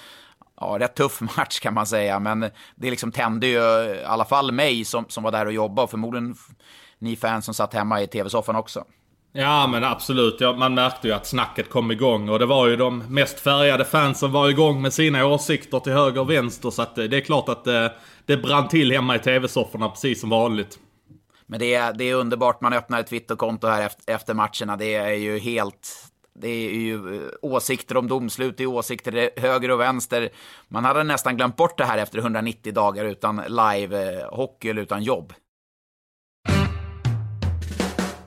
ja, 0.61 0.77
rätt 0.81 0.95
tuff 0.95 1.21
match 1.37 1.61
kan 1.61 1.75
man 1.75 1.87
säga. 1.87 2.21
Men 2.21 2.41
det 2.75 2.91
liksom 2.91 3.13
tände 3.13 3.47
ju 3.47 3.59
i 3.59 4.05
alla 4.05 4.25
fall 4.25 4.53
mig 4.53 4.85
som, 4.85 5.05
som 5.09 5.23
var 5.23 5.31
där 5.31 5.47
och 5.47 5.53
jobbade 5.53 5.85
och 5.85 5.91
förmodligen 5.91 6.35
ni 6.99 7.17
fans 7.17 7.45
som 7.45 7.55
satt 7.55 7.75
hemma 7.75 8.03
i 8.03 8.07
tv-soffan 8.07 8.57
också. 8.57 8.85
Ja 9.33 9.67
men 9.67 9.85
absolut, 9.85 10.37
ja, 10.41 10.53
man 10.53 10.75
märkte 10.75 11.09
ju 11.09 11.15
att 11.15 11.27
snacket 11.27 11.71
kom 11.71 11.91
igång 11.91 12.29
och 12.29 12.39
det 12.39 12.47
var 12.47 12.67
ju 12.67 12.77
de 12.77 12.99
mest 12.99 13.41
färgade 13.41 13.85
fansen 13.85 14.33
var 14.33 14.49
igång 14.49 14.83
med 14.83 14.93
sina 14.93 15.27
åsikter 15.27 15.81
till 15.81 15.93
höger 15.93 16.21
och 16.21 16.31
vänster 16.31 16.71
så 16.71 16.83
att 16.83 16.95
det 16.95 17.17
är 17.17 17.21
klart 17.21 17.49
att 17.49 17.65
det, 17.65 17.93
det 18.27 18.37
brann 18.37 18.69
till 18.69 18.93
hemma 18.93 19.17
i 19.17 19.19
tv-sofforna 19.19 19.89
precis 19.89 20.21
som 20.21 20.31
vanligt. 20.31 20.79
Men 21.47 21.59
det 21.61 21.75
är, 21.75 21.93
det 21.93 22.05
är 22.05 22.15
underbart, 22.15 22.61
man 22.61 22.73
öppnar 22.73 23.01
ett 23.01 23.07
Twitterkonto 23.07 23.67
här 23.67 23.87
efter, 23.87 24.15
efter 24.15 24.35
matcherna, 24.35 24.77
det 24.77 24.95
är 24.95 25.15
ju 25.15 25.39
helt 25.39 26.10
det 26.41 26.49
är 26.49 26.71
ju 26.71 27.17
eh, 27.17 27.31
åsikter 27.43 27.97
om 27.97 28.09
domslut, 28.09 28.57
det 28.57 28.63
är 28.63 28.67
åsikter 28.67 29.31
höger 29.41 29.71
och 29.71 29.81
vänster. 29.81 30.29
Man 30.69 30.85
hade 30.85 31.05
nästan 31.05 31.37
glömt 31.37 31.57
bort 31.57 31.79
det 31.79 31.85
här 31.85 31.99
efter 31.99 32.19
190 32.19 32.73
dagar 32.73 33.05
utan 33.05 33.41
live-hockey 33.41 34.67
eh, 34.67 34.71
eller 34.71 34.83
utan 34.83 35.03
jobb. 35.03 35.33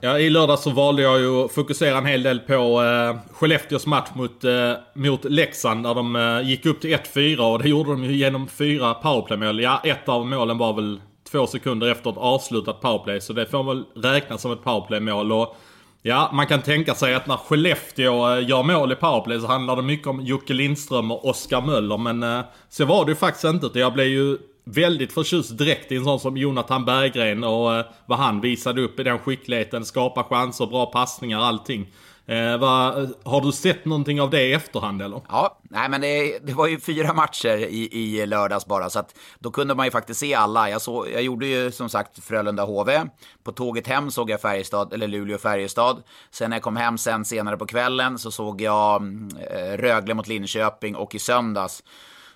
Ja, 0.04 0.18
i 0.18 0.30
lördag 0.30 0.58
så 0.58 0.70
valde 0.70 1.02
jag 1.02 1.20
ju 1.20 1.44
att 1.44 1.52
fokusera 1.52 1.98
en 1.98 2.06
hel 2.06 2.22
del 2.22 2.40
på 2.40 2.82
eh, 2.82 3.16
Skellefteås 3.32 3.86
match 3.86 4.08
mot, 4.14 4.44
eh, 4.44 4.72
mot 4.94 5.24
Leksand. 5.24 5.84
Där 5.84 5.94
de 5.94 6.16
eh, 6.16 6.48
gick 6.48 6.66
upp 6.66 6.80
till 6.80 6.96
1-4 6.96 7.52
och 7.52 7.62
det 7.62 7.68
gjorde 7.68 7.90
de 7.90 8.04
ju 8.04 8.16
genom 8.16 8.48
fyra 8.48 8.94
powerplaymål. 8.94 9.60
Ja, 9.60 9.80
ett 9.84 10.08
av 10.08 10.26
målen 10.26 10.58
var 10.58 10.72
väl 10.74 11.00
två 11.30 11.46
sekunder 11.46 11.90
efter 11.90 12.10
ett 12.10 12.16
avslutat 12.16 12.80
powerplay. 12.80 13.20
Så 13.20 13.32
det 13.32 13.46
får 13.46 13.64
väl 13.64 13.84
räknas 13.94 14.42
som 14.42 14.52
ett 14.52 14.64
powerplaymål. 14.64 15.32
Och 15.32 15.56
Ja, 16.06 16.30
man 16.32 16.46
kan 16.46 16.62
tänka 16.62 16.94
sig 16.94 17.14
att 17.14 17.26
när 17.26 17.36
Skellefteå 17.36 18.34
eh, 18.34 18.48
gör 18.48 18.62
mål 18.62 18.92
i 18.92 18.94
powerplay 18.94 19.40
så 19.40 19.46
handlar 19.46 19.76
det 19.76 19.82
mycket 19.82 20.06
om 20.06 20.20
Jocke 20.20 20.52
Lindström 20.52 21.10
och 21.10 21.28
Oskar 21.28 21.60
Möller. 21.60 21.98
Men 21.98 22.22
eh, 22.22 22.44
så 22.68 22.84
var 22.84 23.04
det 23.04 23.10
ju 23.10 23.16
faktiskt 23.16 23.44
inte. 23.44 23.78
Jag 23.78 23.92
blev 23.92 24.06
ju 24.06 24.38
väldigt 24.64 25.12
förtjust 25.12 25.58
direkt 25.58 25.92
i 25.92 25.96
en 25.96 26.04
sån 26.04 26.20
som 26.20 26.36
Jonathan 26.36 26.84
Berggren 26.84 27.44
och 27.44 27.74
eh, 27.74 27.84
vad 28.06 28.18
han 28.18 28.40
visade 28.40 28.82
upp 28.82 29.00
i 29.00 29.02
den 29.02 29.18
skickligheten. 29.18 29.84
Skapa 29.84 30.24
chanser, 30.24 30.66
bra 30.66 30.86
passningar, 30.86 31.40
allting. 31.40 31.86
Eh, 32.26 32.58
va, 32.58 33.06
har 33.24 33.40
du 33.40 33.52
sett 33.52 33.84
någonting 33.84 34.20
av 34.20 34.30
det 34.30 34.42
i 34.42 34.52
efterhand 34.52 35.02
eller? 35.02 35.20
Ja, 35.28 35.58
nej 35.62 35.88
men 35.88 36.00
det, 36.00 36.38
det 36.38 36.52
var 36.52 36.66
ju 36.66 36.80
fyra 36.80 37.12
matcher 37.12 37.56
i, 37.56 37.88
i 37.92 38.26
lördags 38.26 38.66
bara, 38.66 38.90
så 38.90 38.98
att 38.98 39.14
då 39.38 39.50
kunde 39.50 39.74
man 39.74 39.86
ju 39.86 39.90
faktiskt 39.90 40.20
se 40.20 40.34
alla. 40.34 40.70
Jag, 40.70 40.82
så, 40.82 41.06
jag 41.12 41.22
gjorde 41.22 41.46
ju 41.46 41.70
som 41.70 41.88
sagt 41.88 42.24
Frölunda 42.24 42.64
HV. 42.64 43.02
På 43.42 43.52
tåget 43.52 43.86
hem 43.86 44.10
såg 44.10 44.30
jag 44.30 44.40
Färjestad, 44.40 44.92
eller 44.92 45.08
Luleå-Färjestad. 45.08 46.02
Sen 46.30 46.50
när 46.50 46.56
jag 46.56 46.62
kom 46.62 46.76
hem 46.76 46.98
sen 46.98 47.24
senare 47.24 47.56
på 47.56 47.66
kvällen 47.66 48.18
så 48.18 48.30
såg 48.30 48.60
jag 48.60 49.02
eh, 49.50 49.76
Rögle 49.76 50.14
mot 50.14 50.28
Linköping 50.28 50.96
och 50.96 51.14
i 51.14 51.18
söndags 51.18 51.82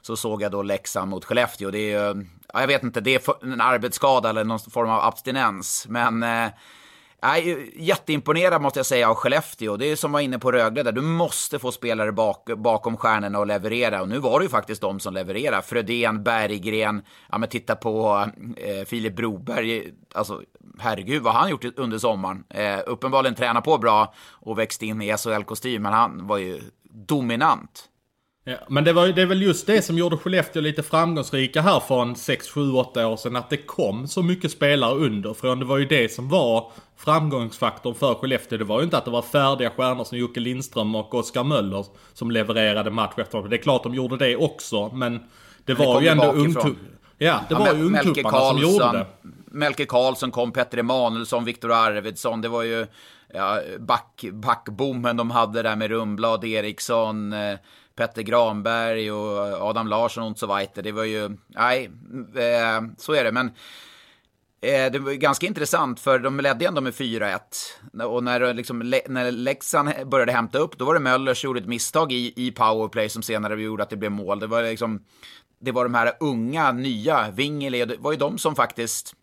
så 0.03 0.17
såg 0.17 0.43
jag 0.43 0.53
då 0.53 0.63
Leksand 0.63 1.11
mot 1.11 1.25
Skellefteå. 1.25 1.71
Det 1.71 1.79
är 1.79 2.15
ju, 2.15 2.27
ja, 2.53 2.61
jag 2.61 2.67
vet 2.67 2.83
inte, 2.83 3.01
det 3.01 3.15
är 3.15 3.45
en 3.45 3.61
arbetsskada 3.61 4.31
eller 4.31 4.45
någon 4.45 4.59
form 4.59 4.91
av 4.91 5.05
abstinens. 5.05 5.87
Men 5.89 6.23
eh, 6.23 6.49
Nej, 7.23 7.73
jätteimponerad 7.77 8.63
måste 8.63 8.79
jag 8.79 8.87
säga 8.87 9.11
av 9.11 9.15
Skellefteå. 9.15 9.77
Det 9.77 9.87
är 9.87 9.97
som 9.97 10.13
var 10.13 10.21
inne 10.21 10.39
på 10.39 10.53
Rögle 10.53 10.83
där. 10.83 10.93
Du 10.93 11.01
måste 11.01 11.59
få 11.59 11.73
spelare 11.73 12.13
bak, 12.13 12.51
bakom 12.57 12.97
stjärnorna 12.97 13.39
och 13.39 13.47
leverera. 13.47 14.03
Och 14.03 14.09
nu 14.09 14.19
var 14.19 14.41
det 14.41 14.45
ju 14.45 14.49
faktiskt 14.49 14.81
de 14.81 15.01
som 15.01 15.15
levererade. 15.15 15.63
Frödén, 15.63 16.23
Berggren, 16.23 17.03
ja 17.31 17.39
men 17.39 17.49
titta 17.49 17.77
på 17.77 18.27
eh, 18.57 18.85
Filip 18.87 19.17
Broberg. 19.17 19.93
Alltså, 20.15 20.43
herregud 20.79 21.23
vad 21.23 21.35
han 21.35 21.51
gjort 21.51 21.65
under 21.77 21.99
sommaren. 21.99 22.45
Eh, 22.49 22.79
uppenbarligen 22.87 23.35
tränat 23.35 23.65
på 23.65 23.79
bra 23.79 24.15
och 24.31 24.59
växt 24.59 24.83
in 24.83 25.03
i 25.03 25.13
SHL-kostym, 25.17 25.83
men 25.83 25.93
han 25.93 26.27
var 26.27 26.39
ju 26.39 26.61
dominant. 26.91 27.89
Ja, 28.49 28.57
men 28.69 28.85
det, 28.85 28.93
var, 28.93 29.09
det 29.09 29.23
är 29.23 29.27
väl 29.27 29.43
just 29.43 29.67
det 29.67 29.83
som 29.83 29.99
gjorde 29.99 30.17
Skellefteå 30.17 30.63
lite 30.63 30.83
framgångsrika 30.83 31.61
här 31.63 31.81
för 31.81 32.03
en 32.03 32.17
6, 32.17 32.49
7, 32.49 32.73
8 32.73 33.07
år 33.07 33.17
sedan. 33.17 33.37
Att 33.37 33.51
det 33.51 33.57
kom 33.57 34.09
så 34.09 34.23
mycket 34.23 34.51
spelare 34.51 34.95
underifrån. 34.95 35.59
Det 35.59 35.65
var 35.65 35.79
ju 35.79 35.85
det 35.85 36.13
som 36.13 36.29
var 36.29 36.73
framgångsfaktorn 36.97 37.95
för 37.95 38.15
Skellefteå. 38.15 38.59
Det 38.59 38.65
var 38.65 38.79
ju 38.79 38.85
inte 38.85 38.99
att 38.99 39.05
det 39.05 39.11
var 39.11 39.23
färdiga 39.23 39.71
stjärnor 39.71 40.05
som 40.05 40.19
Jocke 40.19 40.41
Lindström 40.41 40.95
och 40.95 41.15
Oskar 41.15 41.45
Möller 41.45 41.87
som 42.15 42.31
levererade 42.31 42.91
match 42.91 43.15
efter 43.17 43.39
match. 43.39 43.51
Det 43.51 43.57
är 43.57 43.63
klart 43.63 43.83
de 43.83 43.95
gjorde 43.95 44.17
det 44.17 44.37
också, 44.37 44.89
men 44.95 45.21
det 45.65 45.75
var 45.75 46.01
det 46.01 46.07
ju 46.07 46.11
ändå 46.11 46.33
ungtupp. 46.33 46.77
Ja, 47.19 47.41
det 47.49 47.55
ja, 47.55 47.59
var 47.59 47.75
ju 47.75 47.85
ungtupparna 47.85 48.41
som 48.41 48.59
gjorde 48.59 48.93
det. 48.93 49.07
Melke 49.47 49.85
Karlsson 49.87 50.31
kom, 50.31 50.53
Petter 50.53 50.79
Emanuelsson, 50.79 51.45
Viktor 51.45 51.73
Arvidsson. 51.73 52.41
Det 52.41 52.49
var 52.49 52.63
ju 52.63 52.87
ja, 53.35 53.61
back, 53.79 54.25
backbommen 54.33 55.17
de 55.17 55.31
hade 55.31 55.63
där 55.63 55.77
med 55.77 55.91
Rumblad, 55.91 56.45
Eriksson. 56.45 57.33
Eh, 57.33 57.59
Petter 57.99 58.23
Granberg 58.23 59.13
och 59.13 59.69
Adam 59.69 59.87
Larsson 59.87 60.31
och 60.31 60.39
så 60.39 60.47
vidare. 60.47 60.83
Det 60.83 60.93
var 60.93 61.05
ju, 61.05 61.37
nej, 61.47 61.91
eh, 62.35 62.83
så 62.99 63.13
är 63.13 63.25
det. 63.25 63.33
Men 63.33 63.47
eh, 64.61 64.93
det 64.93 64.99
var 64.99 65.13
ganska 65.13 65.47
intressant 65.47 66.01
för 66.01 66.19
de 66.19 66.41
ledde 66.41 66.67
ändå 66.67 66.81
med 66.81 66.93
4-1. 66.93 67.39
Och 68.05 68.25
när, 68.25 68.55
liksom, 68.55 68.79
när 69.09 69.33
Leksand 69.33 69.91
började 70.07 70.33
hämta 70.33 70.59
upp, 70.59 70.79
då 70.79 70.85
var 70.85 70.95
det 70.95 71.01
Möller 71.01 71.35
som 71.35 71.49
gjorde 71.49 71.61
ett 71.61 71.67
misstag 71.67 72.13
i, 72.13 72.33
i 72.37 72.51
powerplay 72.51 73.09
som 73.09 73.23
senare 73.23 73.63
gjorde 73.63 73.83
att 73.83 73.91
det 73.91 73.97
blev 73.97 74.13
mål. 74.13 74.41
Det 74.41 74.47
var 74.47 74.63
liksom, 74.63 75.03
det 75.61 75.73
var 75.73 75.85
de 75.85 75.95
här 75.95 76.13
unga, 76.21 76.73
nya, 76.73 77.31
Wingeli, 77.31 77.85
det 77.85 77.97
var 77.99 78.13
ju 78.13 78.19
de 78.19 78.39
som 78.39 78.55
faktiskt, 78.55 79.15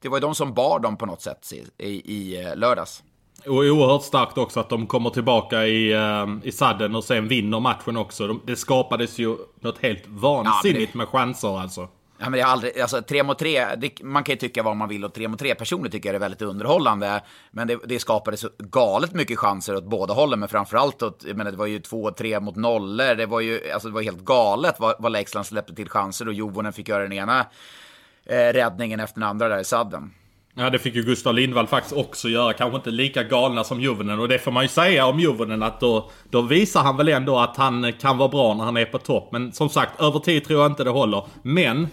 det 0.00 0.08
var 0.08 0.16
ju 0.16 0.20
de 0.20 0.34
som 0.34 0.54
bar 0.54 0.80
dem 0.80 0.96
på 0.96 1.06
något 1.06 1.22
sätt 1.22 1.52
i, 1.52 1.84
i, 1.86 2.14
i 2.14 2.44
eh, 2.44 2.56
lördags. 2.56 3.02
Och 3.46 3.56
oerhört 3.56 4.02
starkt 4.02 4.38
också 4.38 4.60
att 4.60 4.68
de 4.68 4.86
kommer 4.86 5.10
tillbaka 5.10 5.66
i, 5.66 5.94
uh, 5.94 6.38
i 6.42 6.52
sadden 6.52 6.94
och 6.94 7.04
sen 7.04 7.28
vinner 7.28 7.60
matchen 7.60 7.96
också. 7.96 8.26
De, 8.26 8.40
det 8.46 8.56
skapades 8.56 9.18
ju 9.18 9.36
något 9.60 9.78
helt 9.78 10.02
vansinnigt 10.06 10.80
ja, 10.80 10.88
det... 10.92 10.98
med 10.98 11.08
chanser 11.08 11.60
alltså. 11.60 11.88
Ja, 12.18 12.30
men 12.30 12.32
det 12.32 12.40
är 12.40 12.46
aldrig, 12.46 12.80
alltså 12.80 13.02
3 13.02 13.22
mot 13.22 13.38
3, 13.38 13.74
det, 13.74 14.02
man 14.02 14.24
kan 14.24 14.32
ju 14.32 14.38
tycka 14.38 14.62
vad 14.62 14.76
man 14.76 14.88
vill 14.88 15.04
och 15.04 15.14
3 15.14 15.28
mot 15.28 15.38
3 15.38 15.54
personer 15.54 15.88
tycker 15.88 16.08
jag 16.08 16.14
är 16.14 16.20
väldigt 16.20 16.42
underhållande. 16.42 17.22
Men 17.50 17.68
det, 17.68 17.78
det 17.84 17.98
skapades 17.98 18.40
så 18.40 18.48
galet 18.58 19.14
mycket 19.14 19.38
chanser 19.38 19.76
åt 19.76 19.84
båda 19.84 20.14
hållen, 20.14 20.40
men 20.40 20.48
framförallt 20.48 21.02
åt, 21.02 21.24
jag 21.26 21.36
menar, 21.36 21.50
det 21.50 21.56
var 21.56 21.66
ju 21.66 21.78
2-3 21.78 22.40
mot 22.40 22.56
nollor. 22.56 23.14
Det 23.14 23.26
var 23.26 23.40
ju, 23.40 23.70
alltså 23.72 23.88
det 23.88 23.94
var 23.94 24.02
helt 24.02 24.24
galet 24.24 24.74
vad, 24.78 24.94
vad 24.98 25.12
Leksand 25.12 25.46
släppte 25.46 25.74
till 25.74 25.88
chanser 25.88 26.28
och 26.28 26.34
Jovonen 26.34 26.72
fick 26.72 26.88
göra 26.88 27.02
den 27.02 27.12
ena 27.12 27.46
eh, 28.26 28.52
räddningen 28.52 29.00
efter 29.00 29.20
den 29.20 29.28
andra 29.28 29.48
där 29.48 29.60
i 29.60 29.64
sadden. 29.64 30.14
Ja, 30.54 30.70
det 30.70 30.78
fick 30.78 30.94
ju 30.94 31.02
Gustav 31.02 31.34
Lindvall 31.34 31.66
faktiskt 31.66 31.96
också 31.96 32.28
göra. 32.28 32.52
Kanske 32.52 32.76
inte 32.76 32.90
lika 32.90 33.22
galna 33.22 33.64
som 33.64 33.80
Juvonen. 33.80 34.20
Och 34.20 34.28
det 34.28 34.38
får 34.38 34.50
man 34.50 34.64
ju 34.64 34.68
säga 34.68 35.06
om 35.06 35.20
Juvonen 35.20 35.62
att 35.62 35.80
då, 35.80 36.10
då 36.30 36.42
visar 36.42 36.82
han 36.82 36.96
väl 36.96 37.08
ändå 37.08 37.38
att 37.38 37.56
han 37.56 37.92
kan 37.92 38.18
vara 38.18 38.28
bra 38.28 38.54
när 38.54 38.64
han 38.64 38.76
är 38.76 38.84
på 38.84 38.98
topp. 38.98 39.28
Men 39.32 39.52
som 39.52 39.68
sagt, 39.68 40.00
över 40.00 40.18
tid 40.18 40.44
tror 40.44 40.62
jag 40.62 40.70
inte 40.70 40.84
det 40.84 40.90
håller. 40.90 41.24
Men 41.42 41.88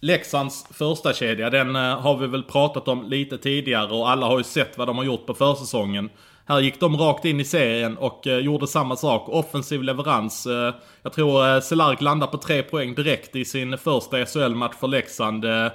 Leksands 0.00 0.66
första 0.70 1.12
kedja, 1.12 1.50
den 1.50 1.76
eh, 1.76 2.00
har 2.00 2.16
vi 2.16 2.26
väl 2.26 2.42
pratat 2.42 2.88
om 2.88 3.08
lite 3.08 3.38
tidigare 3.38 3.92
och 3.92 4.10
alla 4.10 4.26
har 4.26 4.38
ju 4.38 4.44
sett 4.44 4.78
vad 4.78 4.88
de 4.88 4.96
har 4.96 5.04
gjort 5.04 5.26
på 5.26 5.34
försäsongen. 5.34 6.10
Här 6.46 6.60
gick 6.60 6.80
de 6.80 6.96
rakt 6.96 7.24
in 7.24 7.40
i 7.40 7.44
serien 7.44 7.96
och 7.96 8.26
eh, 8.26 8.38
gjorde 8.38 8.66
samma 8.66 8.96
sak. 8.96 9.28
Offensiv 9.28 9.82
leverans. 9.82 10.46
Eh, 10.46 10.74
jag 11.02 11.12
tror 11.12 11.48
eh, 11.48 11.60
Celark 11.60 12.00
landar 12.00 12.26
på 12.26 12.38
tre 12.38 12.62
poäng 12.62 12.94
direkt 12.94 13.36
i 13.36 13.44
sin 13.44 13.78
första 13.78 14.26
SHL-match 14.26 14.74
för 14.80 14.88
Leksand. 14.88 15.44
Eh, 15.44 15.66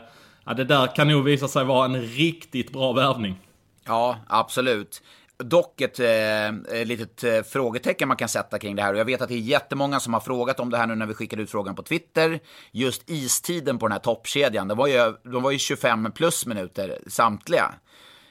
Ja, 0.46 0.54
det 0.54 0.64
där 0.64 0.96
kan 0.96 1.08
nog 1.08 1.24
visa 1.24 1.48
sig 1.48 1.66
vara 1.66 1.86
en 1.86 2.02
riktigt 2.02 2.72
bra 2.72 2.94
värvning. 2.94 3.40
Ja, 3.86 4.18
absolut. 4.28 5.02
Dock 5.38 5.82
ett 5.82 6.00
eh, 6.00 6.86
litet 6.86 7.24
eh, 7.24 7.42
frågetecken 7.42 8.08
man 8.08 8.18
kan 8.18 8.30
sätta 8.30 8.60
kring 8.60 8.76
det 8.76 8.82
här. 8.82 8.94
Och 8.94 9.00
jag 9.00 9.06
vet 9.06 9.22
att 9.22 9.30
det 9.30 9.36
är 9.36 9.40
jättemånga 9.40 10.00
som 10.00 10.14
har 10.14 10.20
frågat 10.20 10.60
om 10.60 10.70
det 10.70 10.78
här 10.78 10.88
nu 10.88 10.96
när 10.96 11.06
vi 11.06 11.14
skickade 11.14 11.42
ut 11.42 11.52
frågan 11.52 11.76
på 11.76 11.84
Twitter. 11.84 12.40
Just 12.72 13.10
istiden 13.10 13.78
på 13.80 13.88
den 13.88 13.92
här 13.92 14.00
toppkedjan. 14.00 14.68
Det 14.68 14.76
var 14.76 14.88
ju, 14.88 15.14
de 15.24 15.44
var 15.44 15.52
ju 15.52 15.58
25 15.58 16.12
plus 16.12 16.46
minuter 16.46 17.00
samtliga. 17.08 17.74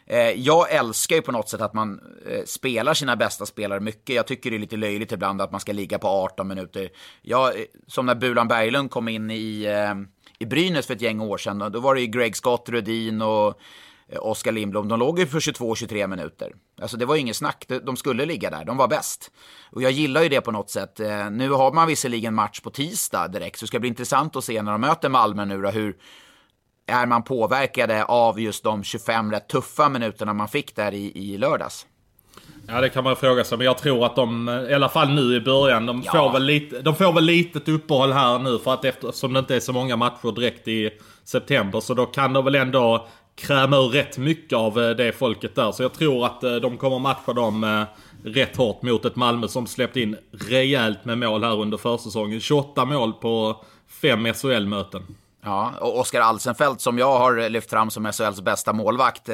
Eh, 0.07 0.31
jag 0.31 0.72
älskar 0.72 1.16
ju 1.16 1.22
på 1.22 1.33
något 1.33 1.48
sätt 1.48 1.61
att 1.61 1.74
man 1.74 2.00
eh, 2.27 2.44
spelar 2.44 2.94
sina 2.94 3.16
bästa 3.16 3.46
spelare 3.46 3.81
mycket. 3.81 4.16
Jag 4.16 4.27
tycker 4.27 4.50
det 4.50 4.57
är 4.57 4.61
lite 4.61 4.77
löjligt 4.77 5.12
ibland 5.12 5.42
att 5.42 5.53
man 5.53 5.61
ska 5.61 5.72
ligga 5.72 5.98
på 5.98 6.09
18 6.09 6.48
minuter. 6.48 6.88
Jag, 7.22 7.61
eh, 7.61 7.64
som 7.87 8.07
när 8.07 8.14
Bulan 8.14 8.48
Berglund 8.48 8.90
kom 8.90 9.09
in 9.09 9.31
i 9.31 9.64
eh, 9.64 9.94
i 10.38 10.47
Brynäs 10.47 10.87
för 10.87 10.94
ett 10.94 11.01
gäng 11.01 11.20
år 11.20 11.38
sedan. 11.38 11.73
Då 11.73 11.81
var 11.81 11.94
det 11.94 12.01
ju 12.01 12.07
Greg 12.07 12.37
Scott, 12.37 12.68
Rudin 12.68 13.23
och 13.23 13.61
eh, 14.09 14.18
Oskar 14.20 14.53
Lindblom. 14.53 14.88
De 14.88 14.99
låg 14.99 15.18
ju 15.18 15.27
för 15.27 15.40
22-23 15.40 16.07
minuter. 16.07 16.53
Alltså 16.83 16.97
det 16.97 17.07
var 17.07 17.14
ju 17.14 17.20
inget 17.20 17.37
snack. 17.37 17.64
De 17.83 17.97
skulle 17.97 18.27
ligga 18.27 18.51
där. 18.51 18.64
De 18.64 18.77
var 18.77 18.88
bäst. 18.88 19.31
Och 19.70 19.83
jag 19.83 19.92
gillar 19.92 20.23
ju 20.23 20.29
det 20.29 20.40
på 20.40 20.53
något 20.53 20.70
sätt. 20.70 21.01
Eh, 21.01 21.31
nu 21.31 21.51
har 21.51 21.73
man 21.73 21.87
visserligen 21.87 22.35
match 22.35 22.61
på 22.61 22.70
tisdag 22.70 23.29
direkt, 23.29 23.59
så 23.59 23.64
det 23.64 23.68
ska 23.68 23.81
bli 23.81 23.88
intressant 23.88 24.37
att 24.37 24.44
se 24.44 24.62
när 24.62 24.73
de 24.73 24.81
möter 24.81 25.09
Malmö 25.09 25.44
nu 25.44 25.62
då, 25.62 25.70
hur 25.70 25.97
är 26.87 27.07
man 27.07 27.23
påverkade 27.23 28.05
av 28.05 28.40
just 28.40 28.64
de 28.64 28.83
25 28.83 29.33
rätt 29.33 29.49
tuffa 29.49 29.88
minuterna 29.88 30.33
man 30.33 30.49
fick 30.49 30.77
där 30.77 30.94
i, 30.94 31.33
i 31.33 31.38
lördags? 31.38 31.87
Ja 32.68 32.81
det 32.81 32.88
kan 32.88 33.05
man 33.05 33.16
fråga 33.16 33.44
sig. 33.44 33.59
Men 33.59 33.64
jag 33.64 33.79
tror 33.79 34.07
att 34.07 34.16
de, 34.16 34.48
i 34.70 34.74
alla 34.74 34.88
fall 34.88 35.09
nu 35.09 35.37
i 35.37 35.40
början, 35.40 35.87
de, 35.87 36.03
ja. 36.05 36.12
får, 36.12 36.33
väl 36.33 36.44
lite, 36.44 36.81
de 36.81 36.94
får 36.94 37.12
väl 37.12 37.24
litet 37.24 37.68
uppehåll 37.68 38.12
här 38.12 38.38
nu. 38.38 38.59
För 38.59 38.74
att 38.74 38.85
eftersom 38.85 39.33
det 39.33 39.38
inte 39.38 39.57
är 39.57 39.61
så 39.61 39.72
många 39.72 39.96
matcher 39.96 40.33
direkt 40.35 40.68
i 40.68 40.90
september. 41.24 41.81
Så 41.81 41.94
då 41.94 42.07
kan 42.07 42.33
de 42.33 42.44
väl 42.44 42.55
ändå 42.55 43.09
kräma 43.37 43.77
ur 43.77 43.88
rätt 43.88 44.18
mycket 44.18 44.59
av 44.59 44.83
eh, 44.83 44.90
det 44.90 45.12
folket 45.12 45.55
där. 45.55 45.72
Så 45.72 45.83
jag 45.83 45.92
tror 45.92 46.27
att 46.27 46.44
eh, 46.44 46.55
de 46.55 46.77
kommer 46.77 46.98
matcha 46.98 47.33
dem 47.33 47.64
eh, 47.64 47.83
rätt 48.24 48.57
hårt 48.57 48.83
mot 48.83 49.05
ett 49.05 49.16
Malmö 49.16 49.48
som 49.48 49.66
släppt 49.66 49.96
in 49.96 50.16
rejält 50.33 51.05
med 51.05 51.18
mål 51.18 51.44
här 51.44 51.61
under 51.61 51.77
försäsongen. 51.77 52.40
28 52.40 52.85
mål 52.85 53.12
på 53.12 53.64
fem 54.03 54.35
SHL-möten. 54.35 55.16
Ja, 55.44 55.72
och 55.81 55.98
Oskar 55.98 56.20
Alsenfelt 56.20 56.81
som 56.81 56.98
jag 56.98 57.18
har 57.18 57.48
lyft 57.48 57.70
fram 57.70 57.90
som 57.90 58.12
SHLs 58.12 58.40
bästa 58.40 58.72
målvakt 58.72 59.29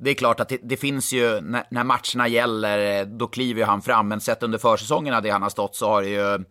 det 0.00 0.10
är 0.10 0.14
klart 0.14 0.40
att 0.40 0.48
det, 0.48 0.58
det 0.62 0.76
finns 0.76 1.12
ju, 1.12 1.40
när, 1.40 1.64
när, 1.70 1.84
matcherna 1.84 2.28
gäller, 2.28 3.04
då 3.04 3.26
kliver 3.26 3.60
ju 3.60 3.66
han 3.66 3.82
fram. 3.82 4.08
Men 4.08 4.20
sett 4.20 4.42
under 4.42 4.58
försäsongerna, 4.58 5.20
det 5.20 5.30
han 5.30 5.42
har 5.42 5.50
stått, 5.50 5.76
så 5.76 5.88
har 5.88 6.02
det 6.02 6.08
ju 6.08 6.44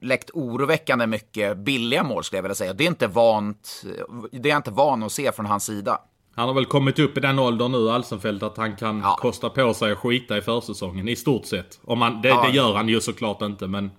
läckt 0.00 0.30
oroväckande 0.30 1.06
mycket 1.06 1.58
billiga 1.58 2.02
mål 2.02 2.24
skulle 2.24 2.38
jag 2.38 2.42
vilja 2.42 2.54
säga. 2.54 2.72
Det 2.72 2.84
är 2.84 2.88
inte 2.88 3.06
vant, 3.06 3.84
det 4.32 4.48
är 4.48 4.50
jag 4.50 4.58
inte 4.58 4.70
van 4.70 5.02
att 5.02 5.12
se 5.12 5.32
från 5.32 5.46
hans 5.46 5.64
sida. 5.64 6.00
Han 6.34 6.48
har 6.48 6.54
väl 6.54 6.66
kommit 6.66 6.98
upp 6.98 7.18
i 7.18 7.20
den 7.20 7.38
åldern 7.38 7.72
nu, 7.72 7.90
Alsenfelt, 7.90 8.42
att 8.42 8.56
han 8.56 8.76
kan 8.76 9.00
ja. 9.00 9.16
kosta 9.20 9.50
på 9.50 9.74
sig 9.74 9.92
att 9.92 9.98
skita 9.98 10.38
i 10.38 10.40
försäsongen, 10.40 11.08
i 11.08 11.16
stort 11.16 11.46
sett. 11.46 11.80
Om 11.84 11.98
man, 11.98 12.22
det, 12.22 12.28
ja. 12.28 12.44
det 12.46 12.56
gör 12.56 12.74
han 12.74 12.88
ju 12.88 13.00
såklart 13.00 13.42
inte, 13.42 13.66
men... 13.66 13.90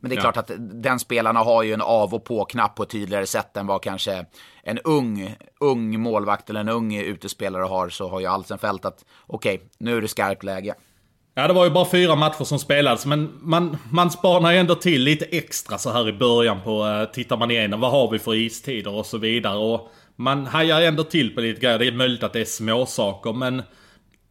Men 0.00 0.08
det 0.08 0.14
är 0.14 0.16
ja. 0.16 0.32
klart 0.32 0.36
att 0.36 0.50
den 0.58 0.98
spelarna 0.98 1.40
har 1.40 1.62
ju 1.62 1.72
en 1.72 1.82
av 1.82 2.14
och 2.14 2.24
på-knapp 2.24 2.76
på 2.76 2.82
ett 2.82 2.88
tydligare 2.88 3.26
sätt 3.26 3.56
än 3.56 3.66
vad 3.66 3.82
kanske 3.82 4.24
en 4.62 4.78
ung, 4.78 5.36
ung 5.60 6.00
målvakt 6.00 6.50
eller 6.50 6.60
en 6.60 6.68
ung 6.68 6.96
utespelare 6.96 7.62
har. 7.62 7.88
Så 7.88 8.08
har 8.08 8.20
ju 8.20 8.26
Alsenfelt 8.26 8.84
att 8.84 9.04
okej, 9.26 9.54
okay, 9.54 9.68
nu 9.78 9.96
är 9.96 10.00
det 10.00 10.08
skarpt 10.08 10.42
läge. 10.42 10.74
Ja, 11.34 11.46
det 11.46 11.52
var 11.52 11.64
ju 11.64 11.70
bara 11.70 11.84
fyra 11.84 12.16
matcher 12.16 12.44
som 12.44 12.58
spelades, 12.58 13.06
men 13.06 13.38
man, 13.42 13.76
man 13.90 14.10
spanar 14.10 14.52
ju 14.52 14.58
ändå 14.58 14.74
till 14.74 15.02
lite 15.02 15.24
extra 15.24 15.78
så 15.78 15.90
här 15.90 16.08
i 16.08 16.12
början 16.12 16.60
på, 16.64 16.84
uh, 16.84 17.04
tittar 17.04 17.36
man 17.36 17.50
igenom, 17.50 17.80
vad 17.80 17.90
har 17.90 18.10
vi 18.10 18.18
för 18.18 18.34
istider 18.34 18.94
och 18.94 19.06
så 19.06 19.18
vidare. 19.18 19.58
Och 19.58 19.92
man 20.16 20.46
hajar 20.46 20.80
ändå 20.80 21.04
till 21.04 21.34
på 21.34 21.40
lite 21.40 21.60
grejer. 21.60 21.78
Det 21.78 21.86
är 21.86 21.92
möjligt 21.92 22.22
att 22.22 22.32
det 22.32 22.40
är 22.40 22.44
småsaker, 22.44 23.32
men 23.32 23.62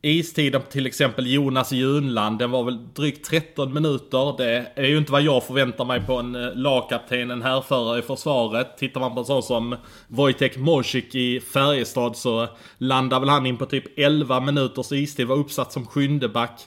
Istiden 0.05 0.61
på 0.61 0.71
till 0.71 0.85
exempel 0.85 1.27
Jonas 1.27 1.71
Junland, 1.71 2.39
den 2.39 2.51
var 2.51 2.63
väl 2.63 2.93
drygt 2.93 3.25
13 3.25 3.73
minuter. 3.73 4.37
Det 4.37 4.71
är 4.75 4.85
ju 4.85 4.97
inte 4.97 5.11
vad 5.11 5.21
jag 5.21 5.43
förväntar 5.43 5.85
mig 5.85 6.01
på 6.01 6.13
en 6.13 6.35
eh, 6.35 6.55
lagkapten, 6.55 7.31
en 7.31 7.41
härförare 7.41 7.99
i 7.99 8.01
försvaret. 8.01 8.77
Tittar 8.77 8.99
man 8.99 9.13
på 9.13 9.19
en 9.19 9.25
sån 9.25 9.43
som 9.43 9.75
Wojtek 10.07 10.57
Mosik 10.57 11.15
i 11.15 11.39
Färjestad 11.39 12.17
så 12.17 12.47
landar 12.77 13.19
väl 13.19 13.29
han 13.29 13.45
in 13.45 13.57
på 13.57 13.65
typ 13.65 13.99
11 13.99 14.39
minuters 14.39 14.91
istid, 14.91 15.27
var 15.27 15.35
uppsatt 15.35 15.71
som 15.71 15.85
sjunde 15.85 16.29
back. 16.29 16.61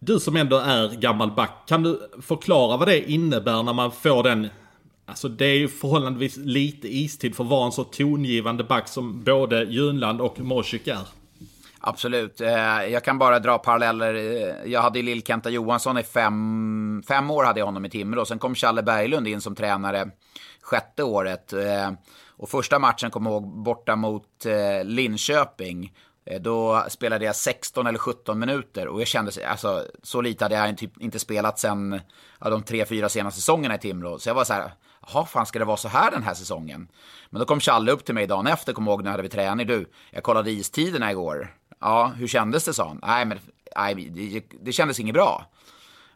Du 0.00 0.20
som 0.20 0.36
ändå 0.36 0.56
är 0.56 1.00
gammal 1.00 1.30
back, 1.30 1.68
kan 1.68 1.82
du 1.82 2.00
förklara 2.22 2.76
vad 2.76 2.88
det 2.88 3.10
innebär 3.10 3.62
när 3.62 3.72
man 3.72 3.92
får 3.92 4.22
den 4.22 4.48
Alltså 5.06 5.28
det 5.28 5.46
är 5.46 5.58
ju 5.58 5.68
förhållandevis 5.68 6.36
lite 6.36 6.96
istid 6.96 7.36
för 7.36 7.44
att 7.44 7.50
vara 7.50 7.66
en 7.66 7.72
så 7.72 7.84
tongivande 7.84 8.64
back 8.64 8.88
som 8.88 9.24
både 9.24 9.64
Junland 9.64 10.20
och 10.20 10.40
Mosik 10.40 10.86
är. 10.86 11.17
Absolut. 11.88 12.40
Eh, 12.40 12.84
jag 12.84 13.04
kan 13.04 13.18
bara 13.18 13.38
dra 13.38 13.58
paralleller. 13.58 14.14
Eh, 14.14 14.72
jag 14.72 14.82
hade 14.82 14.98
ju 14.98 15.04
Lill-Kenta 15.04 15.50
Johansson 15.50 15.98
i 15.98 16.02
fem, 16.02 17.02
fem 17.08 17.30
år 17.30 17.44
hade 17.44 17.60
jag 17.60 17.66
honom 17.66 17.84
i 17.84 17.90
Timrå. 17.90 18.24
Sen 18.24 18.38
kom 18.38 18.54
Challe 18.54 18.82
Berglund 18.82 19.28
in 19.28 19.40
som 19.40 19.54
tränare 19.54 20.10
sjätte 20.62 21.02
året. 21.02 21.52
Eh, 21.52 21.90
och 22.28 22.48
första 22.48 22.78
matchen 22.78 23.10
kom 23.10 23.26
jag 23.26 23.32
ihåg 23.32 23.62
borta 23.62 23.96
mot 23.96 24.46
eh, 24.46 24.84
Linköping. 24.84 25.92
Eh, 26.26 26.40
då 26.40 26.84
spelade 26.88 27.24
jag 27.24 27.36
16 27.36 27.86
eller 27.86 27.98
17 27.98 28.38
minuter 28.38 28.88
och 28.88 29.00
jag 29.00 29.08
kände, 29.08 29.32
alltså 29.48 29.84
så 30.02 30.20
lite 30.20 30.44
hade 30.44 30.54
jag 30.54 30.78
typ 30.78 31.00
inte 31.00 31.18
spelat 31.18 31.58
sen 31.58 32.00
ja, 32.40 32.50
de 32.50 32.62
tre, 32.62 32.86
fyra 32.86 33.08
senaste 33.08 33.40
säsongerna 33.40 33.74
i 33.74 33.78
Timrå. 33.78 34.18
Så 34.18 34.28
jag 34.28 34.34
var 34.34 34.44
så 34.44 34.52
här, 34.52 34.70
jaha, 35.12 35.24
fan 35.24 35.46
ska 35.46 35.58
det 35.58 35.64
vara 35.64 35.76
så 35.76 35.88
här 35.88 36.10
den 36.10 36.22
här 36.22 36.34
säsongen? 36.34 36.88
Men 37.30 37.40
då 37.40 37.46
kom 37.46 37.60
Challe 37.60 37.92
upp 37.92 38.04
till 38.04 38.14
mig 38.14 38.26
dagen 38.26 38.46
efter, 38.46 38.72
kom 38.72 38.88
ihåg 38.88 39.04
när 39.04 39.10
hade 39.10 39.22
vi 39.22 39.28
träning. 39.28 39.66
Du, 39.66 39.90
jag 40.10 40.22
kollade 40.22 40.50
istiderna 40.50 41.10
igår. 41.10 41.57
Ja, 41.80 42.12
hur 42.16 42.26
kändes 42.26 42.64
det, 42.64 42.74
sa 42.74 42.88
han. 42.88 43.00
Nej, 43.02 43.24
men 43.24 43.38
nej, 43.76 43.94
det, 43.94 44.42
det 44.60 44.72
kändes 44.72 45.00
inget 45.00 45.14
bra. 45.14 45.46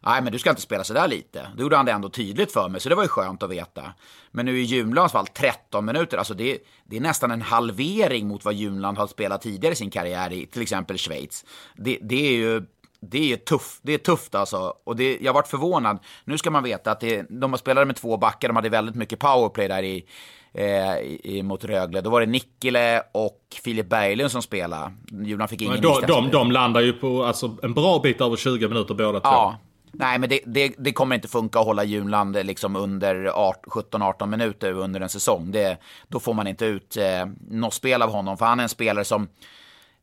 Nej, 0.05 0.21
men 0.21 0.31
du 0.31 0.39
ska 0.39 0.49
inte 0.49 0.61
spela 0.61 0.83
så 0.83 0.93
där 0.93 1.07
lite. 1.07 1.47
Då 1.55 1.63
gjorde 1.63 1.75
han 1.75 1.85
det 1.85 1.91
ändå 1.91 2.09
tydligt 2.09 2.51
för 2.51 2.69
mig, 2.69 2.81
så 2.81 2.89
det 2.89 2.95
var 2.95 3.03
ju 3.03 3.09
skönt 3.09 3.43
att 3.43 3.49
veta. 3.49 3.93
Men 4.31 4.45
nu 4.45 4.59
i 4.59 4.63
Junlands 4.63 5.11
fall, 5.11 5.27
13 5.27 5.85
minuter, 5.85 6.17
alltså 6.17 6.33
det, 6.33 6.59
det 6.83 6.97
är 6.97 7.01
nästan 7.01 7.31
en 7.31 7.41
halvering 7.41 8.27
mot 8.27 8.45
vad 8.45 8.53
Junland 8.53 8.97
har 8.97 9.07
spelat 9.07 9.41
tidigare 9.41 9.73
i 9.73 9.75
sin 9.75 9.89
karriär 9.89 10.33
i 10.33 10.45
till 10.45 10.61
exempel 10.61 10.97
Schweiz. 10.97 11.45
Det, 11.75 11.99
det 12.01 12.27
är 12.27 12.31
ju 12.31 12.65
det 13.09 13.33
är, 13.33 13.37
tuff, 13.37 13.79
det 13.81 13.93
är 13.93 13.97
tufft 13.97 14.35
alltså. 14.35 14.73
Och 14.83 14.95
det, 14.95 15.17
jag 15.21 15.33
varit 15.33 15.47
förvånad. 15.47 15.99
Nu 16.23 16.37
ska 16.37 16.51
man 16.51 16.63
veta 16.63 16.91
att 16.91 16.99
det, 16.99 17.25
de 17.29 17.53
har 17.53 17.57
spelat 17.57 17.87
med 17.87 17.95
två 17.95 18.17
backar, 18.17 18.47
de 18.47 18.55
hade 18.55 18.69
väldigt 18.69 18.95
mycket 18.95 19.19
powerplay 19.19 19.67
där 19.67 19.83
i, 19.83 20.05
eh, 20.53 20.97
i, 21.23 21.43
mot 21.43 21.65
Rögle. 21.65 22.01
Då 22.01 22.09
var 22.09 22.19
det 22.19 22.25
Nikkele 22.25 23.03
och 23.11 23.39
Filip 23.63 23.89
Berglund 23.89 24.31
som 24.31 24.41
spelade. 24.41 24.91
Djurgården 25.11 25.47
fick 25.47 25.61
ingen 25.61 25.81
de, 25.81 26.01
de, 26.07 26.29
de 26.31 26.51
landar 26.51 26.81
ju 26.81 26.93
på 26.93 27.23
alltså, 27.23 27.57
en 27.63 27.73
bra 27.73 27.99
bit 27.99 28.21
över 28.21 28.35
20 28.35 28.67
minuter 28.67 28.93
båda 28.93 29.19
två. 29.19 29.29
Ja, 29.29 29.59
Nej, 29.95 30.19
men 30.19 30.29
det, 30.29 30.39
det, 30.45 30.73
det, 30.77 30.93
kommer 30.93 31.15
inte 31.15 31.27
funka 31.27 31.59
att 31.59 31.65
hålla 31.65 31.83
Junland 31.83 32.45
liksom 32.45 32.75
under 32.75 33.15
17-18 33.25 34.25
minuter 34.25 34.71
under 34.71 35.01
en 35.01 35.09
säsong. 35.09 35.51
Det, 35.51 35.77
då 36.07 36.19
får 36.19 36.33
man 36.33 36.47
inte 36.47 36.65
ut 36.65 36.97
eh, 36.97 37.25
något 37.49 37.73
spel 37.73 38.01
av 38.01 38.11
honom, 38.11 38.37
för 38.37 38.45
han 38.45 38.59
är 38.59 38.63
en 38.63 38.69
spelare 38.69 39.05
som 39.05 39.27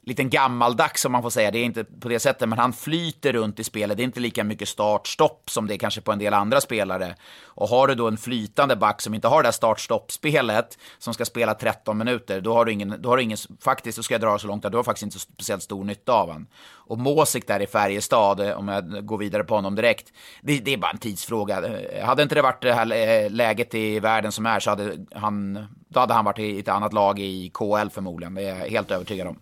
liten 0.03 0.31
gammaldags 0.31 1.05
om 1.05 1.13
man 1.13 1.23
får 1.23 1.31
säga. 1.31 1.51
Det 1.51 1.59
är 1.59 1.65
inte 1.65 1.85
på 1.85 2.09
det 2.09 2.19
sättet, 2.19 2.49
men 2.49 2.59
han 2.59 2.73
flyter 2.73 3.33
runt 3.33 3.61
i 3.61 3.65
spelet. 3.65 3.97
Det 3.97 4.03
är 4.03 4.05
inte 4.05 4.21
lika 4.21 4.45
mycket 4.45 4.69
start-stopp 4.69 5.51
som 5.51 5.67
det 5.67 5.75
är 5.75 5.79
kanske 5.79 6.01
på 6.01 6.13
en 6.13 6.19
del 6.19 6.35
andra 6.35 6.61
spelare. 6.61 7.15
Och 7.45 7.69
har 7.69 7.87
du 7.87 7.95
då 7.95 8.09
en 8.09 8.17
flytande 8.17 8.77
back 8.77 9.01
som 9.01 9.15
inte 9.15 9.29
har 9.29 9.43
det 9.43 9.47
där 9.47 9.53
start-stopp-spelet, 9.53 10.79
som 10.99 11.15
ska 11.15 11.25
spela 11.25 11.55
13 11.55 11.99
minuter, 11.99 12.41
då 12.41 12.55
har 12.55 12.65
du 12.65 12.73
ingen, 12.73 12.95
då 12.99 13.09
har 13.09 13.17
du 13.17 13.23
ingen, 13.23 13.39
faktiskt, 13.65 13.97
då 13.97 14.03
ska 14.03 14.15
jag 14.15 14.21
dra 14.21 14.39
så 14.39 14.47
långt 14.47 14.65
att 14.65 14.73
du 14.73 14.79
har 14.79 14.85
faktiskt 14.85 15.03
inte 15.03 15.19
så 15.19 15.33
speciellt 15.33 15.63
stor 15.63 15.85
nytta 15.85 16.13
av 16.13 16.27
honom. 16.27 16.47
Och 16.91 16.99
Måsik 16.99 17.47
där 17.47 17.61
i 17.61 17.67
Färjestad, 17.67 18.41
om 18.41 18.69
jag 18.69 19.07
går 19.07 19.19
vidare 19.19 19.45
på 19.45 19.55
honom 19.55 19.75
direkt, 19.75 20.13
det, 20.43 20.59
det, 20.59 20.73
är 20.73 20.77
bara 20.77 20.91
en 20.91 20.99
tidsfråga. 20.99 21.63
Eh, 21.67 22.05
hade 22.05 22.23
inte 22.23 22.35
det 22.35 22.43
varit 22.43 22.63
det 22.63 22.73
här 22.73 22.93
eh, 22.93 23.31
läget 23.31 23.75
i 23.75 24.01
världen 24.01 24.33
som 24.33 24.47
är 24.47 24.61
så 24.61 24.71
hade 24.71 25.07
han, 25.15 25.67
då 25.89 26.01
hade 26.01 26.15
han 26.15 26.25
varit 26.25 26.39
i 26.39 26.59
ett 26.59 26.69
annat 26.69 26.93
lag 26.93 27.19
i 27.19 27.51
KL 27.55 27.89
förmodligen, 27.93 28.35
det 28.35 28.43
är 28.43 28.59
jag 28.59 28.71
helt 28.71 28.91
övertygad 28.91 29.29
om. 29.29 29.39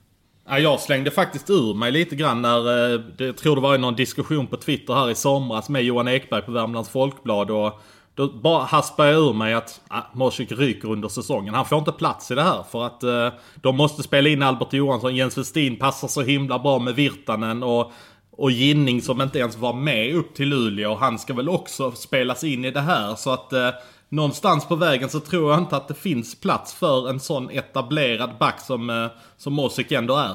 Ja, 0.51 0.59
jag 0.59 0.81
slängde 0.81 1.11
faktiskt 1.11 1.51
ur 1.51 1.75
mig 1.75 1.93
lite 1.93 2.17
grann 2.17 2.43
när, 2.43 2.93
eh, 2.95 3.01
jag 3.19 3.37
tror 3.37 3.55
det 3.55 3.61
var 3.61 3.79
någon 3.79 3.97
diskussion 3.97 4.47
på 4.47 4.57
Twitter 4.57 4.95
här 4.95 5.11
i 5.11 5.15
somras 5.15 5.69
med 5.69 5.83
Johan 5.83 6.09
Ekberg 6.09 6.43
på 6.43 6.53
Värmlands 6.53 6.91
Folkblad. 6.91 7.51
Och 7.51 7.81
då 8.15 8.29
bara 8.29 8.65
haspade 8.65 9.11
jag 9.11 9.21
ur 9.21 9.33
mig 9.33 9.55
att 9.55 9.81
ah, 9.89 10.03
Morsik 10.13 10.53
ryker 10.53 10.91
under 10.91 11.09
säsongen. 11.09 11.55
Han 11.55 11.65
får 11.65 11.79
inte 11.79 11.93
plats 11.93 12.31
i 12.31 12.35
det 12.35 12.43
här 12.43 12.63
för 12.71 12.87
att 12.87 13.03
eh, 13.03 13.29
de 13.55 13.77
måste 13.77 14.03
spela 14.03 14.29
in 14.29 14.43
Albert 14.43 14.73
Johansson. 14.73 15.17
Jens 15.17 15.39
Westin 15.39 15.77
passar 15.77 16.09
så 16.09 16.23
himla 16.23 16.59
bra 16.59 16.79
med 16.79 16.95
Virtanen 16.95 17.63
och, 17.63 17.93
och 18.31 18.51
Ginning 18.51 19.03
som 19.03 19.21
inte 19.21 19.39
ens 19.39 19.57
var 19.57 19.73
med 19.73 20.15
upp 20.15 20.35
till 20.35 20.49
Luleå. 20.49 20.95
Han 20.95 21.19
ska 21.19 21.35
väl 21.35 21.49
också 21.49 21.91
spelas 21.91 22.45
in 22.45 22.65
i 22.65 22.71
det 22.71 22.81
här. 22.81 23.15
Så 23.15 23.31
att 23.31 23.53
eh, 23.53 23.71
någonstans 24.09 24.69
på 24.69 24.77
vägen 24.77 25.09
så 25.09 25.21
tror 25.21 25.51
jag 25.51 25.61
inte 25.61 25.77
att 25.77 25.89
det 25.89 25.95
finns 25.95 26.41
plats 26.41 26.75
för 26.75 27.11
en 27.11 27.21
sån 27.21 27.51
etablerad 27.51 28.39
back 28.39 28.61
som, 28.61 28.91
eh, 28.91 29.07
som 29.37 29.53
Mosik 29.53 29.93
ändå 29.93 30.17
är. 30.17 30.35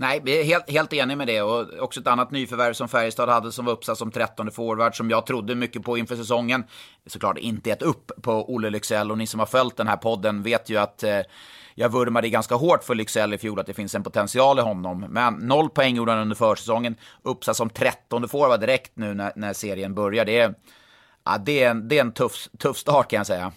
Nej, 0.00 0.20
vi 0.24 0.40
är 0.40 0.44
helt, 0.44 0.70
helt 0.70 0.92
eniga 0.92 1.16
med 1.16 1.26
det. 1.26 1.42
Och 1.42 1.66
också 1.80 2.00
ett 2.00 2.06
annat 2.06 2.30
nyförvärv 2.30 2.72
som 2.72 2.88
Färjestad 2.88 3.28
hade 3.28 3.52
som 3.52 3.64
var 3.64 3.72
uppsatt 3.72 3.98
som 3.98 4.10
13 4.10 4.50
forward 4.50 4.96
som 4.96 5.10
jag 5.10 5.26
trodde 5.26 5.54
mycket 5.54 5.82
på 5.82 5.98
inför 5.98 6.16
säsongen. 6.16 6.64
Såklart 7.06 7.38
inte 7.38 7.70
ett 7.70 7.82
upp 7.82 8.12
på 8.22 8.54
Olle 8.54 8.70
Lycksell 8.70 9.10
och 9.10 9.18
ni 9.18 9.26
som 9.26 9.40
har 9.40 9.46
följt 9.46 9.76
den 9.76 9.88
här 9.88 9.96
podden 9.96 10.42
vet 10.42 10.70
ju 10.70 10.76
att 10.76 11.02
eh, 11.02 11.20
jag 11.74 11.88
vurmade 11.92 12.28
ganska 12.28 12.54
hårt 12.54 12.84
för 12.84 12.94
Lycksell 12.94 13.34
i 13.34 13.38
fjol, 13.38 13.60
att 13.60 13.66
det 13.66 13.74
finns 13.74 13.94
en 13.94 14.02
potential 14.02 14.58
i 14.58 14.62
honom. 14.62 15.06
Men 15.08 15.34
noll 15.34 15.70
poäng 15.70 15.96
gjorde 15.96 16.12
han 16.12 16.20
under 16.20 16.36
försäsongen. 16.36 16.96
Uppsatt 17.22 17.56
som 17.56 17.70
13 17.70 18.28
forward 18.28 18.60
direkt 18.60 18.92
nu 18.94 19.14
när, 19.14 19.32
när 19.36 19.52
serien 19.52 19.94
börjar. 19.94 20.24
Det 20.24 20.38
är, 20.38 20.54
ja, 21.28 21.38
det 21.38 21.62
är 21.62 21.70
en, 21.70 21.88
det 21.88 21.96
är 21.96 22.00
en 22.00 22.12
tuff, 22.12 22.48
tuff 22.58 22.76
start 22.76 23.10
kan 23.10 23.16
jag 23.16 23.26
säga. 23.26 23.52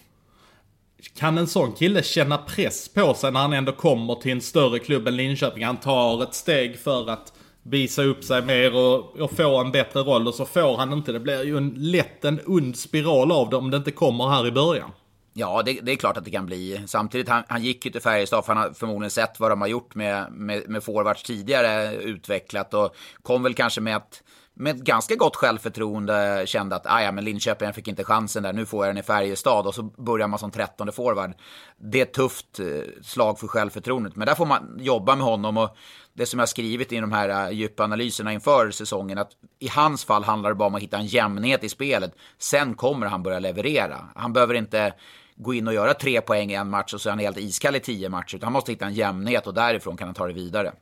Kan 1.18 1.38
en 1.38 1.48
sån 1.48 1.72
kille 1.72 2.04
känna 2.04 2.38
press 2.38 2.90
på 2.90 3.14
sig 3.14 3.32
när 3.32 3.40
han 3.40 3.54
ändå 3.54 3.72
kommer 3.72 4.16
till 4.16 4.32
en 4.32 4.42
större 4.42 4.80
klubb 4.80 5.08
än 5.08 5.16
Linköping? 5.16 5.66
Han 5.66 5.78
tar 5.78 6.24
ett 6.24 6.34
steg 6.34 6.80
för 6.80 7.10
att 7.10 7.34
visa 7.64 8.04
upp 8.04 8.24
sig 8.24 8.42
mer 8.42 8.76
och, 8.76 9.20
och 9.20 9.32
få 9.32 9.58
en 9.58 9.72
bättre 9.72 10.00
roll 10.00 10.28
och 10.28 10.34
så 10.34 10.46
får 10.46 10.78
han 10.78 10.94
inte. 10.94 11.12
Det 11.12 11.20
blir 11.20 11.44
ju 11.44 11.58
en, 11.58 11.74
lätt 11.78 12.26
en 12.26 12.40
ond 12.46 12.78
spiral 12.78 13.32
av 13.32 13.50
det 13.50 13.56
om 13.56 13.72
det 13.72 13.78
inte 13.78 13.92
kommer 13.92 14.30
här 14.30 14.48
i 14.48 14.52
början. 14.52 14.92
Ja, 15.34 15.62
det, 15.66 15.80
det, 15.82 15.92
är 15.92 15.96
klart 15.96 16.18
att 16.18 16.26
det 16.26 16.32
kan 16.32 16.46
bli. 16.46 16.84
Samtidigt, 16.88 17.30
han, 17.30 17.44
han 17.48 17.64
gick 17.64 17.86
ju 17.86 17.92
till 17.92 18.02
Färjestad 18.02 18.46
för 18.46 18.54
han 18.54 18.64
har 18.64 18.74
förmodligen 18.74 19.12
sett 19.12 19.40
vad 19.40 19.52
de 19.52 19.62
har 19.62 19.68
gjort 19.68 19.96
med, 19.96 20.32
med, 20.32 20.70
med 20.70 20.84
forwards 20.84 21.24
tidigare 21.24 21.96
utvecklat 21.96 22.74
och 22.74 22.96
kom 23.22 23.44
väl 23.44 23.54
kanske 23.54 23.82
med 23.82 23.96
att 23.96 24.24
med 24.62 24.86
ganska 24.86 25.16
gott 25.16 25.36
självförtroende 25.36 26.44
kände 26.46 26.76
att 26.76 26.86
ah, 26.86 27.02
ja, 27.02 27.12
men 27.12 27.26
Linköping 27.26 27.66
jag 27.66 27.76
fick 27.76 27.88
inte 27.88 28.04
chansen 28.04 28.44
där, 28.44 28.54
nu 28.54 28.66
får 28.66 28.86
jag 28.86 28.96
den 28.96 29.04
i 29.04 29.06
Färjestad 29.06 29.68
och 29.68 29.76
så 29.76 29.84
börjar 29.84 30.28
man 30.28 30.40
som 30.40 30.52
trettonde 30.52 30.94
forward. 30.94 31.34
Det 31.78 32.00
är 32.00 32.04
ett 32.04 32.14
tufft 32.14 32.60
eh, 32.60 32.66
slag 33.04 33.40
för 33.40 33.48
självförtroendet, 33.48 34.16
men 34.16 34.28
där 34.28 34.36
får 34.36 34.46
man 34.46 34.78
jobba 34.80 35.16
med 35.16 35.26
honom 35.26 35.58
och 35.58 35.76
det 36.14 36.26
som 36.26 36.40
jag 36.40 36.50
skrivit 36.50 36.94
i 36.94 37.00
de 37.00 37.12
här 37.12 37.30
eh, 37.30 37.58
djupa 37.58 37.84
analyserna 37.84 38.34
inför 38.34 38.72
säsongen, 38.72 39.18
att 39.18 39.32
i 39.60 39.68
hans 39.68 40.06
fall 40.06 40.24
handlar 40.24 40.50
det 40.50 40.56
bara 40.56 40.68
om 40.68 40.76
att 40.76 40.82
hitta 40.82 40.98
en 40.98 41.06
jämnhet 41.06 41.64
i 41.64 41.70
spelet. 41.70 42.12
Sen 42.38 42.74
kommer 42.74 43.08
han 43.08 43.24
börja 43.24 43.40
leverera. 43.40 44.10
Han 44.16 44.34
behöver 44.34 44.54
inte 44.54 44.94
gå 45.36 45.54
in 45.54 45.68
och 45.68 45.74
göra 45.74 45.94
tre 45.94 46.22
poäng 46.22 46.52
i 46.52 46.56
en 46.56 46.70
match 46.70 46.94
och 46.94 47.02
så 47.02 47.10
är 47.10 47.12
han 47.12 47.20
helt 47.20 47.38
iskall 47.38 47.76
i 47.76 47.80
tio 47.80 48.10
matcher, 48.10 48.36
utan 48.36 48.48
han 48.48 48.54
måste 48.54 48.72
hitta 48.72 48.86
en 48.86 48.94
jämnhet 48.94 49.48
och 49.48 49.54
därifrån 49.54 49.98
kan 49.98 50.08
han 50.08 50.16
ta 50.16 50.28
det 50.28 50.34
vidare. 50.34 50.74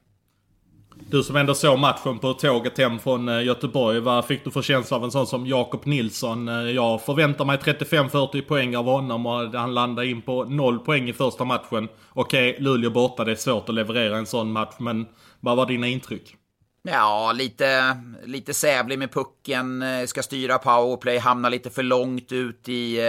Du 1.07 1.23
som 1.23 1.35
ändå 1.35 1.53
såg 1.53 1.79
matchen 1.79 2.19
på 2.19 2.33
tåget 2.33 2.77
hem 2.77 2.99
från 2.99 3.29
eh, 3.29 3.43
Göteborg. 3.43 3.99
Vad 3.99 4.25
fick 4.25 4.43
du 4.43 4.51
för 4.51 4.61
känsla 4.61 4.97
av 4.97 5.03
en 5.03 5.11
sån 5.11 5.27
som 5.27 5.47
Jakob 5.47 5.85
Nilsson? 5.85 6.47
Eh, 6.47 6.55
jag 6.55 7.01
förväntar 7.01 7.45
mig 7.45 7.57
35-40 7.57 8.41
poäng 8.41 8.75
av 8.75 8.85
honom 8.85 9.25
och 9.25 9.53
han 9.53 9.73
landar 9.73 10.03
in 10.03 10.21
på 10.21 10.43
0 10.43 10.79
poäng 10.79 11.09
i 11.09 11.13
första 11.13 11.45
matchen. 11.45 11.87
Okej, 12.13 12.55
Luleå 12.59 12.89
borta, 12.89 13.23
det 13.23 13.31
är 13.31 13.35
svårt 13.35 13.69
att 13.69 13.75
leverera 13.75 14.17
en 14.17 14.25
sån 14.25 14.51
match, 14.51 14.75
men 14.77 15.05
vad 15.39 15.57
var 15.57 15.65
dina 15.65 15.87
intryck? 15.87 16.35
Ja, 16.83 17.31
lite, 17.35 17.97
lite 18.25 18.53
sävlig 18.53 18.99
med 18.99 19.11
pucken, 19.11 19.81
eh, 19.81 20.05
ska 20.05 20.23
styra 20.23 20.57
powerplay, 20.57 21.17
hamna 21.17 21.49
lite 21.49 21.69
för 21.69 21.83
långt 21.83 22.31
ut 22.31 22.69
i 22.69 22.99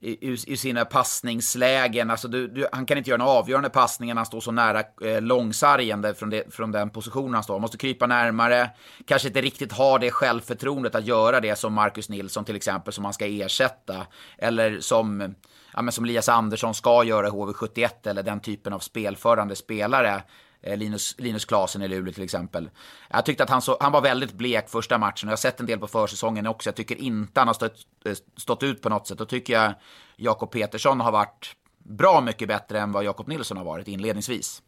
i, 0.00 0.52
i 0.52 0.56
sina 0.56 0.84
passningslägen. 0.84 2.10
Alltså 2.10 2.28
du, 2.28 2.48
du, 2.48 2.66
han 2.72 2.86
kan 2.86 2.98
inte 2.98 3.10
göra 3.10 3.18
några 3.18 3.32
avgörande 3.32 3.70
passningar 3.70 4.14
när 4.14 4.18
han 4.18 4.26
står 4.26 4.40
så 4.40 4.50
nära 4.52 4.82
eh, 5.02 5.20
långsargen 5.22 6.14
från, 6.14 6.30
det, 6.30 6.54
från 6.54 6.72
den 6.72 6.90
positionen 6.90 7.34
han 7.34 7.42
står. 7.42 7.54
Han 7.54 7.60
måste 7.60 7.78
krypa 7.78 8.06
närmare, 8.06 8.70
kanske 9.06 9.28
inte 9.28 9.40
riktigt 9.40 9.72
ha 9.72 9.98
det 9.98 10.10
självförtroendet 10.10 10.94
att 10.94 11.06
göra 11.06 11.40
det 11.40 11.56
som 11.56 11.72
Marcus 11.72 12.08
Nilsson 12.08 12.44
till 12.44 12.56
exempel, 12.56 12.92
som 12.92 13.04
han 13.04 13.14
ska 13.14 13.26
ersätta. 13.26 14.06
Eller 14.38 14.80
som, 14.80 15.34
ja, 15.74 15.82
men 15.82 15.92
som 15.92 16.04
Elias 16.04 16.28
Andersson 16.28 16.74
ska 16.74 17.04
göra 17.04 17.26
i 17.26 17.30
HV71, 17.30 17.88
eller 18.04 18.22
den 18.22 18.40
typen 18.40 18.72
av 18.72 18.78
spelförande 18.78 19.56
spelare. 19.56 20.22
Eh, 20.62 20.76
Linus, 20.76 21.14
Linus 21.18 21.44
Klasen 21.44 21.82
i 21.82 21.88
Luleå 21.88 22.12
till 22.12 22.22
exempel. 22.22 22.70
Jag 23.10 23.24
tyckte 23.24 23.42
att 23.42 23.50
han, 23.50 23.62
så, 23.62 23.76
han 23.80 23.92
var 23.92 24.00
väldigt 24.00 24.32
blek 24.32 24.68
första 24.68 24.98
matchen 24.98 25.28
och 25.28 25.30
jag 25.30 25.32
har 25.32 25.36
sett 25.36 25.60
en 25.60 25.66
del 25.66 25.78
på 25.78 25.86
försäsongen 25.86 26.46
också. 26.46 26.68
Jag 26.68 26.74
tycker 26.74 26.96
inte 26.96 27.40
han 27.40 27.46
har 27.46 27.54
stått, 27.54 27.86
eh, 28.04 28.14
stått 28.36 28.62
ut 28.62 28.82
på 28.82 28.88
något 28.88 29.06
sätt. 29.06 29.18
Då 29.18 29.24
tycker 29.24 29.52
jag 29.52 29.72
Jakob 30.16 30.50
Petersson 30.50 31.00
har 31.00 31.12
varit 31.12 31.56
bra 31.78 32.20
mycket 32.20 32.48
bättre 32.48 32.80
än 32.80 32.92
vad 32.92 33.04
Jakob 33.04 33.28
Nilsson 33.28 33.56
har 33.56 33.64
varit 33.64 33.88
inledningsvis. 33.88 34.62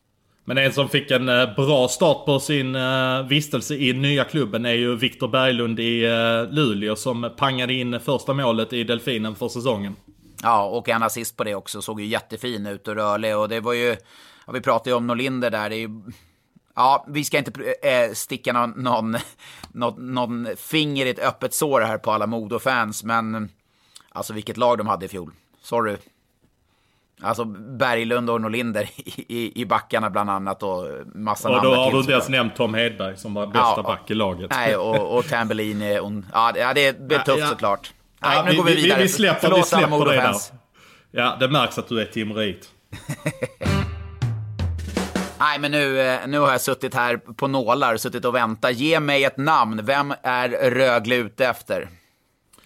Men 0.45 0.59
en 0.59 0.73
som 0.73 0.89
fick 0.89 1.11
en 1.11 1.29
eh, 1.29 1.55
bra 1.55 1.89
start 1.89 2.27
på 2.27 2.41
sin 2.41 2.77
vistelse 3.29 3.75
i 3.75 3.93
nya 3.93 4.25
klubben 4.25 4.67
är 4.67 4.73
ju 4.73 4.97
Viktor 4.97 5.29
Berglund 5.29 5.81
i 5.81 6.01
Luleå 6.51 6.97
som 6.97 7.31
pangade 7.37 7.75
in 7.75 8.01
första 8.01 8.35
målet 8.35 8.73
i 8.73 8.85
Delfinen 8.85 9.35
för 9.35 9.49
säsongen. 9.49 9.97
Ja, 10.43 10.65
och 10.65 10.89
en 10.89 11.03
assist 11.03 11.37
på 11.37 11.45
det 11.45 11.55
också. 11.55 11.83
Såg 11.83 12.01
ju 12.01 12.07
jättefin 12.07 12.67
ut 12.67 12.89
och 12.89 12.95
rörlig 12.95 13.37
och 13.37 13.49
det 13.49 13.61
var 13.61 13.73
ju 13.73 13.97
ja, 14.47 14.53
vi 14.53 14.61
pratade 14.61 14.91
ju 14.91 14.97
om 14.97 15.07
Norlinder 15.07 15.51
där. 15.51 15.71
Det 15.71 15.77
är 15.77 15.81
ju, 15.81 16.03
ja, 16.75 17.07
vi 17.09 17.25
ska 17.25 17.39
inte 17.39 17.75
äh, 17.83 18.13
sticka 18.13 18.53
någon, 18.53 18.71
någon, 18.71 19.17
någon, 19.73 20.15
någon 20.15 20.49
finger 20.57 21.07
i 21.07 21.11
ett 21.11 21.19
öppet 21.19 21.55
sår 21.55 21.81
här 21.81 21.99
på 21.99 22.13
alla 22.13 22.27
Modo-fans, 22.27 23.05
men 23.05 23.49
alltså 24.09 24.33
vilket 24.33 24.57
lag 24.57 24.79
de 24.79 24.87
hade 24.87 25.07
i 25.07 25.09
fjol. 25.09 25.33
Sorry. 25.63 25.97
Alltså 27.25 27.45
Berglund 27.45 28.31
och 28.31 28.41
Norlinder 28.41 28.91
i, 28.97 29.61
i, 29.61 29.67
backarna 29.67 30.11
bland 30.11 30.31
annat 30.31 30.63
och 30.63 30.87
massa 31.15 31.51
Och 31.51 31.63
då 31.63 31.75
har 31.75 31.93
du 31.93 31.99
inte 31.99 32.13
ens 32.13 32.29
nämnt 32.29 32.57
Tom 32.57 32.75
Hedberg 32.75 33.17
som 33.17 33.35
var 33.35 33.47
bästa 33.47 33.75
ja, 33.77 33.83
back 33.83 34.11
i 34.11 34.15
laget. 34.15 34.51
Nej, 34.51 34.77
och, 34.77 35.19
och 35.19 35.25
Tambellini. 35.29 35.99
Och, 35.99 36.13
ja, 36.33 36.73
det 36.75 37.01
blir 37.01 37.19
tufft 37.19 37.39
ja, 37.39 37.49
såklart. 37.49 37.93
Nej, 38.23 38.37
ja, 38.37 38.43
nu 38.43 38.57
går 38.57 38.65
vi 38.65 38.75
vidare. 38.75 38.99
Vi, 38.99 39.03
vi 39.03 39.09
släpper, 39.09 39.41
Förlåt 39.41 39.59
vi 39.59 39.63
släpper 39.63 40.05
det 40.05 40.17
där. 40.17 40.35
Ja, 41.11 41.37
det 41.41 41.49
märks 41.49 41.79
att 41.79 41.89
du 41.89 42.01
är 42.01 42.05
timrit. 42.05 42.69
Nej, 45.43 45.59
men 45.59 45.71
nu, 45.71 46.01
eh, 46.01 46.19
nu 46.27 46.39
har 46.39 46.51
jag 46.51 46.61
suttit 46.61 46.95
här 46.95 47.17
på 47.17 47.47
nålar, 47.49 47.97
suttit 47.97 48.25
och 48.25 48.35
väntat. 48.35 48.75
Ge 48.75 49.01
mig 49.01 49.25
ett 49.25 49.37
namn. 49.37 49.81
Vem 49.85 50.15
är 50.23 50.49
Rögle 50.71 51.17
ute 51.17 51.47
efter? 51.47 51.89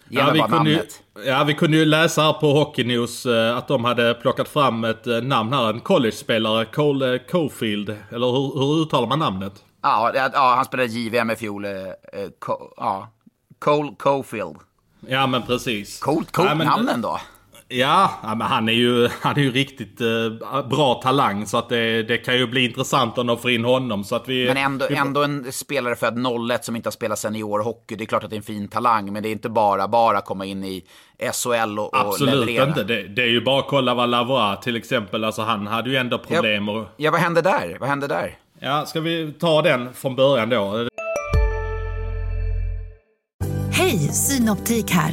Ge 0.08 0.18
ja, 0.20 0.30
mig 0.30 0.38
bara 0.40 0.48
namnet. 0.48 1.02
Ja, 1.26 1.44
vi 1.44 1.54
kunde 1.54 1.76
ju 1.76 1.84
läsa 1.84 2.22
här 2.22 2.32
på 2.32 2.52
Hockey 2.52 2.84
News 2.84 3.26
eh, 3.26 3.56
att 3.56 3.68
de 3.68 3.84
hade 3.84 4.14
plockat 4.14 4.48
fram 4.48 4.84
ett 4.84 5.06
eh, 5.06 5.20
namn 5.22 5.52
här. 5.52 5.70
En 5.70 5.80
college-spelare, 5.80 6.64
Cole 6.64 7.18
Cofield. 7.18 7.96
Eller 8.10 8.26
hur, 8.26 8.58
hur 8.58 8.82
uttalar 8.82 9.08
man 9.08 9.18
namnet? 9.18 9.52
Ja, 9.82 10.12
ja, 10.14 10.54
han 10.56 10.64
spelade 10.64 10.88
JVM 10.88 11.30
i 11.30 11.36
fjol. 11.36 11.66
ja. 12.76 13.08
Cole 13.58 13.94
Cofield. 13.98 14.56
Ja, 15.00 15.26
men 15.26 15.42
precis. 15.42 16.00
Coolt, 16.00 16.32
coolt 16.32 16.48
Ja, 16.48 16.54
namn 16.54 16.88
ändå. 16.88 17.20
Ja, 17.68 18.10
men 18.22 18.40
han 18.40 18.68
är 18.68 18.72
ju, 18.72 19.08
han 19.20 19.36
är 19.36 19.40
ju 19.42 19.50
riktigt 19.50 20.00
eh, 20.00 20.66
bra 20.70 20.94
talang. 20.94 21.46
Så 21.46 21.58
att 21.58 21.68
det, 21.68 22.02
det 22.02 22.18
kan 22.18 22.36
ju 22.36 22.46
bli 22.46 22.64
intressant 22.64 23.18
om 23.18 23.26
de 23.26 23.38
får 23.38 23.50
in 23.50 23.64
honom. 23.64 24.04
Så 24.04 24.16
att 24.16 24.28
vi, 24.28 24.46
Men 24.46 24.56
ändå, 24.56 24.86
vi, 24.90 24.96
ändå 24.96 25.22
en 25.22 25.52
spelare 25.52 25.96
född 25.96 26.26
01 26.52 26.64
som 26.64 26.76
inte 26.76 26.86
har 26.86 26.92
spelat 26.92 27.18
seniorhockey. 27.18 27.96
Det 27.96 28.04
är 28.04 28.06
klart 28.06 28.24
att 28.24 28.30
det 28.30 28.36
är 28.36 28.38
en 28.38 28.42
fin 28.42 28.68
talang, 28.68 29.12
men 29.12 29.22
det 29.22 29.28
är 29.28 29.30
inte 29.32 29.48
bara 29.48 29.88
bara 29.88 30.20
komma 30.20 30.44
in 30.44 30.64
i 30.64 30.84
SHL 31.32 31.78
och, 31.78 31.94
och 31.94 32.00
Absolut 32.00 32.34
leverera. 32.34 32.68
inte. 32.68 32.84
Det, 32.84 33.02
det 33.08 33.22
är 33.22 33.26
ju 33.30 33.40
bara 33.40 33.58
att 33.60 33.68
kolla 33.68 33.94
vad 33.94 34.08
Lavoie 34.08 34.56
till 34.62 34.76
exempel. 34.76 35.24
Alltså 35.24 35.42
han 35.42 35.66
hade 35.66 35.90
ju 35.90 35.96
ändå 35.96 36.18
problem. 36.18 36.68
Och, 36.68 36.86
Ja, 36.96 37.10
vad 37.10 37.20
hände 37.20 37.42
där? 37.42 37.76
Vad 37.80 37.88
hände 37.88 38.06
där? 38.06 38.38
ja, 38.60 38.86
ska 38.86 39.00
vi 39.00 39.32
ta 39.40 39.62
den 39.62 39.92
från 39.94 40.16
början 40.16 40.48
då? 40.50 40.88
Hej, 43.72 43.98
Synoptik 43.98 44.90
här. 44.90 45.12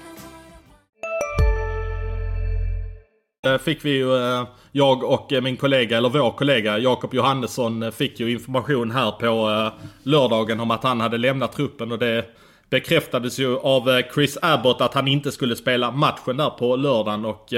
Eh, 3.47 3.57
fick 3.57 3.85
vi 3.85 3.89
ju, 3.89 4.15
eh, 4.15 4.47
jag 4.71 5.03
och 5.03 5.33
eh, 5.33 5.41
min 5.41 5.57
kollega, 5.57 5.97
eller 5.97 6.09
vår 6.09 6.31
kollega 6.31 6.77
Jakob 6.77 7.13
Johannesson 7.13 7.91
fick 7.91 8.19
ju 8.19 8.31
information 8.31 8.91
här 8.91 9.11
på 9.11 9.69
lördagen 10.03 10.59
om 10.59 10.71
att 10.71 10.83
han 10.83 11.01
hade 11.01 11.17
lämnat 11.17 11.53
truppen 11.53 11.91
och 11.91 11.99
det 11.99 12.25
bekräftades 12.69 13.39
ju 13.39 13.57
av 13.57 14.01
Chris 14.13 14.37
Abbott 14.41 14.81
att 14.81 14.93
han 14.93 15.07
inte 15.07 15.31
skulle 15.31 15.55
spela 15.55 15.91
matchen 15.91 16.37
där 16.37 16.49
på 16.49 16.75
lördagen 16.75 17.25
och 17.25 17.53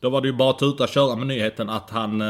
då 0.00 0.10
var 0.10 0.20
det 0.20 0.26
ju 0.26 0.32
bara 0.32 0.50
att 0.50 0.58
tuta 0.58 0.82
och 0.82 0.88
köra 0.88 1.16
med 1.16 1.26
nyheten 1.26 1.70
att 1.70 1.90
han, 1.90 2.20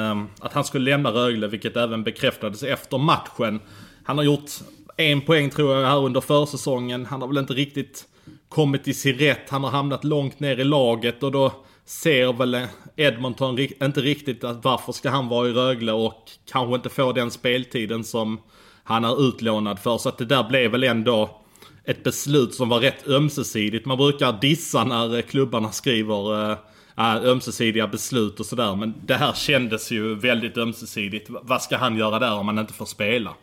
att 0.41 0.53
han 0.53 0.65
skulle 0.65 0.91
lämna 0.91 1.11
Rögle 1.11 1.49
vilket 1.49 1.77
även 1.77 2.03
bekräftades 2.03 2.63
efter 2.63 2.99
matchen. 2.99 3.61
Han 4.05 4.19
har 4.19 4.25
gjort 4.25 4.51
en 4.97 5.21
poäng 5.21 5.51
tror 5.51 5.75
jag 5.75 5.89
här 5.89 5.99
under 5.99 6.21
försäsongen. 6.21 7.07
Han 7.07 7.21
har 7.21 7.29
väl 7.29 7.39
inte 7.39 7.53
riktigt 7.55 8.05
kommit 8.49 8.89
i 8.89 8.95
sin 8.95 9.19
rätt. 9.19 9.51
Han 9.51 9.65
har 9.65 9.71
hamnat 9.71 10.05
långt 10.05 10.41
ner 10.41 10.61
i 10.61 10.65
laget 10.65 11.23
och 11.23 11.33
då 11.33 11.53
ser 11.87 12.33
väl 12.33 12.67
Edmonton 12.97 13.59
inte 13.59 14.01
riktigt 14.01 14.45
att 14.45 14.65
varför 14.65 14.93
ska 14.93 15.11
han 15.11 15.29
vara 15.29 15.49
i 15.49 15.53
Rögle 15.53 15.93
och 15.93 16.31
kanske 16.47 16.75
inte 16.75 16.89
få 16.89 17.13
den 17.13 17.31
speltiden 17.31 18.05
som 18.05 18.41
han 18.85 19.05
är 19.05 19.29
utlånad 19.29 19.79
för. 19.79 19.99
Så 19.99 20.09
att 20.09 20.19
det 20.19 20.25
där 20.25 20.45
blev 20.45 20.71
väl 20.71 20.85
ändå 20.85 21.43
ett 21.85 22.05
beslut 22.05 22.55
som 22.55 22.69
var 22.69 22.81
rätt 22.81 23.09
ömsesidigt. 23.09 23.87
Man 23.87 23.97
brukar 23.97 24.33
dissa 24.33 24.85
när 24.85 25.17
eh, 25.17 25.23
klubbarna 25.23 25.73
skriver 25.73 26.51
eh, 26.51 26.59
äh, 26.99 27.25
ömsesidiga 27.25 27.87
beslut 27.87 28.41
och 28.41 28.47
sådär. 28.47 28.77
Men 28.77 28.95
det 29.07 29.15
här 29.15 29.33
kändes 29.33 29.91
ju 29.91 30.15
väldigt 30.15 30.59
ömsesidigt. 30.59 31.31
Vad 31.31 31.63
ska 31.63 31.77
han 31.77 31.97
göra 31.97 32.19
där 32.19 32.35
om 32.35 32.49
han 32.49 32.59
inte 32.59 32.73
får 32.73 32.87
spela? 32.87 33.35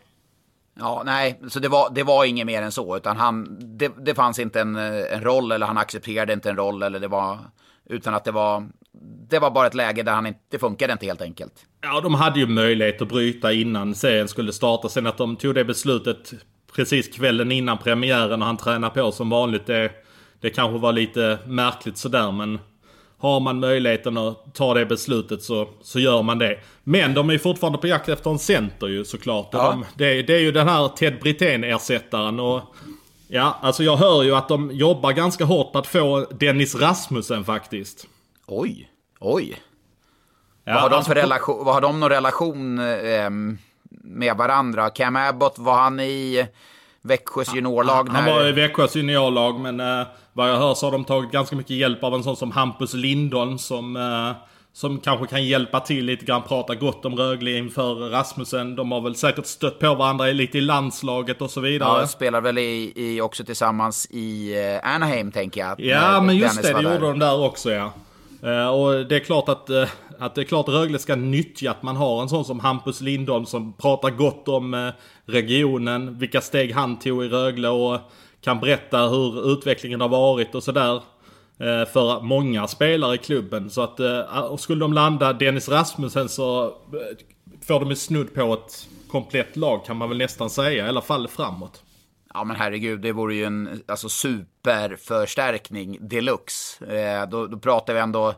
Ja, 0.79 1.03
nej, 1.05 1.39
så 1.47 1.59
det 1.59 1.67
var, 1.67 1.89
det 1.89 2.03
var 2.03 2.25
inget 2.25 2.45
mer 2.45 2.61
än 2.61 2.71
så, 2.71 2.97
utan 2.97 3.17
han, 3.17 3.57
det, 3.77 3.91
det 4.05 4.15
fanns 4.15 4.39
inte 4.39 4.61
en, 4.61 4.75
en 4.75 5.21
roll 5.21 5.51
eller 5.51 5.65
han 5.65 5.77
accepterade 5.77 6.33
inte 6.33 6.49
en 6.49 6.55
roll 6.55 6.83
eller 6.83 6.99
det 6.99 7.07
var, 7.07 7.37
utan 7.89 8.13
att 8.13 8.25
det 8.25 8.31
var, 8.31 8.69
det 9.29 9.39
var 9.39 9.51
bara 9.51 9.67
ett 9.67 9.73
läge 9.73 10.03
där 10.03 10.11
han 10.11 10.25
inte, 10.25 10.39
det 10.49 10.59
funkade 10.59 10.93
inte 10.93 11.05
helt 11.05 11.21
enkelt. 11.21 11.53
Ja, 11.81 12.01
de 12.01 12.13
hade 12.13 12.39
ju 12.39 12.47
möjlighet 12.47 13.01
att 13.01 13.07
bryta 13.07 13.53
innan 13.53 13.95
serien 13.95 14.27
skulle 14.27 14.53
starta. 14.53 14.89
Sen 14.89 15.07
att 15.07 15.17
de 15.17 15.35
tog 15.35 15.55
det 15.55 15.65
beslutet 15.65 16.33
precis 16.75 17.07
kvällen 17.07 17.51
innan 17.51 17.77
premiären 17.77 18.41
och 18.41 18.47
han 18.47 18.57
tränar 18.57 18.89
på 18.89 19.11
som 19.11 19.29
vanligt. 19.29 19.65
Det, 19.65 19.91
det 20.41 20.49
kanske 20.49 20.79
var 20.79 20.93
lite 20.93 21.39
märkligt 21.45 21.97
sådär 21.97 22.31
men 22.31 22.59
har 23.19 23.39
man 23.39 23.59
möjligheten 23.59 24.17
att 24.17 24.55
ta 24.55 24.73
det 24.73 24.85
beslutet 24.85 25.43
så, 25.43 25.69
så 25.81 25.99
gör 25.99 26.21
man 26.21 26.39
det. 26.39 26.59
Men 26.83 27.13
de 27.13 27.29
är 27.29 27.37
fortfarande 27.37 27.79
på 27.79 27.87
jakt 27.87 28.09
efter 28.09 28.29
en 28.29 28.39
center 28.39 28.87
ju 28.87 29.05
såklart. 29.05 29.49
Ja. 29.51 29.71
De, 29.71 29.85
det, 29.97 30.21
det 30.21 30.33
är 30.35 30.39
ju 30.39 30.51
den 30.51 30.67
här 30.67 30.87
Ted 30.87 31.19
Brithén-ersättaren 31.21 32.39
och 32.39 32.61
Ja, 33.31 33.57
alltså 33.61 33.83
jag 33.83 33.97
hör 33.97 34.23
ju 34.23 34.35
att 34.35 34.47
de 34.47 34.71
jobbar 34.71 35.11
ganska 35.11 35.45
hårt 35.45 35.71
på 35.71 35.79
att 35.79 35.87
få 35.87 36.25
Dennis 36.31 36.75
Rasmussen 36.75 37.43
faktiskt. 37.45 38.07
Oj, 38.47 38.89
oj. 39.19 39.61
Ja, 40.63 40.73
vad, 40.73 40.81
har 40.81 40.89
de 40.89 40.95
alltså, 40.95 41.09
för 41.11 41.15
relation, 41.15 41.65
vad 41.65 41.73
har 41.73 41.81
de 41.81 41.99
någon 41.99 42.09
relation 42.09 42.79
eh, 42.79 43.29
med 43.89 44.37
varandra? 44.37 44.89
Cam 44.89 45.15
Abbott, 45.15 45.59
var 45.59 45.77
han 45.77 45.99
i 45.99 46.47
Växjös 47.01 47.55
juniorlag? 47.55 48.09
Han 48.09 48.25
när- 48.25 48.33
var 48.33 48.47
i 48.47 48.51
Växjös 48.51 48.95
juniorlag 48.95 49.59
men 49.59 49.79
eh, 49.79 50.07
vad 50.33 50.49
jag 50.49 50.57
hör 50.57 50.73
så 50.73 50.85
har 50.85 50.91
de 50.91 51.05
tagit 51.05 51.31
ganska 51.31 51.55
mycket 51.55 51.75
hjälp 51.77 52.03
av 52.03 52.13
en 52.13 52.23
sån 52.23 52.35
som 52.35 52.51
Hampus 52.51 52.93
Lindholm 52.93 53.57
som, 53.57 53.95
eh, 53.95 54.31
som 54.79 54.99
kanske 54.99 55.27
kan 55.27 55.45
hjälpa 55.45 55.79
till 55.79 56.05
lite 56.05 56.25
grann, 56.25 56.41
prata 56.43 56.75
gott 56.75 57.05
om 57.05 57.15
Rögle 57.15 57.57
inför 57.57 58.09
Rasmussen. 58.09 58.75
De 58.75 58.91
har 58.91 59.01
väl 59.01 59.15
säkert 59.15 59.45
stött 59.45 59.79
på 59.79 59.95
varandra 59.95 60.25
lite 60.25 60.57
i 60.57 60.61
landslaget 60.61 61.41
och 61.41 61.51
så 61.51 61.61
vidare. 61.61 61.99
Ja, 61.99 62.07
spelar 62.07 62.41
väl 62.41 62.57
i, 62.57 62.93
i, 62.95 63.21
också 63.21 63.43
tillsammans 63.43 64.07
i 64.11 64.55
eh, 64.83 64.95
Anaheim, 64.95 65.31
tänker 65.31 65.61
jag. 65.61 65.79
Ja, 65.79 66.21
men 66.21 66.37
just 66.37 66.55
Dennis 66.55 66.71
det, 66.71 66.81
det 66.81 66.93
gjorde 66.93 67.07
de 67.07 67.19
där 67.19 67.43
också 67.43 67.71
ja. 67.71 67.93
Eh, 68.43 68.67
och 68.67 69.05
det 69.05 69.15
är 69.15 69.19
klart 69.19 69.49
att, 69.49 69.69
eh, 69.69 69.87
att 70.19 70.35
det 70.35 70.41
är 70.41 70.45
klart 70.45 70.67
Rögle 70.67 70.99
ska 70.99 71.15
nyttja 71.15 71.71
att 71.71 71.83
man 71.83 71.95
har 71.95 72.21
en 72.21 72.29
sån 72.29 72.45
som 72.45 72.59
Hampus 72.59 73.01
Lindholm 73.01 73.45
som 73.45 73.73
pratar 73.73 74.09
gott 74.09 74.47
om 74.47 74.91
regionen, 75.25 76.19
vilka 76.19 76.41
steg 76.41 76.73
han 76.73 76.99
tog 76.99 77.25
i 77.25 77.27
Rögle 77.27 77.69
och 77.69 77.99
kan 78.41 78.59
berätta 78.59 79.07
hur 79.07 79.53
utvecklingen 79.53 80.01
har 80.01 80.09
varit 80.09 80.55
och 80.55 80.63
sådär. 80.63 81.01
Eh, 81.59 81.85
för 81.85 82.21
många 82.21 82.67
spelare 82.67 83.15
i 83.15 83.17
klubben. 83.17 83.69
Så 83.69 83.81
att 83.81 83.99
eh, 83.99 84.39
och 84.39 84.59
skulle 84.59 84.79
de 84.79 84.93
landa 84.93 85.33
Dennis 85.33 85.69
Rasmussen 85.69 86.29
så 86.29 86.65
eh, 86.65 86.71
får 87.67 87.79
de 87.79 87.89
en 87.89 87.95
snudd 87.95 88.33
på 88.33 88.53
ett 88.53 88.87
komplett 89.11 89.55
lag 89.55 89.85
kan 89.85 89.97
man 89.97 90.09
väl 90.09 90.17
nästan 90.17 90.49
säga. 90.49 90.85
I 90.85 90.89
alla 90.89 91.01
fall 91.01 91.27
framåt. 91.27 91.83
Ja 92.33 92.43
men 92.43 92.55
herregud, 92.55 93.01
det 93.01 93.11
vore 93.11 93.35
ju 93.35 93.45
en 93.45 93.83
alltså, 93.87 94.09
superförstärkning 94.09 95.97
deluxe. 96.07 96.85
Eh, 96.85 97.29
då, 97.29 97.47
då 97.47 97.59
pratar 97.59 97.93
vi 97.93 97.99
ändå... 97.99 98.33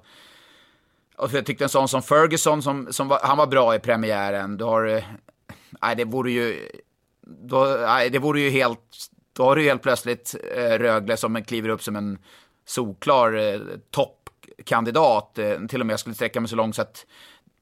Och 1.17 1.33
jag 1.33 1.45
tyckte 1.45 1.63
en 1.65 1.69
sån 1.69 1.87
som 1.87 2.01
Ferguson, 2.01 2.61
som, 2.61 2.87
som 2.93 3.07
var, 3.07 3.19
han 3.23 3.37
var 3.37 3.47
bra 3.47 3.75
i 3.75 3.79
premiären. 3.79 4.57
Du 4.57 4.63
har... 4.63 4.87
eh, 4.87 5.03
Nej, 5.81 5.95
det 5.95 6.05
vore 6.05 6.31
ju... 6.31 6.69
Då, 7.21 7.77
nej, 7.81 8.09
det 8.09 8.19
vore 8.19 8.41
ju 8.41 8.49
helt... 8.49 8.79
Då 9.33 9.43
har 9.43 9.55
du 9.55 9.63
helt 9.63 9.81
plötsligt 9.81 10.35
eh, 10.55 10.79
Rögle 10.79 11.17
som 11.17 11.43
kliver 11.43 11.69
upp 11.69 11.83
som 11.83 11.95
en 11.95 12.17
solklar 12.65 13.33
eh, 13.33 13.59
toppkandidat. 13.91 15.37
Eh, 15.37 15.59
till 15.69 15.79
och 15.79 15.85
med 15.85 15.93
jag 15.93 15.99
skulle 15.99 16.15
sträcka 16.15 16.41
mig 16.41 16.49
så 16.49 16.55
långt 16.55 16.75
så 16.75 16.81
att 16.81 17.05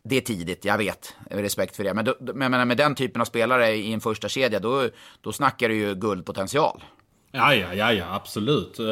det 0.03 0.17
är 0.17 0.21
tidigt, 0.21 0.65
jag 0.65 0.77
vet. 0.77 1.15
Respekt 1.29 1.75
för 1.75 1.83
det. 1.83 1.93
Men, 1.93 2.05
då, 2.05 2.15
men 2.19 2.51
menar, 2.51 2.65
med 2.65 2.77
den 2.77 2.95
typen 2.95 3.21
av 3.21 3.25
spelare 3.25 3.75
i 3.75 3.93
en 3.93 4.01
första 4.01 4.29
kedja 4.29 4.59
då, 4.59 4.89
då 5.21 5.31
snackar 5.31 5.69
du 5.69 5.75
ju 5.75 5.95
guldpotential. 5.95 6.83
Ja, 7.31 7.55
ja, 7.55 7.73
ja, 7.73 7.93
ja, 7.93 8.05
absolut. 8.15 8.79
Eh, 8.79 8.85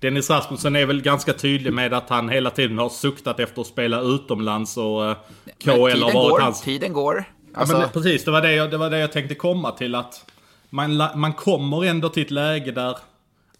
Dennis 0.00 0.30
Rasmussen 0.30 0.76
är 0.76 0.86
väl 0.86 1.02
ganska 1.02 1.32
tydlig 1.32 1.72
med 1.72 1.94
att 1.94 2.08
han 2.08 2.28
hela 2.28 2.50
tiden 2.50 2.78
har 2.78 2.88
suktat 2.88 3.40
efter 3.40 3.60
att 3.60 3.66
spela 3.66 4.00
utomlands 4.00 4.76
och 4.76 5.04
eh, 5.04 5.16
KL 5.58 5.70
har 5.70 6.12
varit 6.12 6.12
går, 6.12 6.40
hans... 6.40 6.62
tiden 6.62 6.92
går. 6.92 7.24
Ja, 7.54 7.60
Alltså, 7.60 7.78
men 7.78 7.88
precis, 7.88 8.24
det 8.24 8.30
var 8.30 8.40
det, 8.40 8.52
jag, 8.52 8.70
det 8.70 8.76
var 8.76 8.90
det 8.90 8.98
jag 8.98 9.12
tänkte 9.12 9.34
komma 9.34 9.70
till 9.70 9.94
att 9.94 10.30
man, 10.70 10.96
man 11.14 11.32
kommer 11.32 11.84
ändå 11.84 12.08
till 12.08 12.22
ett 12.22 12.30
läge 12.30 12.72
där 12.72 12.96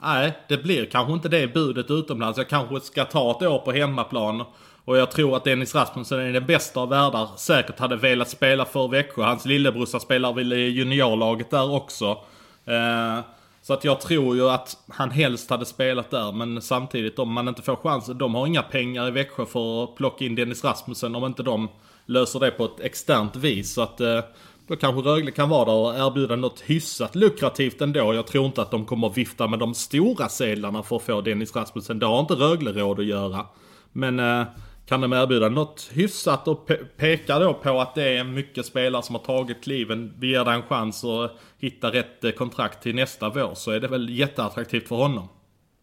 Nej, 0.02 0.38
det 0.48 0.56
blir 0.56 0.86
kanske 0.86 1.12
inte 1.12 1.28
det 1.28 1.54
budet 1.54 1.90
utomlands. 1.90 2.38
Jag 2.38 2.48
kanske 2.48 2.80
ska 2.80 3.04
ta 3.04 3.30
ett 3.30 3.42
år 3.42 3.58
på 3.58 3.72
hemmaplan. 3.72 4.44
Och 4.84 4.96
jag 4.96 5.10
tror 5.10 5.36
att 5.36 5.44
Dennis 5.44 5.74
Rasmussen 5.74 6.18
är 6.20 6.32
den 6.32 6.46
bästa 6.46 6.80
av 6.80 6.88
världar. 6.88 7.28
Säkert 7.36 7.78
hade 7.78 7.96
velat 7.96 8.28
spela 8.28 8.64
för 8.64 8.88
Växjö. 8.88 9.22
Hans 9.22 9.44
lillebrorsa 9.44 10.00
spelar 10.00 10.32
väl 10.32 10.52
i 10.52 10.68
juniorlaget 10.68 11.50
där 11.50 11.74
också. 11.74 12.06
Eh, 12.64 13.20
så 13.62 13.72
att 13.72 13.84
jag 13.84 14.00
tror 14.00 14.36
ju 14.36 14.50
att 14.50 14.76
han 14.88 15.10
helst 15.10 15.50
hade 15.50 15.64
spelat 15.64 16.10
där. 16.10 16.32
Men 16.32 16.62
samtidigt 16.62 17.18
om 17.18 17.32
man 17.32 17.48
inte 17.48 17.62
får 17.62 17.76
chansen. 17.76 18.18
De 18.18 18.34
har 18.34 18.46
inga 18.46 18.62
pengar 18.62 19.08
i 19.08 19.10
Växjö 19.10 19.46
för 19.46 19.84
att 19.84 19.96
plocka 19.96 20.24
in 20.24 20.34
Dennis 20.34 20.64
Rasmussen 20.64 21.14
om 21.14 21.24
inte 21.24 21.42
de 21.42 21.68
löser 22.06 22.40
det 22.40 22.50
på 22.50 22.64
ett 22.64 22.80
externt 22.80 23.36
vis. 23.36 23.74
Så 23.74 23.82
att 23.82 24.00
eh, 24.00 24.20
då 24.72 24.76
kanske 24.76 25.10
Rögle 25.10 25.30
kan 25.30 25.48
vara 25.48 25.64
där 25.64 25.72
och 25.72 25.94
erbjuda 25.94 26.36
något 26.36 26.60
hyfsat 26.60 27.14
lukrativt 27.14 27.80
ändå. 27.80 28.14
Jag 28.14 28.26
tror 28.26 28.46
inte 28.46 28.62
att 28.62 28.70
de 28.70 28.84
kommer 28.84 29.08
vifta 29.08 29.46
med 29.46 29.58
de 29.58 29.74
stora 29.74 30.28
sedlarna 30.28 30.82
för 30.82 30.96
att 30.96 31.02
få 31.02 31.20
Dennis 31.20 31.56
Rasmussen. 31.56 31.98
Det 31.98 32.06
har 32.06 32.20
inte 32.20 32.34
Rögle 32.34 32.72
råd 32.72 33.00
att 33.00 33.06
göra. 33.06 33.46
Men 33.92 34.20
eh, 34.20 34.44
kan 34.86 35.00
de 35.00 35.12
erbjuda 35.12 35.48
något 35.48 35.90
hyfsat 35.92 36.48
och 36.48 36.66
pe 36.66 36.76
peka 36.76 37.38
då 37.38 37.54
på 37.54 37.80
att 37.80 37.94
det 37.94 38.08
är 38.16 38.24
mycket 38.24 38.66
spelare 38.66 39.02
som 39.02 39.14
har 39.14 39.22
tagit 39.22 39.64
kliven. 39.64 40.14
Vi 40.18 40.30
ger 40.30 40.44
dig 40.44 40.54
en 40.54 40.62
chans 40.62 41.04
att 41.04 41.36
hitta 41.58 41.92
rätt 41.92 42.24
eh, 42.24 42.30
kontrakt 42.30 42.82
till 42.82 42.94
nästa 42.94 43.28
vår 43.28 43.54
så 43.54 43.70
är 43.70 43.80
det 43.80 43.88
väl 43.88 44.10
jätteattraktivt 44.10 44.88
för 44.88 44.96
honom. 44.96 45.28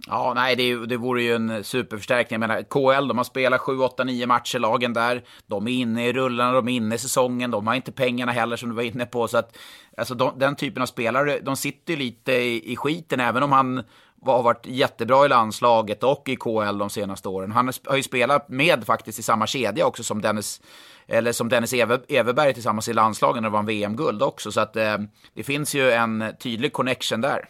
Ja, 0.08 0.34
nej, 0.36 0.56
det, 0.56 0.86
det 0.86 0.98
vore 0.98 1.22
ju 1.24 1.36
en 1.36 1.64
superförstärkning. 1.64 2.42
Jag 2.42 2.48
menar, 2.48 2.64
KL, 2.64 3.08
de 3.08 3.18
har 3.18 3.24
spelat 3.24 3.62
7, 3.62 3.80
8, 3.80 4.04
9 4.04 4.28
matcher, 4.28 4.60
lagen 4.60 4.94
där. 4.94 5.24
De 5.48 5.68
är 5.68 5.72
inne 5.72 6.08
i 6.08 6.14
rullarna, 6.14 6.52
de 6.52 6.68
är 6.68 6.74
inne 6.74 6.96
i 6.96 6.98
säsongen. 6.98 7.52
De 7.52 7.68
har 7.68 7.76
inte 7.76 7.92
pengarna 7.92 8.32
heller, 8.32 8.56
som 8.56 8.70
du 8.70 8.76
var 8.76 8.84
inne 8.84 9.06
på. 9.06 9.28
Så 9.28 9.38
att, 9.38 9.58
alltså, 9.98 10.16
de, 10.16 10.40
den 10.40 10.56
typen 10.56 10.82
av 10.82 10.86
spelare, 10.86 11.40
de 11.40 11.56
sitter 11.56 11.94
ju 11.94 12.00
lite 12.00 12.32
i, 12.32 12.72
i 12.72 12.76
skiten, 12.76 13.20
även 13.20 13.44
om 13.44 13.52
han 13.52 13.84
har 14.26 14.44
varit 14.44 14.66
jättebra 14.66 15.26
i 15.26 15.30
landslaget 15.30 16.04
och 16.04 16.30
i 16.30 16.36
KL 16.36 16.78
de 16.78 16.90
senaste 16.90 17.30
åren. 17.30 17.52
Han 17.52 17.72
har 17.86 17.98
ju 17.98 18.04
spelat 18.04 18.50
med 18.50 18.86
faktiskt 18.86 19.20
i 19.20 19.24
samma 19.24 19.48
kedja 19.48 19.86
också 19.86 20.04
som 20.04 20.22
Dennis, 20.22 20.62
eller 21.08 21.32
som 21.32 21.50
Dennis 21.50 21.74
Eve, 21.74 22.00
Everberg 22.08 22.54
tillsammans 22.54 22.88
i 22.88 22.94
landslagen 22.94 23.44
när 23.44 23.50
det 23.50 23.54
var 23.54 23.60
en 23.60 23.66
VM-guld 23.66 24.24
också. 24.24 24.52
Så 24.52 24.62
att 24.62 24.76
eh, 24.76 24.98
det 25.34 25.44
finns 25.44 25.76
ju 25.76 25.92
en 25.92 26.34
tydlig 26.40 26.74
connection 26.74 27.22
där. 27.22 27.50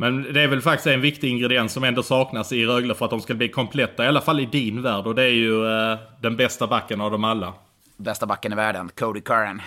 Men 0.00 0.32
det 0.32 0.40
är 0.40 0.48
väl 0.48 0.60
faktiskt 0.60 0.86
en 0.86 1.00
viktig 1.00 1.28
ingrediens 1.30 1.72
som 1.72 1.84
ändå 1.84 2.02
saknas 2.02 2.52
i 2.52 2.66
Rögle 2.66 2.94
för 2.94 3.04
att 3.04 3.10
de 3.10 3.20
ska 3.20 3.34
bli 3.34 3.48
kompletta, 3.48 4.04
i 4.04 4.08
alla 4.08 4.20
fall 4.20 4.40
i 4.40 4.46
din 4.46 4.82
värld. 4.82 5.06
Och 5.06 5.14
det 5.14 5.22
är 5.22 5.32
ju 5.32 5.66
eh, 5.66 5.98
den 6.20 6.36
bästa 6.36 6.66
backen 6.66 7.00
av 7.00 7.10
dem 7.10 7.24
alla. 7.24 7.52
Bästa 7.96 8.26
backen 8.26 8.52
i 8.52 8.56
världen, 8.56 8.90
Cody 8.98 9.20
Curran. 9.20 9.62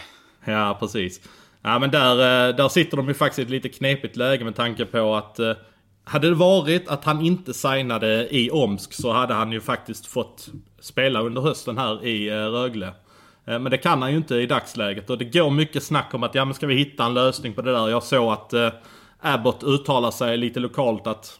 Ja, 0.45 0.77
precis. 0.79 1.21
Ja, 1.61 1.79
men 1.79 1.91
där, 1.91 2.11
eh, 2.49 2.55
där 2.55 2.69
sitter 2.69 2.97
de 2.97 3.07
ju 3.07 3.13
faktiskt 3.13 3.39
i 3.39 3.41
ett 3.41 3.49
lite 3.49 3.69
knepigt 3.69 4.15
läge 4.15 4.43
med 4.43 4.55
tanke 4.55 4.86
på 4.86 5.15
att 5.15 5.39
eh, 5.39 5.53
hade 6.03 6.29
det 6.29 6.36
varit 6.36 6.88
att 6.88 7.05
han 7.05 7.21
inte 7.21 7.53
signade 7.53 8.36
i 8.36 8.51
Omsk 8.51 8.93
så 8.93 9.11
hade 9.11 9.34
han 9.34 9.51
ju 9.51 9.61
faktiskt 9.61 10.05
fått 10.05 10.49
spela 10.79 11.21
under 11.21 11.41
hösten 11.41 11.77
här 11.77 12.05
i 12.05 12.29
eh, 12.29 12.34
Rögle. 12.34 12.88
Eh, 13.45 13.59
men 13.59 13.63
det 13.63 13.77
kan 13.77 14.01
han 14.01 14.11
ju 14.11 14.17
inte 14.17 14.36
i 14.36 14.45
dagsläget 14.45 15.09
och 15.09 15.17
det 15.17 15.25
går 15.25 15.49
mycket 15.49 15.84
snack 15.84 16.13
om 16.13 16.23
att 16.23 16.36
ja 16.36 16.45
men 16.45 16.53
ska 16.53 16.67
vi 16.67 16.75
hitta 16.75 17.05
en 17.05 17.13
lösning 17.13 17.53
på 17.53 17.61
det 17.61 17.71
där. 17.71 17.89
Jag 17.89 18.03
såg 18.03 18.34
att 18.34 18.53
eh, 18.53 18.69
Abbott 19.24 19.63
uttalar 19.63 20.11
sig 20.11 20.38
lite 20.38 20.59
lokalt 20.59 21.07
att 21.07 21.39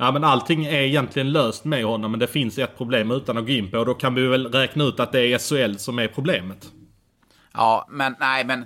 Ja 0.00 0.12
men 0.12 0.24
allting 0.24 0.64
är 0.64 0.80
egentligen 0.80 1.32
löst 1.32 1.64
med 1.64 1.84
honom 1.84 2.10
men 2.10 2.20
det 2.20 2.26
finns 2.26 2.58
ett 2.58 2.78
problem 2.78 3.10
utan 3.10 3.38
att 3.38 3.46
gå 3.46 3.52
in 3.52 3.70
på 3.70 3.78
och 3.78 3.86
då 3.86 3.94
kan 3.94 4.14
vi 4.14 4.26
väl 4.26 4.52
räkna 4.52 4.84
ut 4.84 5.00
att 5.00 5.12
det 5.12 5.20
är 5.20 5.38
SHL 5.38 5.76
som 5.76 5.98
är 5.98 6.08
problemet. 6.08 6.72
Ja 7.52 7.86
men 7.90 8.16
nej 8.20 8.44
men 8.44 8.64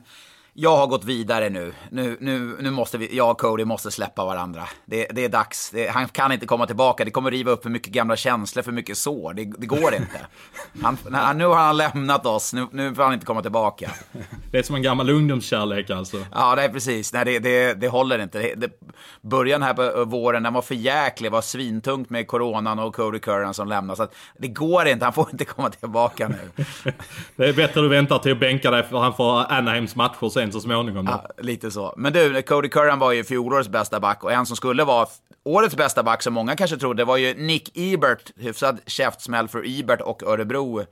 jag 0.54 0.76
har 0.76 0.86
gått 0.86 1.04
vidare 1.04 1.50
nu. 1.50 1.72
Nu, 1.90 2.16
nu, 2.20 2.56
nu 2.60 2.70
måste 2.70 2.98
vi, 2.98 3.16
jag 3.16 3.30
och 3.30 3.38
Cody 3.38 3.64
måste 3.64 3.90
släppa 3.90 4.24
varandra. 4.24 4.62
Det, 4.84 5.06
det 5.10 5.24
är 5.24 5.28
dags. 5.28 5.70
Det, 5.70 5.88
han 5.88 6.08
kan 6.08 6.32
inte 6.32 6.46
komma 6.46 6.66
tillbaka. 6.66 7.04
Det 7.04 7.10
kommer 7.10 7.30
riva 7.30 7.50
upp 7.50 7.62
för 7.62 7.70
mycket 7.70 7.92
gamla 7.92 8.16
känslor, 8.16 8.62
för 8.62 8.72
mycket 8.72 8.98
sår. 8.98 9.34
Det, 9.34 9.44
det 9.44 9.66
går 9.66 9.94
inte. 9.94 10.20
Han, 10.82 11.38
nu 11.38 11.46
har 11.46 11.54
han 11.54 11.76
lämnat 11.76 12.26
oss. 12.26 12.52
Nu, 12.52 12.66
nu 12.72 12.94
får 12.94 13.02
han 13.02 13.12
inte 13.12 13.26
komma 13.26 13.42
tillbaka. 13.42 13.90
Det 14.50 14.58
är 14.58 14.62
som 14.62 14.76
en 14.76 14.82
gammal 14.82 15.10
ungdomskärlek 15.10 15.90
alltså. 15.90 16.24
Ja, 16.32 16.56
det 16.56 16.62
är 16.62 16.68
precis. 16.68 17.12
Nej, 17.12 17.24
det, 17.24 17.38
det, 17.38 17.74
det 17.74 17.88
håller 17.88 18.18
inte. 18.18 18.54
Det, 18.56 18.70
början 19.20 19.62
här 19.62 19.74
på 19.74 20.04
våren, 20.04 20.42
den 20.42 20.52
var 20.52 20.62
för 20.62 20.74
jäklig. 20.74 21.30
Det 21.30 21.32
var 21.32 21.42
svintungt 21.42 22.10
med 22.10 22.26
coronan 22.26 22.78
och 22.78 22.94
Cody 22.94 23.18
Curran 23.18 23.54
som 23.54 23.68
lämnade. 23.68 23.96
Så 23.96 24.08
det 24.38 24.48
går 24.48 24.88
inte. 24.88 25.04
Han 25.04 25.12
får 25.12 25.28
inte 25.32 25.44
komma 25.44 25.70
tillbaka 25.70 26.28
nu. 26.28 26.64
det 27.36 27.48
är 27.48 27.52
bättre 27.52 27.64
att 27.64 27.74
du 27.74 27.88
väntar 27.88 28.18
till 28.18 28.32
att 28.32 28.40
bänka 28.40 28.70
dig 28.70 28.82
för 28.82 28.98
han 28.98 29.14
får 29.14 29.52
Anaheims 29.52 29.96
matcher 29.96 30.28
sen 30.28 30.41
så 30.50 30.60
småningom. 30.60 31.04
Då. 31.04 31.12
Ja, 31.12 31.42
lite 31.42 31.70
så. 31.70 31.94
Men 31.96 32.12
du, 32.12 32.42
Cody 32.42 32.68
Curran 32.68 32.98
var 32.98 33.12
ju 33.12 33.24
fjolårets 33.24 33.68
bästa 33.68 34.00
back 34.00 34.24
och 34.24 34.32
en 34.32 34.46
som 34.46 34.56
skulle 34.56 34.84
vara 34.84 35.06
årets 35.44 35.76
bästa 35.76 36.02
back, 36.02 36.22
som 36.22 36.34
många 36.34 36.56
kanske 36.56 36.76
trodde, 36.76 37.04
var 37.04 37.16
ju 37.16 37.34
Nick 37.34 37.70
Ebert. 37.74 38.32
Hyfsad 38.36 38.80
käftsmäll 38.86 39.48
för 39.48 39.80
Ebert 39.80 40.00
och 40.00 40.22
Örebro. 40.22 40.84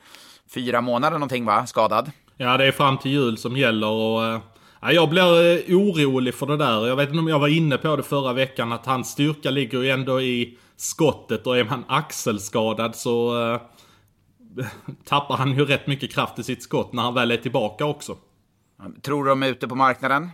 Fyra 0.54 0.80
månader 0.80 1.18
någonting 1.18 1.44
va, 1.44 1.66
skadad? 1.66 2.10
Ja, 2.36 2.56
det 2.56 2.64
är 2.66 2.72
fram 2.72 2.98
till 2.98 3.10
jul 3.10 3.38
som 3.38 3.56
gäller 3.56 3.86
och... 3.86 4.24
Eh, 4.24 4.40
ja, 4.80 4.92
jag 4.92 5.08
blir 5.08 5.70
eh, 5.70 5.76
orolig 5.76 6.34
för 6.34 6.46
det 6.46 6.56
där. 6.56 6.86
Jag 6.86 6.96
vet 6.96 7.08
inte 7.08 7.18
om 7.18 7.28
jag 7.28 7.38
var 7.38 7.48
inne 7.48 7.76
på 7.78 7.96
det 7.96 8.02
förra 8.02 8.32
veckan, 8.32 8.72
att 8.72 8.86
hans 8.86 9.10
styrka 9.10 9.50
ligger 9.50 9.82
ju 9.82 9.90
ändå 9.90 10.20
i 10.20 10.58
skottet 10.76 11.46
och 11.46 11.58
är 11.58 11.64
man 11.64 11.84
axelskadad 11.88 12.96
så... 12.96 13.34
Uh, 13.34 13.60
tappar 15.04 15.36
han 15.36 15.58
ju 15.58 15.64
rätt 15.64 15.86
mycket 15.86 16.12
kraft 16.12 16.38
i 16.38 16.42
sitt 16.42 16.62
skott 16.62 16.92
när 16.92 17.02
han 17.02 17.14
väl 17.14 17.30
är 17.30 17.36
tillbaka 17.36 17.84
också. 17.84 18.16
Tror 19.02 19.24
du 19.24 19.30
de 19.30 19.42
är 19.42 19.48
ute 19.48 19.68
på 19.68 19.74
marknaden? 19.74 20.30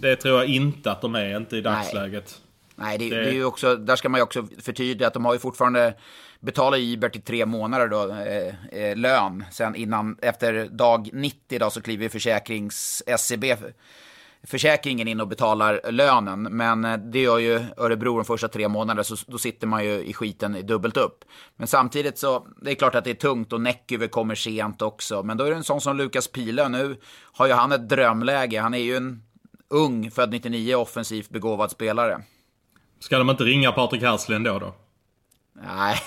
Det 0.00 0.16
tror 0.16 0.38
jag 0.38 0.46
inte 0.46 0.90
att 0.90 1.00
de 1.00 1.14
är, 1.14 1.36
inte 1.36 1.56
i 1.56 1.60
dagsläget. 1.60 2.40
Nej, 2.76 2.98
det, 2.98 3.10
det... 3.10 3.16
det, 3.16 3.28
är 3.28 3.32
ju 3.32 3.44
också, 3.44 3.76
där 3.76 3.96
ska 3.96 4.08
man 4.08 4.18
ju 4.18 4.22
också 4.22 4.46
förtydliga 4.62 5.08
att 5.08 5.14
de 5.14 5.24
har 5.24 5.32
ju 5.32 5.38
fortfarande 5.38 5.94
betalat 6.40 6.78
Ibert 6.78 7.16
i 7.16 7.20
tre 7.20 7.46
månader 7.46 7.88
då, 7.88 8.10
eh, 8.10 8.82
eh, 8.82 8.96
lön. 8.96 9.44
Sen 9.50 9.74
innan, 9.74 10.18
efter 10.22 10.68
dag 10.68 11.10
90 11.12 11.58
då, 11.58 11.70
så 11.70 11.82
kliver 11.82 12.08
försäkrings 12.08 13.02
SCB 13.06 13.56
försäkringen 14.46 15.08
in 15.08 15.20
och 15.20 15.28
betalar 15.28 15.80
lönen. 15.92 16.42
Men 16.42 16.84
eh, 16.84 16.96
det 16.96 17.20
gör 17.20 17.38
ju 17.38 17.64
Örebro 17.76 18.16
de 18.16 18.24
första 18.24 18.48
tre 18.48 18.68
månaderna, 18.68 19.04
så 19.04 19.16
då 19.26 19.38
sitter 19.38 19.66
man 19.66 19.84
ju 19.84 20.04
i 20.04 20.12
skiten 20.12 20.66
dubbelt 20.66 20.96
upp. 20.96 21.24
Men 21.56 21.66
samtidigt 21.66 22.18
så, 22.18 22.46
det 22.62 22.70
är 22.70 22.74
klart 22.74 22.94
att 22.94 23.04
det 23.04 23.10
är 23.10 23.14
tungt 23.14 23.52
och 23.52 23.60
Näckyve 23.60 24.08
kommer 24.08 24.34
sent 24.34 24.82
också. 24.82 25.22
Men 25.22 25.36
då 25.36 25.44
är 25.44 25.50
det 25.50 25.56
en 25.56 25.64
sån 25.64 25.80
som 25.80 25.96
Lukas 25.96 26.28
Pila 26.28 26.68
nu, 26.68 26.96
har 27.32 27.46
ju 27.46 27.52
han 27.52 27.72
ett 27.72 27.88
drömläge. 27.88 28.60
Han 28.60 28.74
är 28.74 28.78
ju 28.78 28.96
en 28.96 29.22
ung, 29.70 30.10
född 30.10 30.30
99, 30.30 30.74
offensivt 30.74 31.30
begåvad 31.30 31.70
spelare. 31.70 32.22
Ska 33.00 33.18
de 33.18 33.30
inte 33.30 33.44
ringa 33.44 33.72
Patrik 33.72 34.02
Herslin 34.02 34.42
då 34.42 34.58
då? 34.58 34.74
Nej, 35.62 35.98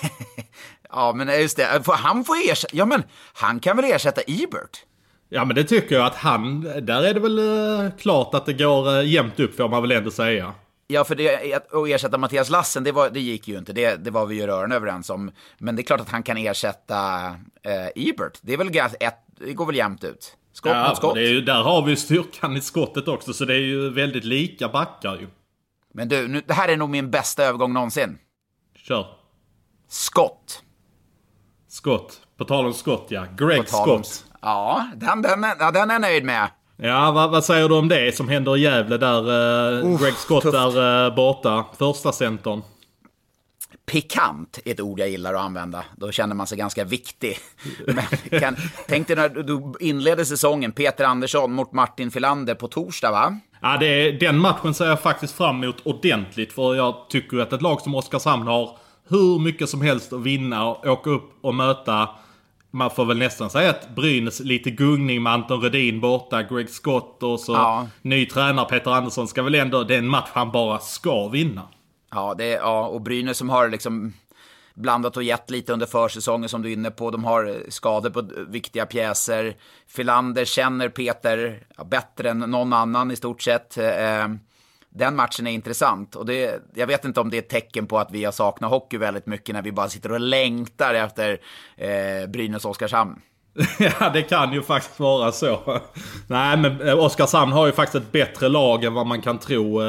ja 0.90 1.12
men 1.12 1.40
just 1.40 1.56
det, 1.56 1.82
han 1.86 2.24
får 2.24 2.36
ersätta, 2.50 2.76
ja 2.76 2.86
men 2.86 3.02
han 3.32 3.60
kan 3.60 3.76
väl 3.76 3.84
ersätta 3.84 4.20
Ebert? 4.26 4.84
Ja 5.28 5.44
men 5.44 5.56
det 5.56 5.64
tycker 5.64 5.96
jag 5.96 6.06
att 6.06 6.14
han, 6.14 6.60
där 6.60 7.02
är 7.02 7.14
det 7.14 7.20
väl 7.20 7.38
uh, 7.38 7.90
klart 7.98 8.34
att 8.34 8.46
det 8.46 8.52
går 8.52 8.98
uh, 8.98 9.06
jämnt 9.06 9.40
upp 9.40 9.56
får 9.56 9.68
man 9.68 9.82
väl 9.82 9.92
ändå 9.92 10.10
säga. 10.10 10.54
Ja, 10.86 11.04
för 11.04 11.14
det, 11.14 11.54
att 11.54 11.88
ersätta 11.88 12.18
Mattias 12.18 12.50
Lassen, 12.50 12.84
det, 12.84 12.92
var, 12.92 13.10
det 13.10 13.20
gick 13.20 13.48
ju 13.48 13.58
inte. 13.58 13.72
Det, 13.72 14.04
det 14.04 14.10
var 14.10 14.26
vi 14.26 14.36
ju 14.36 14.46
rörande 14.46 14.76
överens 14.76 15.10
om. 15.10 15.30
Men 15.58 15.76
det 15.76 15.82
är 15.82 15.84
klart 15.84 16.00
att 16.00 16.10
han 16.10 16.22
kan 16.22 16.36
ersätta 16.36 17.28
uh, 17.66 18.08
Ebert. 18.08 18.38
Det, 18.40 18.52
är 18.52 18.56
väl 18.56 18.76
ett, 19.00 19.14
det 19.38 19.52
går 19.52 19.66
väl 19.66 19.76
jämnt 19.76 20.04
ut. 20.04 20.36
Skott 20.52 20.72
ja, 20.72 20.88
mot 20.88 20.96
skott. 20.96 21.14
Det 21.14 21.20
är 21.20 21.30
ju, 21.30 21.40
där 21.40 21.62
har 21.62 21.82
vi 21.82 21.96
styrkan 21.96 22.56
i 22.56 22.60
skottet 22.60 23.08
också, 23.08 23.32
så 23.32 23.44
det 23.44 23.54
är 23.54 23.60
ju 23.60 23.90
väldigt 23.90 24.24
lika 24.24 24.68
backar 24.68 25.16
ju. 25.16 25.26
Men 25.94 26.08
du, 26.08 26.28
nu, 26.28 26.42
det 26.46 26.54
här 26.54 26.68
är 26.68 26.76
nog 26.76 26.90
min 26.90 27.10
bästa 27.10 27.44
övergång 27.44 27.72
någonsin. 27.72 28.18
Kör. 28.76 29.06
Skott. 29.88 30.62
Skott. 31.68 32.20
På 32.38 32.44
tal 32.44 32.66
om 32.66 32.74
skott, 32.74 33.06
ja. 33.08 33.24
Greg 33.36 33.68
Scott. 33.68 34.24
Ja, 34.42 34.86
den, 34.96 35.22
den, 35.22 35.46
ja, 35.58 35.70
den 35.70 35.90
är 35.90 35.94
jag 35.94 36.00
nöjd 36.00 36.24
med. 36.24 36.48
Ja, 36.76 37.10
vad, 37.10 37.30
vad, 37.30 37.44
säger 37.44 37.68
du 37.68 37.74
om 37.74 37.88
det 37.88 38.16
som 38.16 38.28
händer 38.28 38.56
i 38.56 38.60
Gävle 38.60 38.96
där 38.96 39.30
uh, 39.82 40.00
Greg 40.00 40.14
Scott 40.14 40.42
tufft. 40.42 40.56
är 40.56 41.06
uh, 41.06 41.14
borta? 41.14 41.64
Första 41.78 42.12
centern. 42.12 42.62
Pikant 43.86 44.58
är 44.64 44.70
ett 44.70 44.80
ord 44.80 45.00
jag 45.00 45.08
gillar 45.08 45.34
att 45.34 45.40
använda. 45.40 45.84
Då 45.96 46.10
känner 46.10 46.34
man 46.34 46.46
sig 46.46 46.58
ganska 46.58 46.84
viktig. 46.84 47.38
Men 47.86 48.40
kan, 48.40 48.56
tänk 48.88 49.06
dig 49.06 49.16
när 49.16 49.28
du 49.28 49.72
inleder 49.80 50.24
säsongen, 50.24 50.72
Peter 50.72 51.04
Andersson 51.04 51.52
mot 51.52 51.72
Martin 51.72 52.10
Filander 52.10 52.54
på 52.54 52.68
torsdag 52.68 53.10
va? 53.10 53.38
Ja, 53.60 53.76
det 53.80 53.86
är, 53.86 54.12
den 54.12 54.38
matchen 54.38 54.74
ser 54.74 54.86
jag 54.86 55.00
faktiskt 55.00 55.34
fram 55.34 55.62
emot 55.62 55.86
ordentligt. 55.86 56.52
För 56.52 56.74
jag 56.74 56.94
tycker 57.08 57.38
att 57.38 57.52
ett 57.52 57.62
lag 57.62 57.80
som 57.80 57.94
Oskarshamn 57.94 58.46
har 58.46 58.76
hur 59.08 59.38
mycket 59.38 59.68
som 59.68 59.80
helst 59.80 60.12
att 60.12 60.20
vinna 60.20 60.66
och 60.66 60.86
åka 60.86 61.10
upp 61.10 61.30
och 61.40 61.54
möta 61.54 62.08
man 62.70 62.90
får 62.90 63.04
väl 63.04 63.18
nästan 63.18 63.50
säga 63.50 63.70
att 63.70 63.94
Brynäs 63.94 64.40
lite 64.40 64.70
gungning 64.70 65.22
med 65.22 65.32
Anton 65.32 65.60
Rödin 65.60 66.00
borta, 66.00 66.42
Greg 66.42 66.70
Scott 66.70 67.22
och 67.22 67.40
så 67.40 67.52
ja. 67.52 67.88
ny 68.02 68.26
tränare 68.26 68.66
Peter 68.66 68.90
Andersson 68.90 69.28
ska 69.28 69.42
väl 69.42 69.54
ändå, 69.54 69.84
det 69.84 69.94
är 69.94 69.98
en 69.98 70.08
match 70.08 70.28
han 70.32 70.50
bara 70.50 70.78
ska 70.78 71.28
vinna. 71.28 71.62
Ja, 72.10 72.34
det 72.38 72.52
är, 72.52 72.56
ja 72.56 72.86
och 72.86 73.00
Brynäs 73.00 73.38
som 73.38 73.50
har 73.50 73.68
liksom 73.68 74.12
blandat 74.74 75.16
och 75.16 75.22
gett 75.22 75.50
lite 75.50 75.72
under 75.72 75.86
försäsongen 75.86 76.48
som 76.48 76.62
du 76.62 76.68
är 76.68 76.72
inne 76.72 76.90
på. 76.90 77.10
De 77.10 77.24
har 77.24 77.56
skador 77.68 78.10
på 78.10 78.28
viktiga 78.48 78.86
pjäser. 78.86 79.56
Filander 79.88 80.44
känner 80.44 80.88
Peter 80.88 81.62
bättre 81.84 82.30
än 82.30 82.38
någon 82.38 82.72
annan 82.72 83.10
i 83.10 83.16
stort 83.16 83.42
sett. 83.42 83.78
Den 84.90 85.16
matchen 85.16 85.46
är 85.46 85.50
intressant. 85.50 86.16
Och 86.16 86.26
det, 86.26 86.62
jag 86.74 86.86
vet 86.86 87.04
inte 87.04 87.20
om 87.20 87.30
det 87.30 87.36
är 87.36 87.42
ett 87.42 87.48
tecken 87.48 87.86
på 87.86 87.98
att 87.98 88.10
vi 88.10 88.24
har 88.24 88.32
saknat 88.32 88.70
hockey 88.70 88.98
väldigt 88.98 89.26
mycket 89.26 89.54
när 89.54 89.62
vi 89.62 89.72
bara 89.72 89.88
sitter 89.88 90.12
och 90.12 90.20
längtar 90.20 90.94
efter 90.94 91.38
eh, 91.76 92.26
Brynäs-Oskarshamn. 92.26 93.14
ja, 93.78 94.10
det 94.10 94.22
kan 94.22 94.52
ju 94.52 94.62
faktiskt 94.62 95.00
vara 95.00 95.32
så. 95.32 95.80
Nej, 96.26 96.56
men 96.56 96.88
eh, 96.88 96.98
Oskarshamn 96.98 97.52
har 97.52 97.66
ju 97.66 97.72
faktiskt 97.72 98.04
ett 98.04 98.12
bättre 98.12 98.48
lag 98.48 98.84
än 98.84 98.94
vad 98.94 99.06
man 99.06 99.22
kan 99.22 99.38
tro 99.38 99.82
eh, 99.82 99.86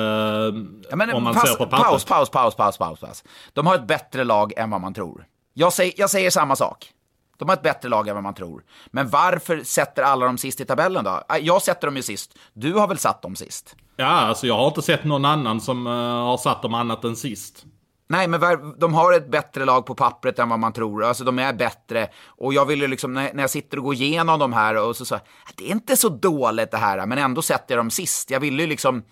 ja, 0.89 0.95
men, 0.95 1.13
om 1.13 1.23
man 1.23 1.33
paus, 1.33 1.49
ser 1.49 1.55
på 1.55 1.65
pappret. 1.65 1.91
Paus, 1.91 2.05
paus, 2.05 2.29
paus, 2.29 2.55
paus, 2.55 2.77
paus, 2.77 2.99
paus. 2.99 3.23
De 3.53 3.67
har 3.67 3.75
ett 3.75 3.87
bättre 3.87 4.23
lag 4.23 4.53
än 4.57 4.69
vad 4.69 4.81
man 4.81 4.93
tror. 4.93 5.25
Jag 5.53 5.73
säger, 5.73 5.93
jag 5.97 6.09
säger 6.09 6.29
samma 6.29 6.55
sak. 6.55 6.93
De 7.39 7.49
har 7.49 7.55
ett 7.55 7.61
bättre 7.61 7.89
lag 7.89 8.07
än 8.07 8.15
vad 8.15 8.23
man 8.23 8.33
tror. 8.33 8.63
Men 8.91 9.09
varför 9.09 9.63
sätter 9.63 10.03
alla 10.03 10.25
dem 10.25 10.37
sist 10.37 10.61
i 10.61 10.65
tabellen 10.65 11.03
då? 11.03 11.23
Äh, 11.29 11.37
jag 11.37 11.61
sätter 11.61 11.87
dem 11.87 11.95
ju 11.95 12.03
sist. 12.03 12.37
Du 12.53 12.73
har 12.73 12.87
väl 12.87 12.97
satt 12.97 13.21
dem 13.21 13.35
sist? 13.35 13.75
Ja, 13.95 14.05
alltså 14.05 14.47
jag 14.47 14.57
har 14.57 14.67
inte 14.67 14.81
sett 14.81 15.03
någon 15.03 15.25
annan 15.25 15.61
som 15.61 15.87
uh, 15.87 15.93
har 16.03 16.37
satt 16.37 16.61
dem 16.61 16.73
annat 16.73 17.03
än 17.03 17.15
sist. 17.15 17.65
Nej, 18.09 18.27
men 18.27 18.41
de 18.77 18.93
har 18.93 19.13
ett 19.13 19.31
bättre 19.31 19.65
lag 19.65 19.85
på 19.85 19.95
pappret 19.95 20.39
än 20.39 20.49
vad 20.49 20.59
man 20.59 20.73
tror. 20.73 21.03
Alltså 21.03 21.23
de 21.23 21.39
är 21.39 21.53
bättre. 21.53 22.07
Och 22.25 22.53
jag 22.53 22.65
vill 22.65 22.81
ju 22.81 22.87
liksom, 22.87 23.13
när 23.13 23.39
jag 23.39 23.49
sitter 23.49 23.77
och 23.77 23.83
går 23.83 23.93
igenom 23.93 24.39
de 24.39 24.53
här 24.53 24.77
och 24.77 24.95
så 24.95 25.05
sa 25.05 25.19
det 25.55 25.67
är 25.67 25.71
inte 25.71 25.97
så 25.97 26.09
dåligt 26.09 26.71
det 26.71 26.77
här, 26.77 27.05
men 27.05 27.17
ändå 27.17 27.41
sätter 27.41 27.75
jag 27.75 27.79
dem 27.79 27.91
sist. 27.91 28.31
Jag 28.31 28.39
vill 28.39 28.59
ju 28.59 28.67
liksom, 28.67 29.03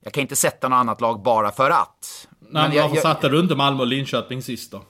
jag 0.00 0.12
kan 0.12 0.20
inte 0.20 0.36
sätta 0.36 0.68
något 0.68 0.76
annat 0.76 1.00
lag 1.00 1.22
bara 1.22 1.50
för 1.50 1.70
att. 1.70 2.28
Nej, 2.40 2.48
men, 2.62 2.70
men 2.70 2.82
varför 2.82 2.96
jag, 2.96 3.02
satte 3.02 3.28
du 3.28 3.40
inte 3.40 3.54
Malmö 3.54 3.80
och 3.80 3.86
Linköping 3.86 4.42
sist 4.42 4.72
då? 4.72 4.82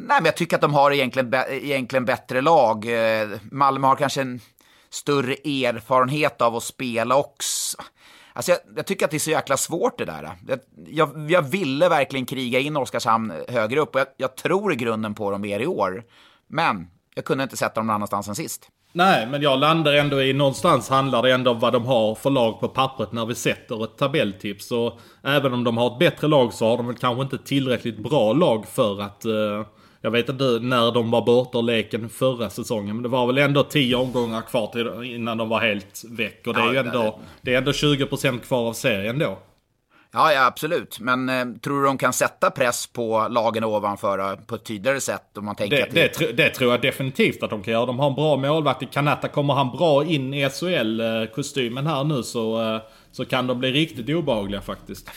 Nej, 0.00 0.16
men 0.16 0.24
jag 0.24 0.36
tycker 0.36 0.56
att 0.56 0.62
de 0.62 0.74
har 0.74 0.90
egentligen, 0.90 1.34
egentligen 1.50 2.04
bättre 2.04 2.40
lag. 2.40 2.84
Eh, 2.86 3.28
Malmö 3.50 3.86
har 3.86 3.96
kanske 3.96 4.20
en 4.20 4.40
större 4.90 5.32
erfarenhet 5.32 6.42
av 6.42 6.56
att 6.56 6.62
spela 6.62 7.16
också. 7.16 7.82
Alltså 8.32 8.52
jag, 8.52 8.58
jag, 8.76 8.86
tycker 8.86 9.04
att 9.04 9.10
det 9.10 9.16
är 9.16 9.18
så 9.18 9.30
jäkla 9.30 9.56
svårt 9.56 9.98
det 9.98 10.04
där. 10.04 10.30
Jag, 10.48 10.58
jag, 10.86 11.30
jag 11.30 11.42
ville 11.42 11.88
verkligen 11.88 12.26
kriga 12.26 12.58
in 12.58 12.76
Oskarshamn 12.76 13.32
högre 13.48 13.80
upp 13.80 13.94
och 13.94 14.00
jag, 14.00 14.06
jag, 14.16 14.36
tror 14.36 14.72
i 14.72 14.76
grunden 14.76 15.14
på 15.14 15.30
dem 15.30 15.40
mer 15.40 15.60
i 15.60 15.66
år. 15.66 16.04
Men 16.46 16.86
jag 17.14 17.24
kunde 17.24 17.44
inte 17.44 17.56
sätta 17.56 17.74
dem 17.74 17.86
någon 17.86 17.94
annanstans 17.94 18.28
än 18.28 18.34
sist. 18.34 18.68
Nej, 18.92 19.26
men 19.26 19.42
jag 19.42 19.58
landar 19.58 19.92
ändå 19.92 20.22
i 20.22 20.32
någonstans 20.32 20.88
handlar 20.88 21.22
det 21.22 21.32
ändå 21.32 21.50
om 21.50 21.60
vad 21.60 21.72
de 21.72 21.86
har 21.86 22.14
för 22.14 22.30
lag 22.30 22.60
på 22.60 22.68
pappret 22.68 23.12
när 23.12 23.26
vi 23.26 23.34
sätter 23.34 23.84
ett 23.84 23.96
tabelltips. 23.96 24.72
Och 24.72 25.00
även 25.22 25.52
om 25.52 25.64
de 25.64 25.76
har 25.76 25.92
ett 25.92 25.98
bättre 25.98 26.28
lag 26.28 26.52
så 26.52 26.68
har 26.68 26.76
de 26.76 26.86
väl 26.86 26.96
kanske 26.96 27.22
inte 27.22 27.38
tillräckligt 27.38 27.98
bra 27.98 28.32
lag 28.32 28.66
för 28.66 29.02
att 29.02 29.26
uh 29.26 29.62
jag 30.08 30.12
vet 30.12 30.28
inte 30.28 30.58
när 30.62 30.92
de 30.92 31.10
var 31.10 31.22
borta 31.22 31.60
leken 31.60 32.08
förra 32.08 32.50
säsongen. 32.50 32.96
Men 32.96 33.02
det 33.02 33.08
var 33.08 33.26
väl 33.26 33.38
ändå 33.38 33.62
10 33.62 33.96
omgångar 33.96 34.42
kvar 34.42 34.66
till, 34.66 35.14
innan 35.14 35.38
de 35.38 35.48
var 35.48 35.60
helt 35.60 36.04
väck. 36.08 36.46
Och 36.46 36.54
det 36.54 36.60
är 36.60 36.72
ju 36.72 36.78
ändå, 36.78 37.20
det 37.40 37.54
är 37.54 37.58
ändå 37.58 37.70
20% 37.70 38.38
kvar 38.38 38.68
av 38.68 38.72
serien 38.72 39.18
då. 39.18 39.38
Ja, 40.12 40.32
ja 40.32 40.46
absolut. 40.46 41.00
Men 41.00 41.28
eh, 41.28 41.44
tror 41.62 41.80
du 41.80 41.86
de 41.86 41.98
kan 41.98 42.12
sätta 42.12 42.50
press 42.50 42.86
på 42.86 43.28
lagen 43.30 43.64
ovanför 43.64 44.18
eh, 44.18 44.36
på 44.36 44.54
ett 44.54 44.64
tydligare 44.64 45.00
sätt? 45.00 45.38
Om 45.38 45.44
man 45.44 45.54
tänker 45.54 45.76
det, 45.76 45.82
att 45.82 45.94
det... 45.94 46.18
Det, 46.18 46.32
det, 46.32 46.50
tror 46.50 46.70
jag 46.70 46.80
definitivt 46.80 47.42
att 47.42 47.50
de 47.50 47.62
kan 47.62 47.72
göra. 47.72 47.86
De 47.86 47.98
har 47.98 48.08
en 48.08 48.14
bra 48.14 48.36
målvakt 48.36 48.82
i 48.82 48.86
Kanata. 48.86 49.28
Kommer 49.28 49.54
han 49.54 49.70
bra 49.76 50.04
in 50.04 50.34
i 50.34 50.48
SHL-kostymen 50.48 51.86
här 51.86 52.04
nu 52.04 52.22
så, 52.22 52.74
eh, 52.74 52.80
så 53.12 53.24
kan 53.24 53.46
de 53.46 53.58
bli 53.58 53.72
riktigt 53.72 54.16
obehagliga 54.16 54.60
faktiskt 54.60 55.10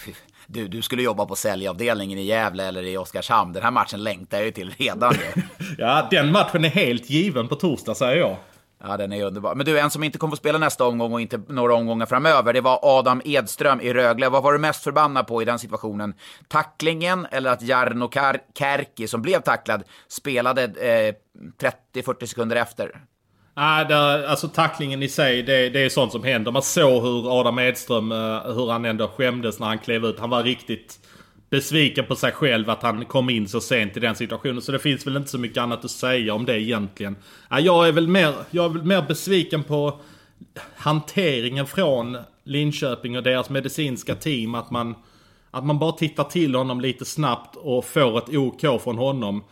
du, 0.52 0.68
du 0.68 0.82
skulle 0.82 1.04
jobba 1.04 1.26
på 1.26 1.36
säljavdelningen 1.36 2.20
i 2.20 2.24
Gävle 2.24 2.66
eller 2.66 2.84
i 2.84 2.98
Oskarshamn. 2.98 3.54
Den 3.54 3.64
här 3.64 3.72
matchen 3.72 4.04
längtar 4.04 4.38
jag 4.38 4.46
ju 4.46 4.52
till 4.52 4.76
redan 4.78 5.14
ja, 5.78 6.08
den 6.12 6.32
matchen 6.32 6.66
är 6.66 6.70
helt 6.70 7.10
given 7.10 7.48
på 7.48 7.56
torsdag 7.56 7.96
säger 7.96 8.18
jag. 8.18 8.38
Ja, 8.84 8.98
den 8.98 9.14
är 9.14 9.24
underbar. 9.24 9.56
Men 9.56 9.66
du, 9.66 9.80
en 9.80 9.90
som 9.90 10.04
inte 10.04 10.18
kommer 10.18 10.32
få 10.32 10.38
spela 10.38 10.58
nästa 10.58 10.86
omgång 10.86 11.14
och 11.14 11.22
inte 11.22 11.42
några 11.48 11.76
omgångar 11.76 12.06
framöver, 12.06 12.54
det 12.54 12.62
var 12.62 12.80
Adam 12.82 13.22
Edström 13.26 13.82
i 13.82 13.94
Rögle. 13.94 14.30
Vad 14.30 14.44
var 14.44 14.54
du 14.54 14.60
mest 14.60 14.84
förbannad 14.84 15.28
på 15.28 15.42
i 15.42 15.46
den 15.46 15.60
situationen? 15.60 16.14
Tacklingen 16.48 17.28
eller 17.32 17.52
att 17.52 17.62
Jarno 17.62 18.10
Kärki, 18.54 19.08
som 19.08 19.22
blev 19.22 19.42
tacklad, 19.42 19.84
spelade 20.08 20.64
eh, 20.64 21.14
30-40 21.94 22.26
sekunder 22.26 22.56
efter? 22.56 23.02
Nej, 23.62 23.86
äh, 23.92 24.32
alltså 24.32 24.48
tacklingen 24.48 25.04
i 25.04 25.10
sig, 25.10 25.44
det, 25.44 25.70
det 25.70 25.80
är 25.80 25.90
sånt 25.90 26.12
som 26.12 26.24
händer. 26.24 26.52
Man 26.52 26.62
såg 26.62 27.04
hur 27.04 27.40
Adam 27.40 27.60
Edström, 27.60 28.12
eh, 28.12 28.54
hur 28.54 28.72
han 28.72 28.86
ändå 28.86 29.08
skämdes 29.08 29.60
när 29.60 29.68
han 29.68 29.80
klev 29.80 30.06
ut. 30.06 30.20
Han 30.20 30.30
var 30.30 30.44
riktigt 30.44 31.00
besviken 31.50 32.06
på 32.06 32.16
sig 32.16 32.32
själv 32.32 32.70
att 32.70 32.84
han 32.84 33.06
kom 33.06 33.30
in 33.30 33.48
så 33.48 33.62
sent 33.62 33.98
i 33.98 34.00
den 34.00 34.16
situationen. 34.16 34.62
Så 34.62 34.72
det 34.72 34.80
finns 34.80 35.08
väl 35.08 35.18
inte 35.18 35.30
så 35.30 35.38
mycket 35.38 35.58
annat 35.58 35.86
att 35.86 35.92
säga 35.92 36.34
om 36.34 36.46
det 36.46 36.62
egentligen. 36.62 37.16
Ah, 37.48 37.60
jag, 37.60 37.88
är 37.88 37.92
väl 37.92 38.08
mer, 38.08 38.34
jag 38.52 38.66
är 38.66 38.70
väl 38.70 38.84
mer 38.84 39.02
besviken 39.08 39.64
på 39.64 40.00
hanteringen 40.76 41.68
från 41.68 42.18
Linköping 42.44 43.18
och 43.18 43.24
deras 43.24 43.50
medicinska 43.50 44.16
team. 44.16 44.56
Att 44.56 44.72
man, 44.72 44.96
att 45.52 45.66
man 45.66 45.80
bara 45.80 45.92
tittar 45.92 46.24
till 46.24 46.56
honom 46.56 46.82
lite 46.82 47.06
snabbt 47.06 47.56
och 47.56 47.86
får 47.86 48.18
ett 48.18 48.36
OK 48.36 48.82
från 48.84 48.98
honom. 48.98 49.44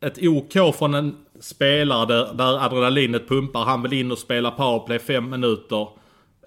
Ett 0.00 0.18
OK 0.22 0.76
från 0.76 0.94
en 0.94 1.16
spelare 1.42 2.06
där, 2.06 2.34
där 2.34 2.64
adrenalinet 2.64 3.28
pumpar. 3.28 3.64
Han 3.64 3.82
vill 3.82 3.92
in 3.92 4.12
och 4.12 4.18
spela 4.18 4.50
powerplay 4.50 4.98
fem 4.98 5.30
minuter. 5.30 5.88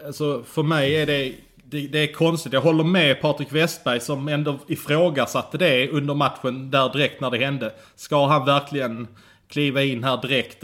Alltså 0.06 0.44
för 0.44 0.64
mig 0.64 0.96
är 0.96 1.06
det, 1.06 1.34
det, 1.64 1.88
det 1.88 2.00
är 2.00 2.14
konstigt. 2.14 2.54
Jag 2.54 2.62
håller 2.62 2.84
med 2.84 3.22
Patrik 3.22 3.52
Westberg 3.52 4.00
som 4.00 4.28
ändå 4.28 4.60
ifrågasatte 4.68 5.58
det 5.58 5.90
under 5.90 6.14
matchen 6.14 6.72
där 6.72 6.94
direkt 6.94 7.22
när 7.22 7.32
det 7.32 7.38
hände. 7.38 7.74
Ska 7.96 8.28
han 8.28 8.46
verkligen 8.46 9.08
kliva 9.50 9.84
in 9.84 10.04
här 10.04 10.22
direkt? 10.22 10.64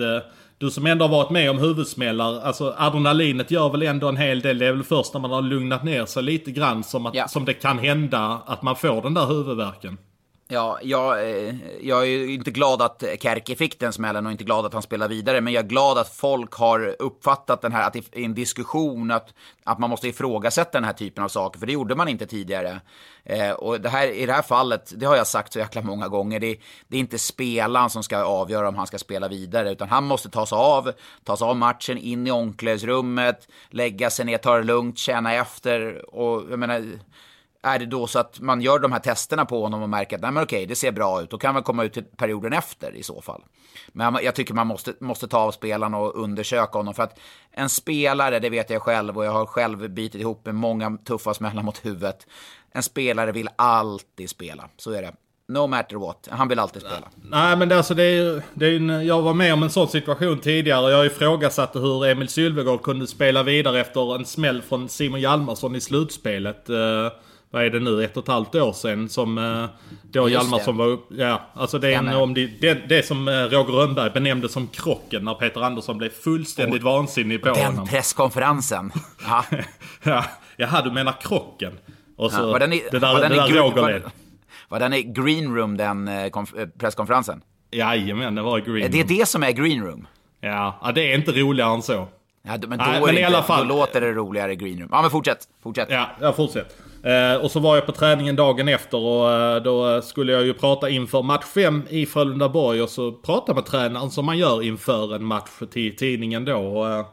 Du 0.58 0.72
som 0.72 0.86
ändå 0.86 1.06
har 1.06 1.10
varit 1.10 1.30
med 1.30 1.50
om 1.50 1.58
huvudsmällar, 1.58 2.42
alltså 2.42 2.76
adrenalinet 2.78 3.52
gör 3.52 3.70
väl 3.70 3.82
ändå 3.82 4.08
en 4.08 4.18
hel 4.18 4.42
del. 4.42 4.58
Det 4.58 4.66
är 4.66 4.72
väl 4.72 4.84
först 4.84 5.14
när 5.14 5.22
man 5.22 5.32
har 5.32 5.42
lugnat 5.42 5.84
ner 5.84 6.06
sig 6.06 6.24
lite 6.24 6.52
grann 6.52 6.84
som, 6.84 7.06
att, 7.06 7.16
ja. 7.16 7.28
som 7.28 7.46
det 7.46 7.54
kan 7.54 7.80
hända 7.80 8.42
att 8.46 8.62
man 8.62 8.76
får 8.76 9.02
den 9.02 9.14
där 9.14 9.26
huvudvärken. 9.26 9.98
Ja, 10.54 10.80
jag, 10.82 11.30
eh, 11.30 11.56
jag 11.82 12.08
är 12.08 12.30
inte 12.30 12.52
glad 12.52 12.82
att 12.82 13.04
Kärki 13.22 13.56
fick 13.56 13.80
den 13.80 13.94
smällen 13.94 14.26
och 14.26 14.32
inte 14.32 14.44
glad 14.44 14.66
att 14.66 14.74
han 14.74 14.82
spelar 14.82 15.08
vidare. 15.08 15.42
Men 15.42 15.54
jag 15.54 15.64
är 15.64 15.70
glad 15.70 15.98
att 15.98 16.16
folk 16.16 16.54
har 16.54 16.96
uppfattat 17.00 17.62
den 17.62 17.72
här, 17.72 17.88
att 17.88 17.94
det 17.94 18.00
är 18.00 18.26
en 18.26 18.34
diskussion, 18.34 19.12
att, 19.12 19.34
att 19.64 19.80
man 19.80 19.90
måste 19.90 20.08
ifrågasätta 20.08 20.72
den 20.72 20.84
här 20.84 20.94
typen 20.94 21.24
av 21.24 21.28
saker. 21.28 21.60
För 21.60 21.68
det 21.68 21.74
gjorde 21.74 21.96
man 21.96 22.08
inte 22.08 22.26
tidigare. 22.26 22.82
Eh, 23.24 23.52
och 23.52 23.82
det 23.82 23.90
här, 23.90 24.08
i 24.08 24.26
det 24.26 24.34
här 24.34 24.42
fallet, 24.42 24.94
det 24.96 25.06
har 25.06 25.16
jag 25.16 25.28
sagt 25.28 25.54
så 25.54 25.60
jäkla 25.60 25.82
många 25.82 26.08
gånger, 26.08 26.40
det, 26.40 26.58
det 26.88 26.98
är 26.98 27.00
inte 27.00 27.20
spelaren 27.20 27.90
som 27.90 28.04
ska 28.04 28.24
avgöra 28.24 28.68
om 28.68 28.76
han 28.76 28.88
ska 28.88 28.98
spela 28.98 29.28
vidare. 29.28 29.72
Utan 29.72 29.90
han 29.90 30.04
måste 30.04 30.30
ta 30.30 30.46
sig 30.46 30.56
av, 30.56 30.92
ta 31.24 31.38
sig 31.38 31.46
av 31.46 31.56
matchen, 31.56 31.98
in 31.98 32.28
i 32.28 32.32
omklädningsrummet, 32.32 33.48
lägga 33.70 34.10
sig 34.10 34.26
ner, 34.26 34.38
ta 34.38 34.58
det 34.58 34.64
lugnt, 34.64 34.98
känna 34.98 35.34
efter. 35.34 36.06
Och 36.16 36.52
jag 36.52 36.60
menar 36.60 37.00
är 37.64 37.80
det 37.80 37.86
då 37.86 38.08
så 38.08 38.20
att 38.20 38.40
man 38.40 38.62
gör 38.62 38.80
de 38.80 38.92
här 38.92 39.00
testerna 39.00 39.46
på 39.46 39.62
honom 39.62 39.82
och 39.82 39.90
märker 39.90 40.16
att 40.16 40.22
nej 40.22 40.32
men 40.32 40.44
okej, 40.44 40.66
det 40.66 40.76
ser 40.76 40.92
bra 40.92 41.22
ut, 41.22 41.30
då 41.30 41.38
kan 41.38 41.54
man 41.54 41.64
komma 41.64 41.84
ut 41.84 41.94
till 41.94 42.04
perioden 42.04 42.54
efter 42.54 42.96
i 42.96 43.04
så 43.04 43.22
fall. 43.22 43.44
Men 43.88 44.18
jag 44.24 44.36
tycker 44.36 44.54
man 44.54 44.68
måste, 44.68 44.94
måste 45.00 45.28
ta 45.28 45.38
av 45.38 45.52
spelarna 45.52 45.98
och 45.98 46.24
undersöka 46.24 46.78
honom. 46.78 46.94
För 46.94 47.04
att 47.04 47.20
en 47.52 47.70
spelare, 47.70 48.40
det 48.40 48.50
vet 48.50 48.70
jag 48.70 48.82
själv 48.82 49.18
och 49.18 49.26
jag 49.26 49.32
har 49.32 49.46
själv 49.46 49.90
bitit 49.90 50.22
ihop 50.22 50.46
med 50.46 50.56
många 50.56 50.98
tuffa 51.06 51.34
smällar 51.34 51.64
mot 51.64 51.86
huvudet. 51.86 52.28
En 52.72 52.84
spelare 52.84 53.32
vill 53.32 53.50
alltid 53.56 54.30
spela, 54.30 54.70
så 54.78 54.92
är 54.92 55.02
det. 55.02 55.14
No 55.48 55.68
matter 55.68 55.96
what. 55.96 56.28
Han 56.32 56.48
vill 56.48 56.60
alltid 56.60 56.82
spela. 56.82 57.08
Nej 57.24 57.58
men 57.58 57.70
det, 57.70 57.78
alltså, 57.78 57.94
det 57.94 58.04
är, 58.04 58.44
det 58.54 58.66
är 58.66 58.76
en, 58.76 59.06
jag 59.06 59.22
var 59.22 59.34
med 59.34 59.54
om 59.54 59.64
en 59.64 59.70
sån 59.70 59.88
situation 59.88 60.40
tidigare. 60.40 60.92
Jag 60.92 61.06
ifrågasatte 61.06 61.80
hur 61.80 62.06
Emil 62.06 62.28
Sylvegård 62.28 62.82
kunde 62.82 63.08
spela 63.08 63.44
vidare 63.44 63.82
efter 63.82 64.16
en 64.16 64.26
smäll 64.26 64.62
från 64.62 64.90
Simon 64.90 65.22
Hjalmarsson 65.22 65.76
i 65.76 65.82
slutspelet. 65.82 66.70
Uh, 66.70 67.08
vad 67.52 67.66
är 67.66 67.70
det 67.70 67.80
nu, 67.80 68.04
ett 68.04 68.18
och 68.18 68.24
ett 68.24 68.28
halvt 68.28 68.56
år 68.56 68.74
sedan 68.74 69.10
som 69.10 69.38
eh, 69.38 69.66
då 70.04 70.30
Hjalmarsson 70.30 70.78
var 70.78 70.88
upp. 70.88 71.08
Ja, 71.10 71.42
alltså 71.54 71.80
det 71.80 71.94
är 71.94 71.98
en, 71.98 72.08
om 72.08 72.34
det, 72.34 72.46
det, 72.62 72.90
det 72.90 73.06
som 73.06 73.28
eh, 73.28 73.32
Roger 73.32 73.74
Rönnberg 73.74 74.10
benämnde 74.10 74.50
som 74.50 74.68
krocken 74.68 75.26
när 75.26 75.34
Peter 75.34 75.62
Andersson 75.62 75.98
blev 75.98 76.10
fullständigt 76.10 76.84
och, 76.84 76.92
vansinnig 76.92 77.42
på 77.42 77.48
den 77.48 77.58
honom. 77.58 77.76
Den 77.76 77.88
presskonferensen. 77.88 78.92
Ja. 79.26 79.46
ja, 80.04 80.26
jaha 80.58 80.82
du 80.82 80.92
menar 80.92 81.14
krocken. 81.22 81.80
Och 82.18 82.32
så 82.32 82.42
ja, 82.42 82.46
var 82.46 82.60
den 82.60 82.74
i, 82.74 82.84
det 82.92 83.00
där, 83.00 83.14
var 83.14 83.22
den 83.22 83.32
det 83.32 83.38
där 83.38 83.48
Roger 83.48 83.82
var, 83.82 84.02
var 84.70 84.80
den 84.80 84.94
i 84.94 85.04
green 85.04 85.56
room 85.56 85.78
den 85.78 86.08
eh, 86.08 86.32
presskonferensen? 86.80 87.42
Jajamän, 87.72 88.36
det 88.36 88.42
var 88.42 88.58
i 88.58 88.62
green 88.62 88.76
room. 88.76 88.92
Det 88.92 89.00
är 89.00 89.20
det 89.20 89.26
som 89.26 89.44
är 89.44 89.52
green 89.52 89.84
room? 89.84 90.08
Ja, 90.42 90.92
det 90.96 91.12
är 91.12 91.18
inte 91.18 91.32
roligare 91.32 91.74
än 91.74 91.82
så. 91.82 92.08
Ja, 92.44 92.58
men 92.68 92.78
då, 92.78 92.86
Nej, 92.86 93.02
men 93.06 93.18
i 93.18 93.24
alla 93.24 93.44
fall, 93.44 93.68
då 93.68 93.76
låter 93.76 94.02
det 94.02 94.14
roligare 94.14 94.54
i 94.54 94.56
green 94.56 94.80
room. 94.80 94.90
Ja 94.92 95.02
men 95.02 95.12
fortsätt, 95.12 95.48
fortsätt. 95.64 95.88
Ja, 95.92 96.10
ja 96.22 96.34
fortsätt. 96.34 96.78
Eh, 97.04 97.36
och 97.36 97.52
så 97.52 97.60
var 97.60 97.76
jag 97.76 97.86
på 97.86 97.92
träningen 97.92 98.36
dagen 98.36 98.68
efter 98.68 98.98
och 98.98 99.32
eh, 99.32 99.64
då 99.64 100.02
skulle 100.02 100.32
jag 100.32 100.46
ju 100.46 100.54
prata 100.54 100.90
inför 100.90 101.22
match 101.22 101.46
5 101.46 101.84
i 101.90 102.06
Frölundaborg 102.06 102.82
och 102.82 102.90
så 102.90 103.12
prata 103.12 103.54
med 103.54 103.66
tränaren 103.66 104.12
som 104.12 104.26
man 104.26 104.38
gör 104.38 104.64
inför 104.64 105.16
en 105.16 105.24
match 105.24 105.50
till 105.72 105.96
tidningen 105.96 106.46
då. 106.46 106.58
Och, 106.58 106.90
eh, 106.90 107.06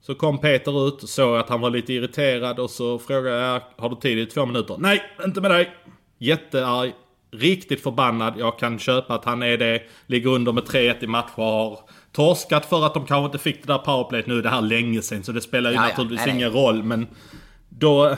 så 0.00 0.14
kom 0.14 0.38
Peter 0.38 0.88
ut, 0.88 1.08
såg 1.08 1.36
att 1.36 1.48
han 1.48 1.60
var 1.60 1.70
lite 1.70 1.92
irriterad 1.92 2.58
och 2.58 2.70
så 2.70 2.98
frågade 2.98 3.36
jag 3.36 3.62
har 3.76 3.88
du 3.88 3.96
tid 3.96 4.18
i 4.18 4.26
två 4.26 4.46
minuter? 4.46 4.76
Nej, 4.78 5.02
inte 5.24 5.40
med 5.40 5.50
dig! 5.50 5.70
Jättearg, 6.18 6.92
riktigt 7.32 7.82
förbannad. 7.82 8.34
Jag 8.36 8.58
kan 8.58 8.78
köpa 8.78 9.14
att 9.14 9.24
han 9.24 9.42
är 9.42 9.56
det. 9.56 9.82
Ligger 10.06 10.30
under 10.30 10.52
med 10.52 10.64
3-1 10.64 11.04
i 11.04 11.06
matcher. 11.06 11.32
Har 11.36 11.78
torskat 12.12 12.66
för 12.66 12.86
att 12.86 12.94
de 12.94 13.06
kanske 13.06 13.24
inte 13.24 13.38
fick 13.38 13.66
det 13.66 13.72
där 13.72 13.78
powerplayet. 13.78 14.26
Nu 14.26 14.42
det 14.42 14.48
här 14.48 14.60
länge 14.60 15.02
sedan 15.02 15.22
så 15.22 15.32
det 15.32 15.40
spelar 15.40 15.70
ju 15.70 15.76
ja, 15.76 15.82
naturligtvis 15.82 16.26
ja, 16.26 16.32
ingen 16.32 16.50
roll. 16.50 16.82
Men 16.82 17.06
då, 17.68 18.16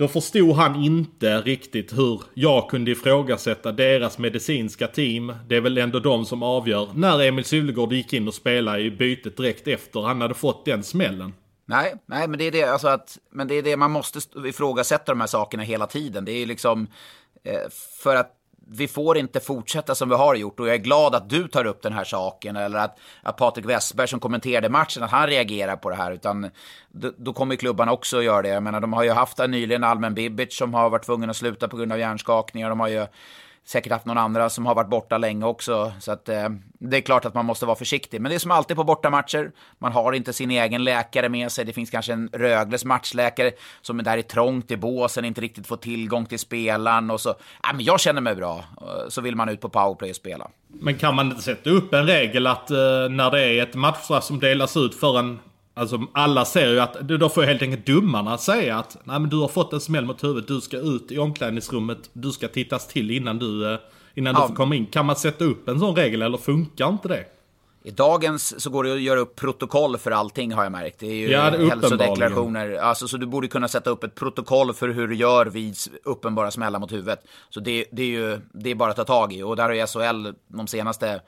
då 0.00 0.08
förstod 0.08 0.56
han 0.56 0.84
inte 0.84 1.40
riktigt 1.40 1.98
hur 1.98 2.22
jag 2.34 2.70
kunde 2.70 2.90
ifrågasätta 2.90 3.72
deras 3.72 4.18
medicinska 4.18 4.86
team. 4.86 5.32
Det 5.46 5.56
är 5.56 5.60
väl 5.60 5.78
ändå 5.78 5.98
de 5.98 6.24
som 6.24 6.42
avgör. 6.42 6.88
När 6.94 7.22
Emil 7.22 7.44
Sylvegård 7.44 7.92
gick 7.92 8.12
in 8.12 8.28
och 8.28 8.34
spelade 8.34 8.80
i 8.80 8.90
bytet 8.90 9.36
direkt 9.36 9.68
efter 9.68 10.00
han 10.00 10.20
hade 10.20 10.34
fått 10.34 10.64
den 10.64 10.82
smällen. 10.82 11.34
Nej, 11.66 11.94
nej, 12.06 12.28
men 12.28 12.38
det 12.38 12.44
är 12.44 12.52
det, 12.52 12.62
alltså 12.62 12.88
att, 12.88 13.18
men 13.30 13.48
det 13.48 13.54
är 13.54 13.62
det 13.62 13.76
man 13.76 13.90
måste 13.90 14.18
ifrågasätta 14.46 15.12
de 15.12 15.20
här 15.20 15.26
sakerna 15.26 15.62
hela 15.62 15.86
tiden. 15.86 16.24
Det 16.24 16.32
är 16.32 16.46
liksom, 16.46 16.86
eh, 17.44 17.70
för 18.02 18.16
att 18.16 18.32
vi 18.72 18.88
får 18.88 19.18
inte 19.18 19.40
fortsätta 19.40 19.94
som 19.94 20.08
vi 20.08 20.14
har 20.14 20.34
gjort 20.34 20.60
och 20.60 20.68
jag 20.68 20.74
är 20.74 20.78
glad 20.78 21.14
att 21.14 21.30
du 21.30 21.48
tar 21.48 21.64
upp 21.64 21.82
den 21.82 21.92
här 21.92 22.04
saken 22.04 22.56
eller 22.56 22.78
att, 22.78 22.98
att 23.22 23.36
Patrik 23.36 23.66
Westberg 23.66 24.08
som 24.08 24.20
kommenterade 24.20 24.68
matchen, 24.68 25.02
att 25.02 25.10
han 25.10 25.26
reagerar 25.26 25.76
på 25.76 25.90
det 25.90 25.96
här. 25.96 26.12
Utan 26.12 26.50
då, 26.88 27.12
då 27.16 27.32
kommer 27.32 27.56
klubbarna 27.56 27.92
också 27.92 28.18
att 28.18 28.24
göra 28.24 28.42
det. 28.42 28.48
Jag 28.48 28.62
menar, 28.62 28.80
de 28.80 28.92
har 28.92 29.02
ju 29.02 29.10
haft 29.10 29.38
nyligen 29.38 29.84
Almen 29.84 30.14
Bibic 30.14 30.56
som 30.56 30.74
har 30.74 30.90
varit 30.90 31.06
tvungen 31.06 31.30
att 31.30 31.36
sluta 31.36 31.68
på 31.68 31.76
grund 31.76 31.92
av 31.92 31.98
hjärnskakningar. 31.98 32.68
De 32.68 32.80
har 32.80 32.88
ju 32.88 33.06
säkert 33.66 33.92
haft 33.92 34.06
någon 34.06 34.18
andra 34.18 34.50
som 34.50 34.66
har 34.66 34.74
varit 34.74 34.90
borta 34.90 35.18
länge 35.18 35.46
också. 35.46 35.92
Så 36.00 36.12
att, 36.12 36.28
eh, 36.28 36.48
det 36.78 36.96
är 36.96 37.00
klart 37.00 37.24
att 37.24 37.34
man 37.34 37.46
måste 37.46 37.66
vara 37.66 37.76
försiktig. 37.76 38.20
Men 38.20 38.30
det 38.30 38.34
är 38.34 38.38
som 38.38 38.50
alltid 38.50 38.76
på 38.76 38.84
bortamatcher. 38.84 39.52
Man 39.78 39.92
har 39.92 40.12
inte 40.12 40.32
sin 40.32 40.50
egen 40.50 40.84
läkare 40.84 41.28
med 41.28 41.52
sig. 41.52 41.64
Det 41.64 41.72
finns 41.72 41.90
kanske 41.90 42.12
en 42.12 42.28
Rögles 42.32 42.84
matchläkare 42.84 43.52
som 43.82 43.98
är 43.98 44.02
där 44.02 44.18
i 44.18 44.22
trångt 44.22 44.70
i 44.70 44.76
båsen, 44.76 45.24
inte 45.24 45.40
riktigt 45.40 45.66
får 45.66 45.76
tillgång 45.76 46.26
till 46.26 46.38
spelaren. 46.38 47.10
Och 47.10 47.20
så, 47.20 47.30
äh, 47.30 47.74
men 47.74 47.84
jag 47.84 48.00
känner 48.00 48.20
mig 48.20 48.34
bra. 48.34 48.64
Eh, 48.80 49.08
så 49.08 49.20
vill 49.20 49.36
man 49.36 49.48
ut 49.48 49.60
på 49.60 49.68
powerplay 49.68 50.10
och 50.10 50.16
spela. 50.16 50.50
Men 50.68 50.98
kan 50.98 51.14
man 51.14 51.26
inte 51.26 51.42
sätta 51.42 51.70
upp 51.70 51.94
en 51.94 52.06
regel 52.06 52.46
att 52.46 52.70
eh, 52.70 52.76
när 53.10 53.30
det 53.30 53.44
är 53.44 53.62
ett 53.62 53.74
matchstraff 53.74 54.24
som 54.24 54.40
delas 54.40 54.76
ut 54.76 54.94
för 54.94 55.18
en 55.18 55.38
Alltså 55.74 56.06
alla 56.12 56.44
ser 56.44 56.68
ju 56.68 56.80
att, 56.80 57.00
då 57.00 57.28
får 57.28 57.42
helt 57.42 57.62
enkelt 57.62 57.86
domarna 57.86 58.38
säga 58.38 58.78
att 58.78 58.96
nej 59.04 59.20
men 59.20 59.30
du 59.30 59.36
har 59.36 59.48
fått 59.48 59.72
en 59.72 59.80
smäll 59.80 60.04
mot 60.04 60.24
huvudet, 60.24 60.48
du 60.48 60.60
ska 60.60 60.76
ut 60.76 61.12
i 61.12 61.18
omklädningsrummet, 61.18 62.10
du 62.12 62.30
ska 62.30 62.48
tittas 62.48 62.86
till 62.86 63.10
innan 63.10 63.38
du, 63.38 63.72
eh, 63.72 63.78
innan 64.14 64.34
ja. 64.34 64.42
du 64.42 64.48
får 64.48 64.54
komma 64.54 64.74
in. 64.74 64.86
Kan 64.86 65.06
man 65.06 65.16
sätta 65.16 65.44
upp 65.44 65.68
en 65.68 65.80
sån 65.80 65.96
regel 65.96 66.22
eller 66.22 66.38
funkar 66.38 66.88
inte 66.88 67.08
det? 67.08 67.24
I 67.82 67.90
dagens 67.90 68.62
så 68.62 68.70
går 68.70 68.84
det 68.84 68.92
att 68.92 69.00
göra 69.00 69.20
upp 69.20 69.36
protokoll 69.36 69.98
för 69.98 70.10
allting 70.10 70.52
har 70.52 70.62
jag 70.62 70.72
märkt. 70.72 70.98
Det 70.98 71.06
är 71.06 71.14
ju 71.14 71.30
ja, 71.30 71.50
det 71.50 71.68
hälsodeklarationer. 71.68 72.74
Alltså, 72.74 73.08
så 73.08 73.16
du 73.16 73.26
borde 73.26 73.48
kunna 73.48 73.68
sätta 73.68 73.90
upp 73.90 74.04
ett 74.04 74.14
protokoll 74.14 74.74
för 74.74 74.88
hur 74.88 75.08
du 75.08 75.14
gör 75.14 75.46
vid 75.46 75.76
uppenbara 76.04 76.50
smällar 76.50 76.78
mot 76.78 76.92
huvudet. 76.92 77.20
Så 77.50 77.60
det, 77.60 77.84
det 77.92 78.02
är 78.02 78.06
ju 78.06 78.40
det 78.52 78.70
är 78.70 78.74
bara 78.74 78.90
att 78.90 78.96
ta 78.96 79.04
tag 79.04 79.32
i. 79.32 79.42
Och 79.42 79.56
där 79.56 79.62
har 79.62 79.72
ju 79.72 79.86
SHL 79.86 80.34
de 80.48 80.66
senaste 80.66 81.20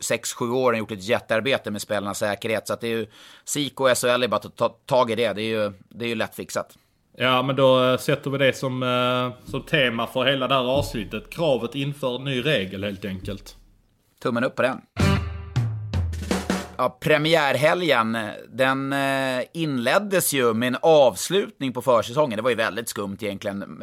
6-7 0.00 0.52
åren 0.52 0.78
gjort 0.78 0.90
ett 0.90 1.04
jättearbete 1.04 1.70
med 1.70 1.82
spelarnas 1.82 2.18
säkerhet. 2.18 2.66
Så 2.66 2.72
att 2.72 2.80
det 2.80 2.88
är 2.88 2.96
ju 2.96 3.06
SIK 3.44 3.80
och 3.80 3.98
SHL 3.98 4.22
är 4.22 4.28
bara 4.28 4.36
att 4.36 4.56
ta 4.56 4.68
tag 4.68 5.10
i 5.10 5.14
det. 5.14 5.32
Det 5.32 5.42
är 5.42 5.64
ju, 5.64 5.72
det 5.88 6.04
är 6.04 6.08
ju 6.08 6.14
lätt 6.14 6.34
fixat. 6.34 6.76
Ja 7.20 7.42
men 7.42 7.56
då 7.56 7.84
eh, 7.84 7.98
sätter 7.98 8.30
vi 8.30 8.38
det 8.38 8.56
som, 8.56 8.82
eh, 8.82 9.50
som 9.50 9.62
tema 9.62 10.06
för 10.06 10.24
hela 10.24 10.48
det 10.48 10.54
här 10.54 10.70
avsnittet. 10.70 11.30
Kravet 11.30 11.74
inför 11.74 12.18
ny 12.18 12.40
regel 12.40 12.84
helt 12.84 13.04
enkelt. 13.04 13.56
Tummen 14.22 14.44
upp 14.44 14.56
på 14.56 14.62
den. 14.62 14.80
Ja, 16.76 16.98
premiärhelgen, 17.00 18.18
den 18.48 18.92
eh, 18.92 19.44
inleddes 19.54 20.32
ju 20.32 20.54
med 20.54 20.66
en 20.66 20.76
avslutning 20.82 21.72
på 21.72 21.82
försäsongen. 21.82 22.36
Det 22.36 22.42
var 22.42 22.50
ju 22.50 22.56
väldigt 22.56 22.88
skumt 22.88 23.16
egentligen. 23.20 23.78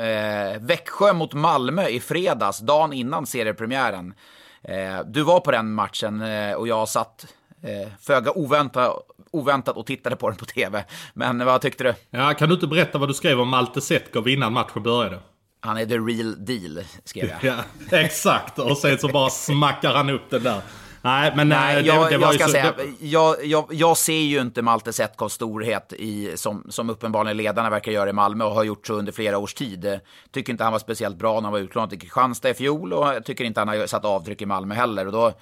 Växjö 0.59 1.13
mot 1.13 1.33
Malmö 1.33 1.87
i 1.87 1.99
fredags, 1.99 2.59
dagen 2.59 2.93
innan 2.93 3.25
seriepremiären. 3.25 4.13
Eh, 4.67 4.99
du 5.05 5.23
var 5.23 5.39
på 5.39 5.51
den 5.51 5.73
matchen 5.73 6.21
eh, 6.21 6.53
och 6.53 6.67
jag 6.67 6.89
satt 6.89 7.25
eh, 7.63 7.87
föga 8.01 8.31
oväntat, 8.31 8.93
oväntat 9.31 9.77
och 9.77 9.85
tittade 9.85 10.15
på 10.15 10.29
den 10.29 10.37
på 10.37 10.45
tv. 10.45 10.85
Men 11.13 11.45
vad 11.45 11.61
tyckte 11.61 11.83
du? 11.83 11.93
Ja, 12.09 12.33
kan 12.33 12.49
du 12.49 12.55
inte 12.55 12.67
berätta 12.67 12.97
vad 12.97 13.09
du 13.09 13.13
skrev 13.13 13.39
om 13.39 13.49
Malte 13.49 13.81
Setkov 13.81 14.27
innan 14.27 14.53
matchen 14.53 14.83
började? 14.83 15.19
Han 15.59 15.77
är 15.77 15.85
the 15.85 15.97
real 15.97 16.45
deal, 16.45 16.83
skrev 17.03 17.29
jag. 17.29 17.43
ja, 17.91 17.97
exakt, 17.97 18.59
och 18.59 18.77
sen 18.77 18.97
så 18.97 19.07
bara 19.07 19.29
smackar 19.29 19.93
han 19.93 20.09
upp 20.09 20.29
den 20.29 20.43
där. 20.43 20.61
Nej, 21.05 21.33
men 21.35 21.49
Nej, 21.49 21.75
det, 21.75 21.87
jag, 21.87 22.09
det 22.09 22.15
jag 22.15 22.33
ska 22.33 22.43
så, 22.43 22.49
säga, 22.49 22.73
jag, 22.99 23.45
jag, 23.45 23.65
jag, 23.69 23.97
ser 23.97 24.19
ju 24.19 24.41
inte 24.41 24.61
Malte 24.61 24.93
Setkovs 24.93 25.33
storhet 25.33 25.93
i, 25.93 26.37
som, 26.37 26.65
som 26.69 26.89
uppenbarligen 26.89 27.37
ledarna 27.37 27.69
verkar 27.69 27.91
göra 27.91 28.09
i 28.09 28.13
Malmö 28.13 28.45
och 28.45 28.51
har 28.51 28.63
gjort 28.63 28.87
så 28.87 28.93
under 28.93 29.11
flera 29.11 29.37
års 29.37 29.53
tid. 29.53 29.99
Tycker 30.31 30.53
inte 30.53 30.63
han 30.63 30.73
var 30.73 30.79
speciellt 30.79 31.17
bra 31.17 31.33
när 31.33 31.41
han 31.41 31.51
var 31.51 31.59
utlånad 31.59 31.89
till 31.89 31.99
Kristianstad 31.99 32.49
i 32.49 32.53
fjol 32.53 32.93
och 32.93 33.07
jag 33.07 33.25
tycker 33.25 33.43
inte 33.43 33.61
han 33.61 33.67
har 33.67 33.87
satt 33.87 34.05
avtryck 34.05 34.41
i 34.41 34.45
Malmö 34.45 34.75
heller. 34.75 35.05
Och 35.05 35.11
då, 35.11 35.33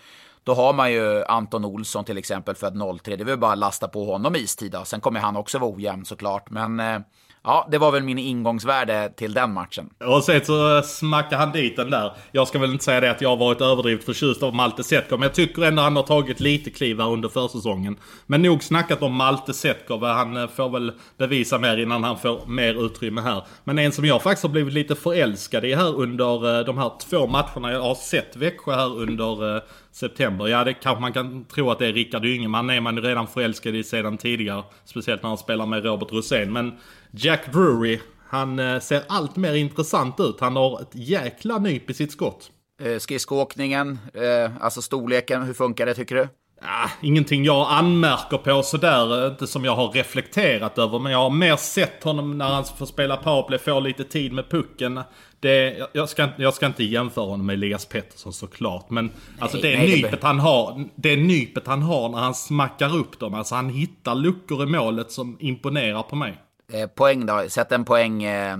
då 0.44 0.54
har 0.54 0.74
man 0.74 0.92
ju 0.92 1.24
Anton 1.24 1.66
Olsson 1.66 2.06
till 2.06 2.18
exempel 2.18 2.56
född 2.56 3.00
03. 3.04 3.16
Det 3.16 3.24
vill 3.24 3.38
bara 3.38 3.56
lasta 3.56 3.88
på 3.88 4.06
honom 4.06 4.36
istid. 4.36 4.76
Sen 4.86 5.02
kommer 5.02 5.20
han 5.20 5.36
också 5.36 5.60
vara 5.60 5.72
ojämn 5.72 6.06
såklart. 6.06 6.50
Men 6.50 6.80
eh, 6.80 7.00
Ja, 7.46 7.68
det 7.72 7.78
var 7.78 7.92
väl 7.92 8.04
min 8.04 8.18
ingångsvärde 8.18 9.14
till 9.16 9.34
den 9.34 9.54
matchen. 9.54 9.90
Och 10.06 10.24
sen 10.24 10.46
så 10.46 10.82
smackade 10.82 11.36
han 11.36 11.52
dit 11.52 11.76
den 11.76 11.90
där. 11.90 12.14
Jag 12.32 12.48
ska 12.48 12.60
väl 12.60 12.72
inte 12.72 12.84
säga 12.84 13.00
det 13.00 13.12
att 13.12 13.22
jag 13.22 13.30
har 13.30 13.38
varit 13.38 13.62
överdrivet 13.62 14.04
förtjust 14.04 14.44
av 14.44 14.56
Malte 14.56 14.84
Setkov, 14.84 15.20
men 15.20 15.28
jag 15.28 15.36
tycker 15.36 15.62
ändå 15.62 15.82
han 15.82 15.96
har 15.96 16.04
tagit 16.04 16.40
lite 16.40 16.70
kliv 16.70 17.00
här 17.00 17.10
under 17.10 17.30
försäsongen. 17.30 17.98
Men 18.26 18.42
nog 18.42 18.64
snackat 18.64 19.02
om 19.02 19.16
Malte 19.16 19.54
Setkov. 19.54 20.06
Han 20.06 20.38
eh, 20.38 20.48
får 20.48 20.70
väl 20.70 20.92
bevisa 21.18 21.60
mer 21.60 21.78
innan 21.78 22.04
han 22.04 22.20
får 22.20 22.46
mer 22.48 22.86
utrymme 22.86 23.22
här. 23.22 23.44
Men 23.64 23.80
en 23.80 23.92
som 23.92 24.06
jag 24.06 24.24
faktiskt 24.24 24.44
har 24.44 24.50
blivit 24.50 24.74
lite 24.74 24.96
förälskad 24.96 25.66
i 25.66 25.74
här 25.74 25.96
under 25.96 26.60
eh, 26.60 26.66
de 26.66 26.78
här 26.78 26.92
två 27.10 27.28
matcherna 27.28 27.72
jag 27.72 27.82
har 27.82 27.96
sett 27.96 28.36
Växjö 28.36 28.76
här 28.76 28.98
under 28.98 29.56
eh, 29.56 29.62
september. 29.94 30.48
Ja, 30.48 30.64
det 30.64 30.74
kanske 30.74 31.02
man 31.02 31.14
kan 31.14 31.46
tro 31.46 31.72
att 31.72 31.80
det 31.80 31.88
är 31.88 31.94
Rickard 31.94 32.26
Yngman. 32.26 32.70
är 32.70 32.82
man 32.82 32.96
ju 32.96 33.02
redan 33.02 33.28
förälskad 33.28 33.76
i 33.76 33.84
sedan 33.84 34.18
tidigare. 34.18 34.64
Speciellt 34.86 35.24
när 35.24 35.30
han 35.30 35.38
spelar 35.38 35.66
med 35.66 35.86
Robert 35.86 36.12
Rosén. 36.12 36.54
Men 36.54 36.72
Jack 37.12 37.54
Drury, 37.54 38.00
han 38.30 38.60
eh, 38.60 38.80
ser 38.80 39.04
allt 39.08 39.36
mer 39.36 39.54
intressant 39.54 40.20
ut. 40.20 40.40
Han 40.40 40.56
har 40.56 40.82
ett 40.82 40.92
jäkla 40.94 41.58
nyp 41.58 41.90
i 41.90 41.94
sitt 41.94 42.12
skott. 42.12 42.52
Eh, 42.82 42.98
skridskoåkningen, 42.98 44.00
eh, 44.14 44.52
alltså 44.60 44.82
storleken, 44.82 45.44
hur 45.44 45.54
funkar 45.54 45.86
det 45.86 45.94
tycker 45.94 46.16
du? 46.16 46.28
Ja, 46.66 46.90
ingenting 47.02 47.44
jag 47.46 47.68
anmärker 47.70 48.38
på 48.38 48.64
sådär, 48.64 49.28
inte 49.28 49.48
som 49.48 49.66
jag 49.66 49.76
har 49.76 49.88
reflekterat 49.92 50.78
över. 50.78 51.00
Men 51.00 51.12
jag 51.12 51.20
har 51.20 51.30
mer 51.30 51.56
sett 51.56 52.04
honom 52.04 52.38
när 52.38 52.46
han 52.46 52.66
får 52.66 52.86
spela 52.86 53.18
powerplay, 53.18 53.60
får 53.60 53.82
lite 53.82 54.04
tid 54.04 54.34
med 54.34 54.50
pucken. 54.50 55.00
Det, 55.40 55.78
jag, 55.94 56.10
ska, 56.10 56.28
jag 56.38 56.54
ska 56.54 56.66
inte 56.66 56.84
jämföra 56.84 57.26
honom 57.26 57.46
med 57.46 57.54
Elias 57.54 57.86
Pettersson 57.86 58.34
såklart. 58.34 58.90
Men 58.90 59.12
alltså 59.40 59.58
det 59.58 59.78
nej, 59.78 59.96
nypet 59.96 60.22
det... 60.22 60.28
han 60.28 60.40
har, 60.40 60.84
det 60.96 61.16
nypet 61.16 61.68
han 61.68 61.82
har 61.82 62.10
när 62.10 62.20
han 62.20 62.34
smackar 62.34 62.96
upp 62.96 63.20
dem. 63.20 63.34
Alltså 63.34 63.56
han 63.56 63.70
hittar 63.70 64.16
luckor 64.16 64.64
i 64.64 64.66
målet 64.66 65.12
som 65.12 65.38
imponerar 65.40 66.04
på 66.04 66.16
mig. 66.16 66.38
Eh, 66.74 66.88
poäng 66.88 67.26
då? 67.26 67.46
Sätt 67.50 67.72
en 67.72 67.86
poäng, 67.86 68.24
eh, 68.24 68.58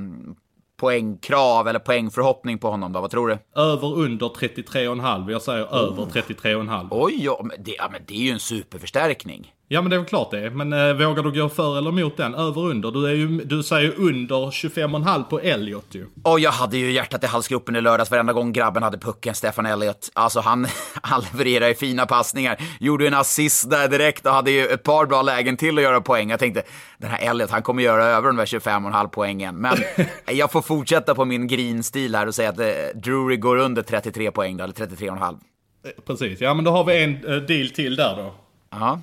poängkrav 0.84 1.68
eller 1.68 1.80
poängförhoppning 1.80 2.60
på 2.60 2.70
honom 2.70 2.94
då? 2.94 3.02
Vad 3.02 3.12
tror 3.12 3.28
du? 3.28 3.62
Över 3.62 3.94
under 3.98 4.28
33,5. 4.28 5.32
Jag 5.32 5.42
säger 5.42 5.64
oh. 5.64 5.78
över 5.78 6.06
33,5. 6.06 6.88
Oj, 6.92 7.26
ja 7.26 7.42
men, 7.44 7.64
det, 7.64 7.76
ja, 7.78 7.90
men 7.92 8.02
det 8.08 8.14
är 8.14 8.20
ju 8.20 8.32
en 8.32 8.40
superförstärkning. 8.40 9.54
Ja 9.74 9.82
men 9.82 9.90
det 9.90 9.96
är 9.96 10.00
väl 10.00 10.08
klart 10.08 10.32
det 10.32 10.50
Men 10.50 10.74
äh, 10.74 10.94
vågar 10.94 11.24
du 11.24 11.42
gå 11.42 11.50
för 11.50 11.78
eller 11.78 11.90
emot 11.90 12.18
den? 12.18 12.36
Över 12.36 12.62
under? 12.62 12.92
Du, 12.92 13.08
är 13.08 13.14
ju, 13.14 13.28
du 13.28 13.64
säger 13.64 13.84
ju 13.84 13.96
under 13.96 14.36
25,5 14.36 15.24
på 15.24 15.40
Elliot 15.40 15.86
ju. 15.92 16.06
Och 16.24 16.40
jag 16.40 16.52
hade 16.52 16.78
ju 16.78 16.92
hjärtat 16.92 17.24
i 17.24 17.28
halsgropen 17.28 17.76
i 17.76 17.82
lördags 17.82 18.12
varenda 18.12 18.34
gång 18.34 18.54
grabben 18.54 18.84
hade 18.84 18.98
pucken, 18.98 19.36
Stefan 19.36 19.66
Elliot. 19.66 20.12
Alltså 20.14 20.40
han, 20.40 20.68
han 21.02 21.22
levererar 21.22 21.68
ju 21.68 21.76
fina 21.76 22.06
passningar. 22.06 22.58
Gjorde 22.80 23.08
en 23.08 23.14
assist 23.14 23.70
där 23.70 23.88
direkt 23.88 24.26
och 24.26 24.32
hade 24.32 24.52
ju 24.52 24.68
ett 24.68 24.84
par 24.84 25.06
bra 25.06 25.22
lägen 25.22 25.58
till 25.58 25.78
att 25.78 25.84
göra 25.84 26.02
poäng. 26.02 26.30
Jag 26.30 26.40
tänkte, 26.40 26.64
den 26.98 27.10
här 27.10 27.30
Elliot, 27.30 27.52
han 27.52 27.62
kommer 27.62 27.84
göra 27.84 28.06
över 28.06 28.28
de 28.28 28.36
där 28.36 28.46
25,5 28.46 29.08
poängen. 29.08 29.56
Men 29.56 29.78
jag 30.32 30.52
får 30.52 30.62
fortsätta 30.62 31.16
på 31.16 31.26
min 31.26 31.48
green-stil 31.48 32.16
här 32.16 32.28
och 32.28 32.36
säga 32.36 32.50
att 32.50 32.60
eh, 32.60 32.66
Drury 32.96 33.38
går 33.38 33.58
under 33.58 33.82
33 33.82 34.32
poäng 34.32 34.58
då, 34.58 34.64
eller 34.64 34.74
33,5. 34.74 35.38
Eh, 35.86 35.92
precis, 36.06 36.42
ja 36.42 36.54
men 36.54 36.66
då 36.66 36.72
har 36.72 36.84
vi 36.84 37.04
en 37.04 37.26
uh, 37.26 37.42
deal 37.42 37.70
till 37.70 37.96
där 37.96 38.16
då. 38.16 38.34
Ja. 38.72 39.00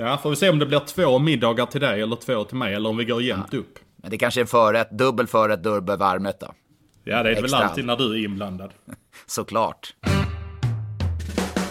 Ja, 0.00 0.18
får 0.18 0.30
vi 0.30 0.36
se 0.36 0.50
om 0.50 0.58
det 0.58 0.66
blir 0.66 0.78
två 0.78 1.18
middagar 1.18 1.66
till 1.66 1.80
dig 1.80 2.02
eller 2.02 2.16
två 2.16 2.44
till 2.44 2.56
mig 2.56 2.74
eller 2.74 2.88
om 2.88 2.96
vi 2.96 3.04
går 3.04 3.22
jämnt 3.22 3.46
ja. 3.50 3.58
upp. 3.58 3.78
Men 3.96 4.10
det 4.10 4.18
kanske 4.18 4.40
är 4.40 4.42
en 4.42 4.48
förrätt, 4.48 4.90
dubbel 4.90 5.26
förrätt, 5.26 5.62
dubbel 5.62 5.98
varmrätt 5.98 6.40
då. 6.40 6.46
Ja, 7.04 7.22
det 7.22 7.30
är 7.30 7.34
det 7.34 7.40
väl 7.40 7.54
alltid 7.54 7.84
när 7.84 7.96
du 7.96 8.12
är 8.12 8.24
inblandad. 8.24 8.70
Såklart. 9.26 9.94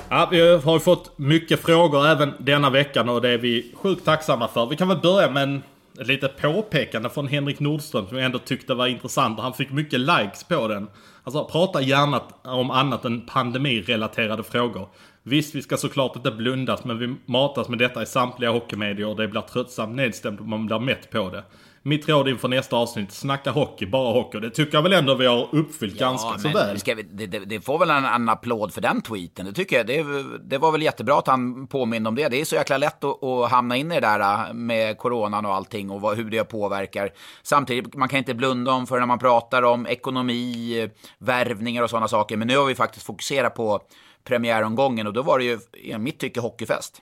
Ja, 0.10 0.28
vi 0.32 0.58
har 0.58 0.74
ju 0.74 0.80
fått 0.80 1.18
mycket 1.18 1.60
frågor 1.60 2.08
även 2.08 2.34
denna 2.40 2.70
veckan 2.70 3.10
och 3.10 3.22
det 3.22 3.30
är 3.30 3.38
vi 3.38 3.74
sjukt 3.76 4.06
tacksamma 4.06 4.48
för. 4.48 4.66
Vi 4.66 4.76
kan 4.76 4.88
väl 4.88 5.00
börja 5.00 5.30
med 5.30 5.44
en 5.44 5.64
lite 5.94 6.28
påpekande 6.28 7.10
från 7.10 7.28
Henrik 7.28 7.60
Nordström 7.60 8.08
som 8.08 8.18
jag 8.18 8.26
ändå 8.26 8.40
tyckte 8.40 8.74
var 8.74 8.88
intressant 8.88 9.38
och 9.38 9.44
han 9.44 9.54
fick 9.54 9.72
mycket 9.72 10.00
likes 10.00 10.44
på 10.44 10.68
den. 10.68 10.90
Alltså 11.24 11.46
prata 11.46 11.82
gärna 11.82 12.22
om 12.44 12.72
annat 12.72 13.06
än 13.06 13.26
pandemirelaterade 13.26 14.44
frågor. 14.44 14.90
Visst, 15.30 15.56
vi 15.56 15.62
ska 15.62 15.78
såklart 15.78 16.16
inte 16.16 16.32
blundas, 16.32 16.84
men 16.84 17.00
vi 17.00 17.16
matas 17.26 17.70
med 17.70 17.80
detta 17.80 18.04
i 18.04 18.06
samtliga 18.06 18.52
hockeymedier 18.52 19.08
och 19.08 19.16
det 19.16 19.28
blir 19.28 19.42
tröttsamt 19.42 19.96
nedstämt 19.96 20.40
om 20.40 20.50
man 20.50 20.66
blir 20.66 20.80
mätt 20.80 21.10
på 21.10 21.30
det. 21.30 21.44
Mitt 21.84 22.10
råd 22.10 22.28
inför 22.28 22.48
nästa 22.48 22.76
avsnitt, 22.76 23.12
snacka 23.12 23.52
hockey, 23.52 23.86
bara 23.86 24.14
hockey. 24.14 24.40
Det 24.40 24.50
tycker 24.50 24.78
jag 24.78 24.84
väl 24.84 24.94
ändå 24.94 25.16
vi 25.16 25.26
har 25.26 25.48
uppfyllt 25.52 26.00
ja, 26.00 26.08
ganska 26.08 26.40
så 26.40 26.50
väl. 26.50 26.78
Vi, 26.86 27.04
det, 27.04 27.26
det, 27.26 27.40
det, 27.40 27.62
får 27.62 27.80
väl 27.80 27.90
en, 27.90 28.06
en 28.06 28.30
applåd 28.30 28.74
för 28.74 28.82
den 28.82 29.02
tweeten. 29.02 29.46
Det 29.46 29.54
tycker 29.54 29.78
jag. 29.78 29.88
Det, 29.88 30.04
det, 30.50 30.58
var 30.58 30.72
väl 30.72 30.82
jättebra 30.82 31.20
att 31.20 31.28
han 31.28 31.68
påminner 31.68 32.08
om 32.08 32.16
det. 32.16 32.30
Det 32.30 32.42
är 32.42 32.46
så 32.46 32.56
jäkla 32.56 32.78
lätt 32.78 33.04
att, 33.04 33.24
att 33.24 33.52
hamna 33.52 33.78
in 33.78 33.92
i 33.92 33.96
det 33.96 34.02
där 34.02 34.20
äh, 34.20 34.54
med 34.54 34.98
coronan 34.98 35.46
och 35.46 35.56
allting 35.56 35.90
och 35.90 36.02
vad, 36.02 36.18
hur 36.18 36.30
det 36.30 36.44
påverkar. 36.44 37.10
Samtidigt, 37.44 37.96
man 37.96 38.10
kan 38.10 38.20
inte 38.20 38.34
blunda 38.34 38.72
om 38.72 38.88
för 38.88 39.00
när 39.00 39.06
man 39.06 39.20
pratar 39.20 39.64
om 39.64 39.88
ekonomi, 39.88 40.90
värvningar 41.18 41.84
och 41.84 41.90
sådana 41.90 42.08
saker. 42.08 42.38
Men 42.38 42.48
nu 42.48 42.58
har 42.58 42.66
vi 42.66 42.76
faktiskt 42.76 43.06
fokuserat 43.06 43.56
på 43.56 43.82
premiäromgången 44.30 45.08
och 45.08 45.14
då 45.14 45.22
var 45.22 45.40
det 45.40 45.46
ju 45.46 45.60
i 45.74 45.98
mitt 45.98 46.20
tycke 46.20 46.40
hockeyfest. 46.40 47.02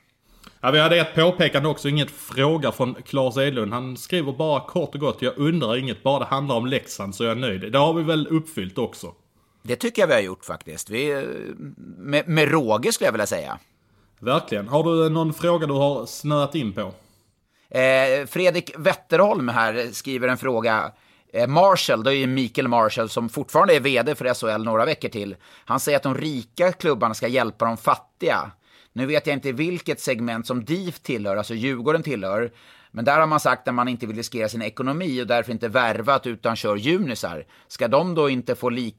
Ja, 0.62 0.72
vi 0.72 0.80
hade 0.80 0.98
ett 0.98 1.16
påpekande 1.16 1.70
också, 1.70 1.90
inget 1.90 2.12
fråga 2.12 2.72
från 2.72 2.96
Claes 3.06 3.38
Edlund. 3.38 3.74
Han 3.74 3.98
skriver 3.98 4.32
bara 4.32 4.60
kort 4.60 4.96
och 4.96 5.02
gott, 5.02 5.22
jag 5.22 5.34
undrar 5.38 5.78
inget, 5.78 6.04
bara 6.04 6.20
det 6.20 6.26
handlar 6.26 6.56
om 6.56 6.66
Leksand 6.66 7.16
så 7.16 7.24
är 7.24 7.28
jag 7.28 7.38
nöjd. 7.38 7.72
Det 7.72 7.78
har 7.78 7.94
vi 7.94 8.04
väl 8.04 8.28
uppfyllt 8.28 8.78
också? 8.78 9.14
Det 9.64 9.76
tycker 9.76 10.02
jag 10.02 10.08
vi 10.08 10.14
har 10.14 10.22
gjort 10.22 10.46
faktiskt. 10.46 10.90
Vi, 10.90 11.26
med, 11.98 12.28
med 12.28 12.52
råge 12.52 12.92
skulle 12.92 13.08
jag 13.08 13.12
vilja 13.12 13.26
säga. 13.26 13.60
Verkligen. 14.20 14.68
Har 14.68 14.84
du 14.84 15.10
någon 15.10 15.34
fråga 15.34 15.68
du 15.68 15.74
har 15.74 16.06
snöat 16.06 16.56
in 16.56 16.74
på? 16.74 16.82
Eh, 17.70 18.26
Fredrik 18.28 18.72
Wetterholm 18.78 19.50
här 19.50 19.90
skriver 19.92 20.28
en 20.28 20.38
fråga. 20.38 20.92
Eh, 21.38 21.48
Marshall, 21.48 22.04
det 22.04 22.12
är 22.12 22.16
ju 22.16 22.28
Mikael 22.28 22.68
Marshall 22.68 23.10
som 23.10 23.30
fortfarande 23.30 23.76
är 23.76 23.80
vd 23.80 24.16
för 24.16 24.34
SHL 24.34 24.64
några 24.64 24.86
veckor 24.86 25.10
till. 25.10 25.36
Han 25.66 25.80
säger 25.80 25.96
att 25.98 26.04
de 26.04 26.16
rika 26.16 26.72
klubbarna 26.72 27.14
ska 27.14 27.28
hjälpa 27.28 27.66
de 27.66 27.78
fattiga. 27.78 28.52
Nu 28.94 29.06
vet 29.06 29.28
jag 29.28 29.34
inte 29.34 29.52
vilket 29.52 30.00
segment 30.00 30.48
som 30.48 30.66
DIF 30.66 31.00
tillhör, 31.00 31.36
alltså 31.36 31.54
Djurgården 31.54 32.04
tillhör. 32.04 32.52
Men 32.92 33.06
där 33.06 33.20
har 33.20 33.28
man 33.28 33.40
sagt 33.40 33.68
att 33.68 33.74
man 33.74 33.88
inte 33.88 34.06
vill 34.06 34.16
riskera 34.16 34.50
sin 34.50 34.62
ekonomi 34.62 35.22
och 35.22 35.28
därför 35.28 35.52
inte 35.52 35.68
värvat 35.68 36.28
utan 36.28 36.56
kör 36.56 36.76
junisar. 36.76 37.46
Ska 37.68 37.88
de 37.88 38.16
då 38.16 38.30
inte 38.30 38.56
få 38.56 38.70
li 38.70 38.96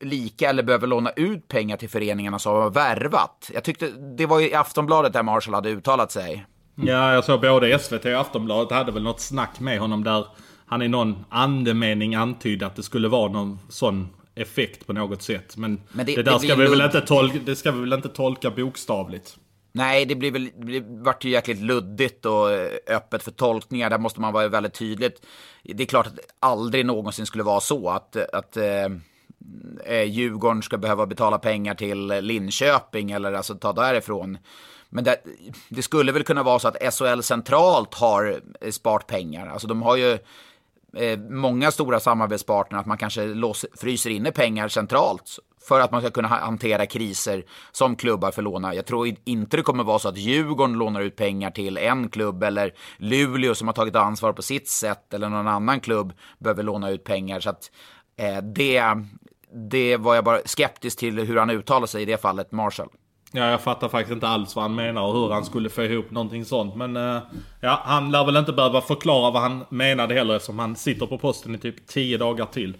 lika 0.00 0.48
eller 0.48 0.62
behöver 0.62 0.86
låna 0.86 1.10
ut 1.10 1.48
pengar 1.48 1.76
till 1.76 1.88
föreningarna 1.88 2.38
som 2.38 2.52
har 2.52 2.70
värvat? 2.70 3.50
Jag 3.54 3.64
tyckte 3.64 3.86
det 3.90 4.26
var 4.26 4.40
i 4.40 4.54
Aftonbladet 4.54 5.12
där 5.12 5.22
Marshall 5.22 5.54
hade 5.54 5.70
uttalat 5.70 6.12
sig. 6.12 6.46
Ja, 6.74 7.14
jag 7.14 7.24
såg 7.24 7.40
både 7.40 7.78
SVT 7.78 8.04
och 8.04 8.20
Aftonbladet 8.20 8.72
hade 8.72 8.92
väl 8.92 9.02
något 9.02 9.20
snack 9.20 9.60
med 9.60 9.80
honom 9.80 10.04
där 10.04 10.26
han 10.70 10.82
i 10.82 10.88
någon 10.88 11.24
andemening 11.28 12.14
antydde 12.14 12.66
att 12.66 12.76
det 12.76 12.82
skulle 12.82 13.08
vara 13.08 13.32
någon 13.32 13.58
sån 13.68 14.08
effekt 14.34 14.86
på 14.86 14.92
något 14.92 15.22
sätt. 15.22 15.56
Men, 15.56 15.80
Men 15.92 16.06
det, 16.06 16.16
det, 16.16 16.22
där 16.22 16.32
det 16.32 16.38
ska 16.38 16.54
vi 16.54 16.66
väl 16.66 16.80
inte 16.80 17.00
tolka, 17.00 17.38
det 17.44 17.56
ska 17.56 17.72
vi 17.72 17.80
väl 17.80 17.92
inte 17.92 18.08
tolka 18.08 18.50
bokstavligt. 18.50 19.36
Nej, 19.72 20.06
det 20.06 20.14
blir 20.14 20.30
väl, 20.30 20.50
det 20.56 20.80
vart 20.80 21.24
ju 21.24 21.30
jäkligt 21.30 21.58
luddigt 21.58 22.26
och 22.26 22.52
eh, 22.52 22.70
öppet 22.86 23.22
för 23.22 23.30
tolkningar. 23.30 23.90
Där 23.90 23.98
måste 23.98 24.20
man 24.20 24.32
vara 24.32 24.48
väldigt 24.48 24.74
tydligt. 24.74 25.26
Det 25.62 25.82
är 25.82 25.86
klart 25.86 26.06
att 26.06 26.18
aldrig 26.40 26.86
någonsin 26.86 27.26
skulle 27.26 27.44
vara 27.44 27.60
så 27.60 27.88
att, 27.88 28.16
att 28.16 28.56
eh, 28.56 28.86
eh, 29.84 30.02
Djurgården 30.02 30.62
ska 30.62 30.78
behöva 30.78 31.06
betala 31.06 31.38
pengar 31.38 31.74
till 31.74 32.06
Linköping 32.06 33.10
eller 33.10 33.32
alltså 33.32 33.54
ta 33.54 33.72
därifrån. 33.72 34.38
Men 34.88 35.04
det, 35.04 35.16
det 35.68 35.82
skulle 35.82 36.12
väl 36.12 36.24
kunna 36.24 36.42
vara 36.42 36.58
så 36.58 36.68
att 36.68 36.94
SHL 36.94 37.20
centralt 37.20 37.94
har 37.94 38.40
sparat 38.70 39.06
pengar. 39.06 39.46
Alltså 39.46 39.68
de 39.68 39.82
har 39.82 39.96
ju 39.96 40.18
eh, 40.96 41.18
många 41.18 41.70
stora 41.70 42.00
samarbetspartner 42.00 42.78
att 42.78 42.86
man 42.86 42.98
kanske 42.98 43.24
lås, 43.26 43.66
fryser 43.74 44.10
inne 44.10 44.32
pengar 44.32 44.68
centralt 44.68 45.38
för 45.68 45.80
att 45.80 45.92
man 45.92 46.00
ska 46.00 46.10
kunna 46.10 46.28
hantera 46.28 46.86
kriser 46.86 47.44
som 47.72 47.96
klubbar 47.96 48.30
får 48.30 48.42
låna. 48.42 48.74
Jag 48.74 48.86
tror 48.86 49.16
inte 49.24 49.56
det 49.56 49.62
kommer 49.62 49.84
vara 49.84 49.98
så 49.98 50.08
att 50.08 50.16
Djurgården 50.16 50.78
lånar 50.78 51.00
ut 51.00 51.16
pengar 51.16 51.50
till 51.50 51.78
en 51.78 52.08
klubb 52.08 52.42
eller 52.42 52.74
Luleå 52.96 53.54
som 53.54 53.68
har 53.68 53.72
tagit 53.72 53.96
ansvar 53.96 54.32
på 54.32 54.42
sitt 54.42 54.68
sätt 54.68 55.14
eller 55.14 55.28
någon 55.28 55.48
annan 55.48 55.80
klubb 55.80 56.12
behöver 56.38 56.62
låna 56.62 56.90
ut 56.90 57.04
pengar. 57.04 57.40
Så 57.40 57.50
att 57.50 57.70
eh, 58.16 58.42
det, 58.42 58.82
det 59.70 59.96
var 59.96 60.14
jag 60.14 60.24
bara 60.24 60.40
skeptisk 60.44 60.98
till 60.98 61.18
hur 61.18 61.36
han 61.36 61.50
uttalade 61.50 61.86
sig 61.86 62.02
i 62.02 62.04
det 62.04 62.20
fallet, 62.20 62.52
Marshall. 62.52 62.88
Ja, 63.32 63.50
jag 63.50 63.60
fattar 63.60 63.88
faktiskt 63.88 64.12
inte 64.12 64.28
alls 64.28 64.56
vad 64.56 64.62
han 64.62 64.74
menar 64.74 65.02
och 65.02 65.12
hur 65.12 65.30
han 65.30 65.44
skulle 65.44 65.68
få 65.68 65.82
ihop 65.82 66.10
någonting 66.10 66.44
sånt. 66.44 66.74
Men 66.74 66.96
uh, 66.96 67.22
ja, 67.60 67.80
han 67.84 68.10
lär 68.10 68.24
väl 68.24 68.36
inte 68.36 68.52
behöva 68.52 68.80
förklara 68.80 69.30
vad 69.30 69.42
han 69.42 69.64
menade 69.68 70.14
heller 70.14 70.36
eftersom 70.36 70.58
han 70.58 70.76
sitter 70.76 71.06
på 71.06 71.18
posten 71.18 71.54
i 71.54 71.58
typ 71.58 71.86
10 71.86 72.18
dagar 72.18 72.46
till. 72.46 72.76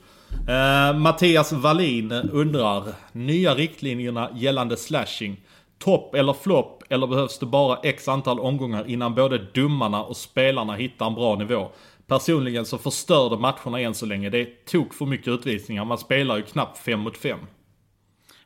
Uh, 0.48 0.98
Mattias 0.98 1.52
Wallin 1.52 2.12
undrar, 2.12 2.84
nya 3.12 3.54
riktlinjerna 3.54 4.30
gällande 4.34 4.76
slashing. 4.76 5.40
Topp 5.78 6.14
eller 6.14 6.32
flopp 6.32 6.82
eller 6.88 7.06
behövs 7.06 7.38
det 7.38 7.46
bara 7.46 7.78
x 7.82 8.08
antal 8.08 8.40
omgångar 8.40 8.84
innan 8.88 9.14
både 9.14 9.38
domarna 9.38 10.04
och 10.04 10.16
spelarna 10.16 10.74
hittar 10.74 11.06
en 11.06 11.14
bra 11.14 11.36
nivå? 11.36 11.70
Personligen 12.06 12.66
så 12.66 12.78
förstörde 12.78 13.36
matcherna 13.36 13.80
än 13.80 13.94
så 13.94 14.06
länge. 14.06 14.30
Det 14.30 14.64
tog 14.64 14.94
för 14.94 15.06
mycket 15.06 15.28
utvisningar. 15.28 15.84
Man 15.84 15.98
spelar 15.98 16.36
ju 16.36 16.42
knappt 16.42 16.78
5 16.78 17.00
mot 17.00 17.16
5. 17.16 17.38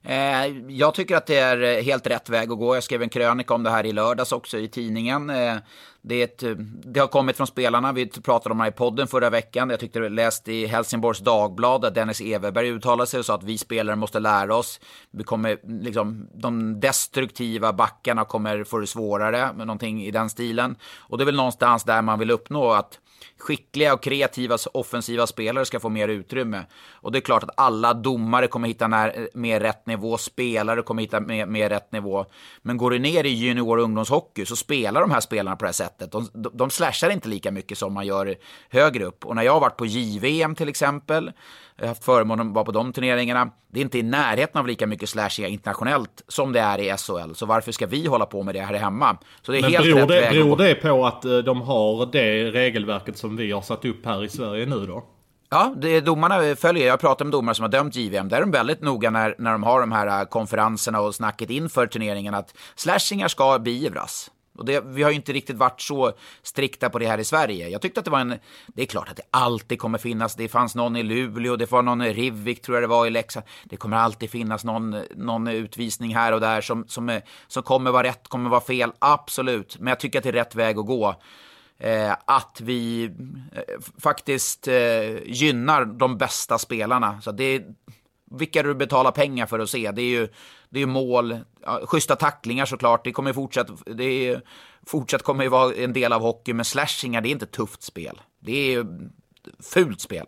Eh, 0.07 0.47
jag 0.69 0.95
tycker 0.95 1.17
att 1.17 1.27
det 1.27 1.39
är 1.39 1.63
eh, 1.63 1.83
helt 1.83 2.07
rätt 2.07 2.29
väg 2.29 2.53
att 2.53 2.59
gå. 2.59 2.75
Jag 2.75 2.85
skrev 2.85 3.03
en 3.03 3.09
krönika 3.09 3.55
om 3.55 3.63
det 3.63 3.71
här 3.71 3.87
i 3.87 3.93
lördags 3.93 4.33
också 4.33 4.59
i 4.59 4.69
tidningen. 4.69 5.31
Eh, 5.31 5.57
det, 6.03 6.23
ett, 6.23 6.43
eh, 6.43 6.51
det, 6.85 7.01
har 7.01 7.07
kommit 7.07 7.37
från 7.37 7.47
spelarna. 7.47 7.93
Vi 7.93 8.07
pratade 8.07 8.53
om 8.53 8.59
det 8.59 8.65
här 8.65 8.71
i 8.71 8.75
podden 8.75 9.07
förra 9.07 9.31
veckan. 9.31 9.71
Jag 9.71 9.81
tyckte 9.81 9.99
det 9.99 10.09
läste 10.09 10.53
i 10.53 10.67
Helsingborgs 10.67 11.19
Dagblad 11.19 11.85
att 11.85 11.95
Dennis 11.95 12.21
Everberg 12.21 12.69
uttalade 12.69 13.07
sig 13.07 13.19
och 13.19 13.27
sa 13.27 13.35
att 13.35 13.43
vi 13.43 13.59
spelare 13.59 13.97
måste 13.97 14.21
lära 14.21 14.57
oss. 14.57 14.81
Vi 15.11 15.25
kommer, 15.25 15.59
liksom, 15.83 16.29
de 16.35 16.81
destruktiva 16.81 17.73
backarna 17.73 18.25
kommer 18.25 18.65
få 18.65 18.79
det 18.79 18.87
svårare, 18.87 19.53
med 19.53 19.67
någonting 19.67 20.05
i 20.05 20.11
den 20.11 20.31
stilen. 20.31 20.77
Och 20.99 21.19
det 21.19 21.25
är 21.25 21.27
väl 21.27 21.37
någonstans 21.37 21.85
där 21.85 22.03
man 22.03 22.19
vill 22.19 22.31
uppnå 22.31 22.71
att 22.73 22.99
skickliga 23.39 23.95
och 23.95 24.03
kreativa 24.03 24.59
offensiva 24.73 25.27
spelare 25.27 25.65
ska 25.65 25.81
få 25.81 25.89
mer 25.89 26.09
utrymme. 26.09 26.67
Och 26.93 27.13
det 27.13 27.19
är 27.19 27.21
klart 27.21 27.43
att 27.43 27.51
alla 27.57 27.95
domare 27.95 28.47
kommer 28.47 28.69
hitta 28.69 28.89
när, 28.89 29.29
mer 29.35 29.61
rätt 29.61 29.87
nivå, 29.87 30.19
spelare 30.19 30.83
kommer 30.83 31.03
hitta 31.03 31.21
mer, 31.21 31.47
mer 31.47 31.69
rätt 31.69 31.93
nivå. 31.93 32.27
Men 32.63 32.77
går 32.77 32.91
du 32.91 32.99
ner 32.99 33.25
i 33.25 33.29
junior 33.29 33.79
och 33.79 33.85
ungdomshockey 33.85 34.47
så 34.47 34.57
spelar 34.57 35.01
de 35.01 35.11
här 35.11 35.21
spelarna 35.21 35.57
på 35.57 35.65
det 35.65 35.69
här 35.69 35.73
sättet. 35.73 36.13
De, 36.13 36.29
de, 36.33 36.51
de 36.55 36.71
slashar 36.71 37.11
inte 37.11 37.29
lika 37.29 37.51
mycket 37.51 37.79
som 37.79 37.93
man 37.93 38.07
gör 38.07 38.35
högre 38.69 39.05
upp. 39.05 39.27
Och 39.27 39.37
när 39.37 39.43
jag 39.43 39.53
har 39.53 39.61
varit 39.61 39.77
på 39.77 39.87
JVM 39.87 40.55
till 40.55 40.69
exempel, 40.69 41.33
jag 41.77 41.85
har 41.85 41.89
haft 41.89 42.05
förmånen 42.05 42.49
att 42.49 42.55
vara 42.55 42.65
på 42.65 42.73
de 42.73 42.93
turneringarna. 42.93 43.51
Det 43.69 43.81
är 43.81 43.83
inte 43.83 43.99
i 43.99 44.03
närheten 44.03 44.61
av 44.61 44.67
lika 44.67 44.87
mycket 44.87 45.09
slashing 45.09 45.47
internationellt 45.47 46.23
som 46.29 46.53
det 46.53 46.61
är 46.61 46.81
i 46.81 46.97
SHL. 46.97 47.35
Så 47.35 47.47
varför 47.47 47.73
ska 47.73 47.87
vi 47.87 48.07
hålla 48.07 48.27
på 48.27 48.43
med 48.43 48.55
det 48.55 48.61
här 48.61 48.75
hemma? 48.75 49.19
Så 49.43 49.53
det 49.53 49.59
är 49.59 49.63
Men 49.63 49.71
helt 49.71 49.85
beror, 49.85 50.07
det, 50.07 50.31
beror 50.31 50.57
det 50.57 50.75
på 50.75 51.07
att 51.07 51.25
eh, 51.25 51.39
de 51.39 51.61
har 51.61 52.13
det 52.13 52.51
regelverket 52.51 53.19
som 53.19 53.37
vi 53.37 53.53
har 53.53 53.63
satt 53.63 53.85
upp 53.85 54.07
här 54.07 54.25
i 54.25 54.29
Sverige 54.29 54.67
nu 54.67 54.87
då? 54.87 55.05
Ja, 55.51 55.75
det, 55.77 56.01
domarna 56.01 56.57
följer. 56.57 56.87
Jag 56.87 57.01
pratar 57.01 57.25
med 57.25 57.33
domare 57.33 57.55
som 57.55 57.63
har 57.63 57.71
dömt 57.71 57.97
JVM. 57.97 58.29
Där 58.29 58.37
är 58.37 58.41
de 58.41 58.51
väldigt 58.51 58.83
noga 58.83 59.11
när, 59.11 59.35
när 59.39 59.53
de 59.53 59.63
har 59.63 59.81
de 59.81 59.93
här 59.93 60.21
eh, 60.21 60.25
konferenserna 60.25 61.01
och 61.01 61.15
snacket 61.15 61.51
inför 61.51 61.87
turneringen 61.87 62.35
att 62.35 62.55
slashingar 62.75 63.29
ska 63.29 63.59
beivras. 63.59 64.31
Och 64.55 64.65
det, 64.65 64.85
vi 64.87 65.03
har 65.03 65.11
ju 65.11 65.17
inte 65.17 65.33
riktigt 65.33 65.57
varit 65.57 65.81
så 65.81 66.13
strikta 66.43 66.91
på 66.91 66.99
det 66.99 67.07
här 67.07 67.19
i 67.19 67.25
Sverige. 67.25 67.69
Jag 67.69 67.83
tyckte 67.83 68.01
att 68.01 68.05
det 68.05 68.11
var 68.11 68.21
en... 68.21 68.39
Det 68.67 68.83
är 68.83 68.87
klart 68.87 69.09
att 69.09 69.17
det 69.17 69.23
alltid 69.31 69.79
kommer 69.79 69.99
finnas. 69.99 70.35
Det 70.35 70.49
fanns 70.49 70.75
någon 70.75 70.97
i 70.97 71.03
Luleå, 71.03 71.57
det 71.57 71.71
var 71.71 71.83
någon 71.83 72.03
i 72.03 72.13
Rivik 72.13 72.63
tror 72.63 72.77
jag 72.77 72.83
det 72.83 72.89
var 72.89 73.07
i 73.07 73.11
Leksand. 73.11 73.47
Det 73.65 73.77
kommer 73.77 73.97
alltid 73.97 74.31
finnas 74.31 74.65
någon, 74.65 75.03
någon 75.17 75.49
utvisning 75.49 76.15
här 76.15 76.33
och 76.33 76.41
där 76.41 76.61
som, 76.61 76.85
som, 76.89 77.21
som 77.47 77.63
kommer 77.63 77.91
vara 77.91 78.03
rätt, 78.03 78.29
kommer 78.29 78.51
vara 78.51 78.61
fel. 78.61 78.93
Absolut. 78.99 79.79
Men 79.79 79.87
jag 79.89 80.01
tycker 80.01 80.19
att 80.19 80.23
det 80.23 80.31
är 80.31 80.33
rätt 80.33 80.55
väg 80.55 80.79
att 80.79 80.87
gå. 80.87 81.15
Eh, 81.79 82.13
att 82.25 82.61
vi 82.61 83.05
eh, 83.05 83.63
faktiskt 84.03 84.69
eh, 84.69 85.23
gynnar 85.27 85.85
de 85.85 86.19
bästa 86.19 86.59
spelarna. 86.59 87.21
Så 87.21 87.33
det 87.33 87.45
är, 87.45 87.65
vilka 88.31 88.63
du 88.63 88.75
betalar 88.75 89.11
pengar 89.11 89.47
för 89.47 89.59
att 89.59 89.71
se. 89.71 89.91
Det 89.91 90.03
är 90.03 90.21
ju 90.21 90.29
det 90.75 90.83
är 90.83 90.87
mål, 90.87 91.39
ja, 91.63 91.81
schyssta 91.85 92.17
tacklingar 92.17 92.67
såklart. 92.67 93.05
Det 93.05 93.13
kommer 93.13 93.33
fortsatt, 93.33 93.67
det 93.87 94.05
är, 94.05 94.43
fortsatt 94.87 95.23
kommer 95.23 95.45
ju 95.45 95.51
vara 95.51 95.75
en 95.75 95.93
del 95.93 96.13
av 96.13 96.23
hockey, 96.23 96.53
men 96.53 96.65
slashingar 96.65 97.21
det 97.21 97.29
är 97.29 97.31
inte 97.31 97.47
tufft 97.47 97.83
spel. 97.83 98.21
Det 98.41 98.75
är 98.75 98.87
fult 99.63 100.01
spel. 100.01 100.27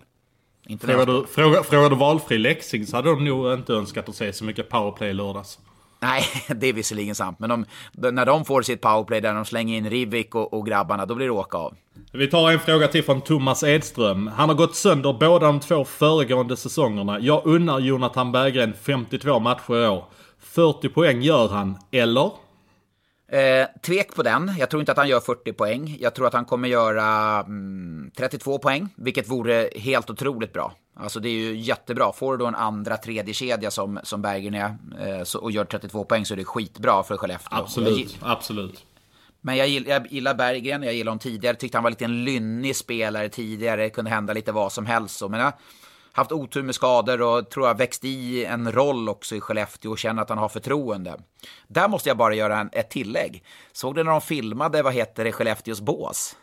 Frågar 0.80 1.06
du, 1.06 1.26
frågar, 1.26 1.62
frågar 1.62 1.90
du 1.90 1.96
valfri 1.96 2.38
Leksing 2.38 2.86
så 2.86 2.96
hade 2.96 3.10
de 3.10 3.24
nog 3.24 3.52
inte 3.52 3.72
önskat 3.72 4.08
att 4.08 4.14
se 4.14 4.32
så 4.32 4.44
mycket 4.44 4.68
powerplay 4.68 5.12
lördags. 5.12 5.58
Nej, 6.00 6.24
det 6.56 6.66
är 6.66 6.72
visserligen 6.72 7.14
sant. 7.14 7.38
Men 7.38 7.66
de, 7.92 8.10
när 8.10 8.26
de 8.26 8.44
får 8.44 8.62
sitt 8.62 8.80
powerplay 8.80 9.20
där 9.20 9.34
de 9.34 9.44
slänger 9.44 9.76
in 9.76 9.90
Rivik 9.90 10.34
och, 10.34 10.52
och, 10.52 10.66
grabbarna, 10.66 11.06
då 11.06 11.14
blir 11.14 11.26
det 11.26 11.32
åka 11.32 11.58
av. 11.58 11.74
Vi 12.12 12.26
tar 12.26 12.50
en 12.50 12.60
fråga 12.60 12.88
till 12.88 13.04
från 13.04 13.20
Thomas 13.20 13.62
Edström. 13.62 14.26
Han 14.26 14.48
har 14.48 14.56
gått 14.56 14.76
sönder 14.76 15.12
båda 15.12 15.46
de 15.46 15.60
två 15.60 15.84
föregående 15.84 16.56
säsongerna. 16.56 17.20
Jag 17.20 17.46
unnar 17.46 17.78
Jonathan 17.78 18.32
Berggren 18.32 18.74
52 18.82 19.38
matcher 19.38 19.84
i 19.84 19.88
år. 19.88 20.04
40 20.46 20.88
poäng 20.88 21.22
gör 21.22 21.48
han, 21.48 21.78
eller? 21.90 22.30
Eh, 23.28 23.66
tvek 23.82 24.14
på 24.14 24.22
den. 24.22 24.52
Jag 24.58 24.70
tror 24.70 24.80
inte 24.80 24.92
att 24.92 24.98
han 24.98 25.08
gör 25.08 25.20
40 25.20 25.52
poäng. 25.52 25.96
Jag 26.00 26.14
tror 26.14 26.26
att 26.26 26.32
han 26.34 26.44
kommer 26.44 26.68
göra 26.68 27.40
mm, 27.40 28.10
32 28.16 28.58
poäng, 28.58 28.88
vilket 28.96 29.28
vore 29.28 29.70
helt 29.76 30.10
otroligt 30.10 30.52
bra. 30.52 30.72
Alltså 30.96 31.20
det 31.20 31.28
är 31.28 31.32
ju 31.32 31.56
jättebra. 31.56 32.12
Får 32.12 32.32
du 32.32 32.38
då 32.38 32.46
en 32.46 32.54
andra, 32.54 32.96
tredje 32.96 33.34
kedja 33.34 33.70
som, 33.70 34.00
som 34.02 34.22
Bergen 34.22 34.54
är 34.54 34.76
eh, 35.00 35.24
så, 35.24 35.38
och 35.38 35.50
gör 35.50 35.64
32 35.64 36.04
poäng 36.04 36.24
så 36.24 36.34
är 36.34 36.36
det 36.36 36.44
skitbra 36.44 37.02
för 37.02 37.16
Skellefteå. 37.16 37.58
Absolut, 37.58 38.18
absolut. 38.22 38.84
Men 39.40 39.56
jag 39.56 39.68
gillar, 39.68 39.90
jag 39.90 40.12
gillar 40.12 40.34
Berggren, 40.34 40.82
jag 40.82 40.94
gillar 40.94 41.10
honom 41.10 41.18
tidigare. 41.18 41.56
Tyckte 41.56 41.76
han 41.78 41.82
var 41.82 41.90
lite 41.90 42.04
en 42.04 42.24
lynnig 42.24 42.76
spelare 42.76 43.28
tidigare. 43.28 43.90
Kunde 43.90 44.10
hända 44.10 44.32
lite 44.32 44.52
vad 44.52 44.72
som 44.72 44.86
helst. 44.86 45.16
Så, 45.16 45.28
men 45.28 45.40
jag, 45.40 45.52
haft 46.16 46.32
otur 46.32 46.62
med 46.62 46.74
skador 46.74 47.22
och 47.22 47.50
tror 47.50 47.66
jag 47.66 47.78
växt 47.78 48.04
i 48.04 48.44
en 48.44 48.72
roll 48.72 49.08
också 49.08 49.36
i 49.36 49.40
Skellefteå 49.40 49.90
och 49.90 49.98
känner 49.98 50.22
att 50.22 50.28
han 50.28 50.38
har 50.38 50.48
förtroende. 50.48 51.16
Där 51.68 51.88
måste 51.88 52.08
jag 52.08 52.16
bara 52.16 52.34
göra 52.34 52.58
en, 52.58 52.70
ett 52.72 52.90
tillägg. 52.90 53.42
Såg 53.72 53.94
du 53.94 54.04
när 54.04 54.10
de 54.10 54.20
filmade, 54.20 54.82
vad 54.82 54.92
heter 54.92 55.24
det, 55.24 55.32
Skellefteås 55.32 55.80
bås? 55.80 56.36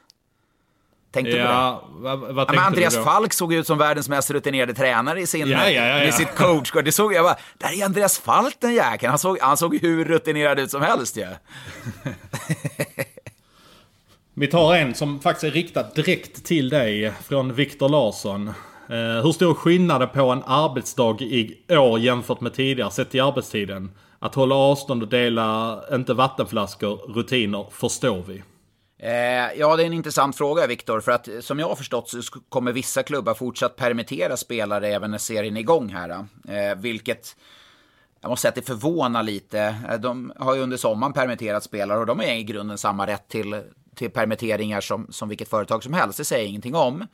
Tänkte 1.12 1.32
ja, 1.32 1.84
på 1.92 1.98
det? 1.98 2.04
Vad, 2.04 2.36
vad 2.36 2.56
ja, 2.56 2.62
Andreas 2.62 2.96
Falk 2.96 3.34
såg 3.34 3.54
ut 3.54 3.68
som 3.68 3.78
världens 3.78 4.10
mest 4.10 4.32
rutinerade 4.32 4.74
tränare 4.74 5.22
i 5.22 5.28
sin, 5.28 5.50
ja, 5.50 5.70
ja, 5.70 6.04
ja, 6.04 6.12
sitt 6.12 6.36
coach. 6.36 6.72
Det 6.86 6.92
såg 6.92 7.14
jag 7.14 7.26
bara, 7.26 7.38
där 7.58 7.80
är 7.80 7.86
Andreas 7.86 8.20
Falk 8.20 8.56
den 8.60 8.74
jäkeln. 8.74 9.10
Han 9.10 9.20
såg, 9.20 9.38
han 9.42 9.58
såg 9.58 9.78
hur 9.78 10.06
rutinerad 10.06 10.60
ut 10.60 10.72
som 10.72 10.82
helst 10.82 11.18
ju. 11.18 11.22
Ja. 11.22 11.32
Vi 14.34 14.48
tar 14.48 14.76
en 14.76 14.94
som 14.94 15.20
faktiskt 15.20 15.44
är 15.44 15.52
riktad 15.52 15.84
direkt 15.84 16.46
till 16.46 16.70
dig 16.70 17.14
från 17.28 17.54
Viktor 17.54 17.90
Larsson. 17.90 18.54
Eh, 18.90 19.24
hur 19.24 19.32
stor 19.32 19.54
skillnad 19.54 20.02
är 20.02 20.08
på 20.08 20.30
en 20.30 20.44
arbetsdag 20.46 21.22
i 21.22 21.66
år 21.70 22.00
jämfört 22.00 22.42
med 22.42 22.54
tidigare 22.54 22.92
sett 22.92 23.10
till 23.10 23.22
arbetstiden? 23.22 23.92
Att 24.20 24.36
hålla 24.36 24.56
avstånd 24.56 25.04
och 25.04 25.10
dela, 25.10 25.84
inte 25.94 26.14
vattenflaskor, 26.14 26.96
rutiner, 26.96 27.66
förstår 27.72 28.24
vi. 28.28 28.44
Eh, 29.00 29.60
ja, 29.60 29.76
det 29.76 29.84
är 29.84 29.88
en 29.88 29.94
intressant 29.94 30.38
fråga, 30.38 30.68
Viktor. 30.68 31.00
För 31.00 31.12
att 31.12 31.28
eh, 31.28 31.40
som 31.40 31.60
jag 31.60 31.68
har 31.68 31.76
förstått 31.76 32.10
så 32.10 32.22
kommer 32.50 32.72
vissa 32.72 33.04
klubbar 33.04 33.34
fortsatt 33.34 33.76
permittera 33.76 34.38
spelare 34.38 34.88
även 34.88 35.12
när 35.12 35.18
serien 35.18 35.58
är 35.58 35.62
igång 35.62 35.90
här. 35.90 36.26
Vilket 36.76 37.36
jag 38.22 38.30
måste 38.30 38.42
säga 38.42 38.50
att 38.50 38.56
det 38.56 38.62
förvånar 38.62 39.24
lite. 39.24 39.76
De 40.00 40.34
har 40.38 40.56
ju 40.56 40.62
under 40.62 40.78
sommaren 40.78 41.14
permitterat 41.14 41.64
spelare 41.64 42.00
och 42.00 42.06
de 42.06 42.20
har 42.20 42.26
i 42.26 42.44
grunden 42.44 42.78
samma 42.78 43.08
rätt 43.08 43.28
till, 43.28 43.62
till 43.96 44.12
permitteringar 44.12 44.82
som, 44.82 45.08
som 45.10 45.30
vilket 45.30 45.50
företag 45.50 45.84
som 45.84 45.94
helst. 45.94 46.18
Det 46.18 46.26
säger 46.26 46.44
jag 46.44 46.50
ingenting 46.50 46.76
om. 46.76 47.08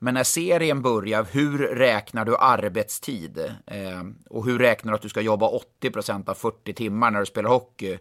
Men 0.00 0.14
när 0.14 0.24
serien 0.24 0.82
börjar, 0.82 1.26
hur 1.30 1.58
räknar 1.58 2.24
du 2.24 2.36
arbetstid? 2.36 3.38
Eh, 3.66 4.02
och 4.30 4.44
hur 4.44 4.58
räknar 4.58 4.92
du 4.92 4.96
att 4.96 5.02
du 5.02 5.08
ska 5.08 5.20
jobba 5.20 5.50
80% 5.82 6.30
av 6.30 6.34
40 6.34 6.72
timmar 6.72 7.10
när 7.10 7.20
du 7.20 7.26
spelar 7.26 7.50
hockey? 7.50 7.98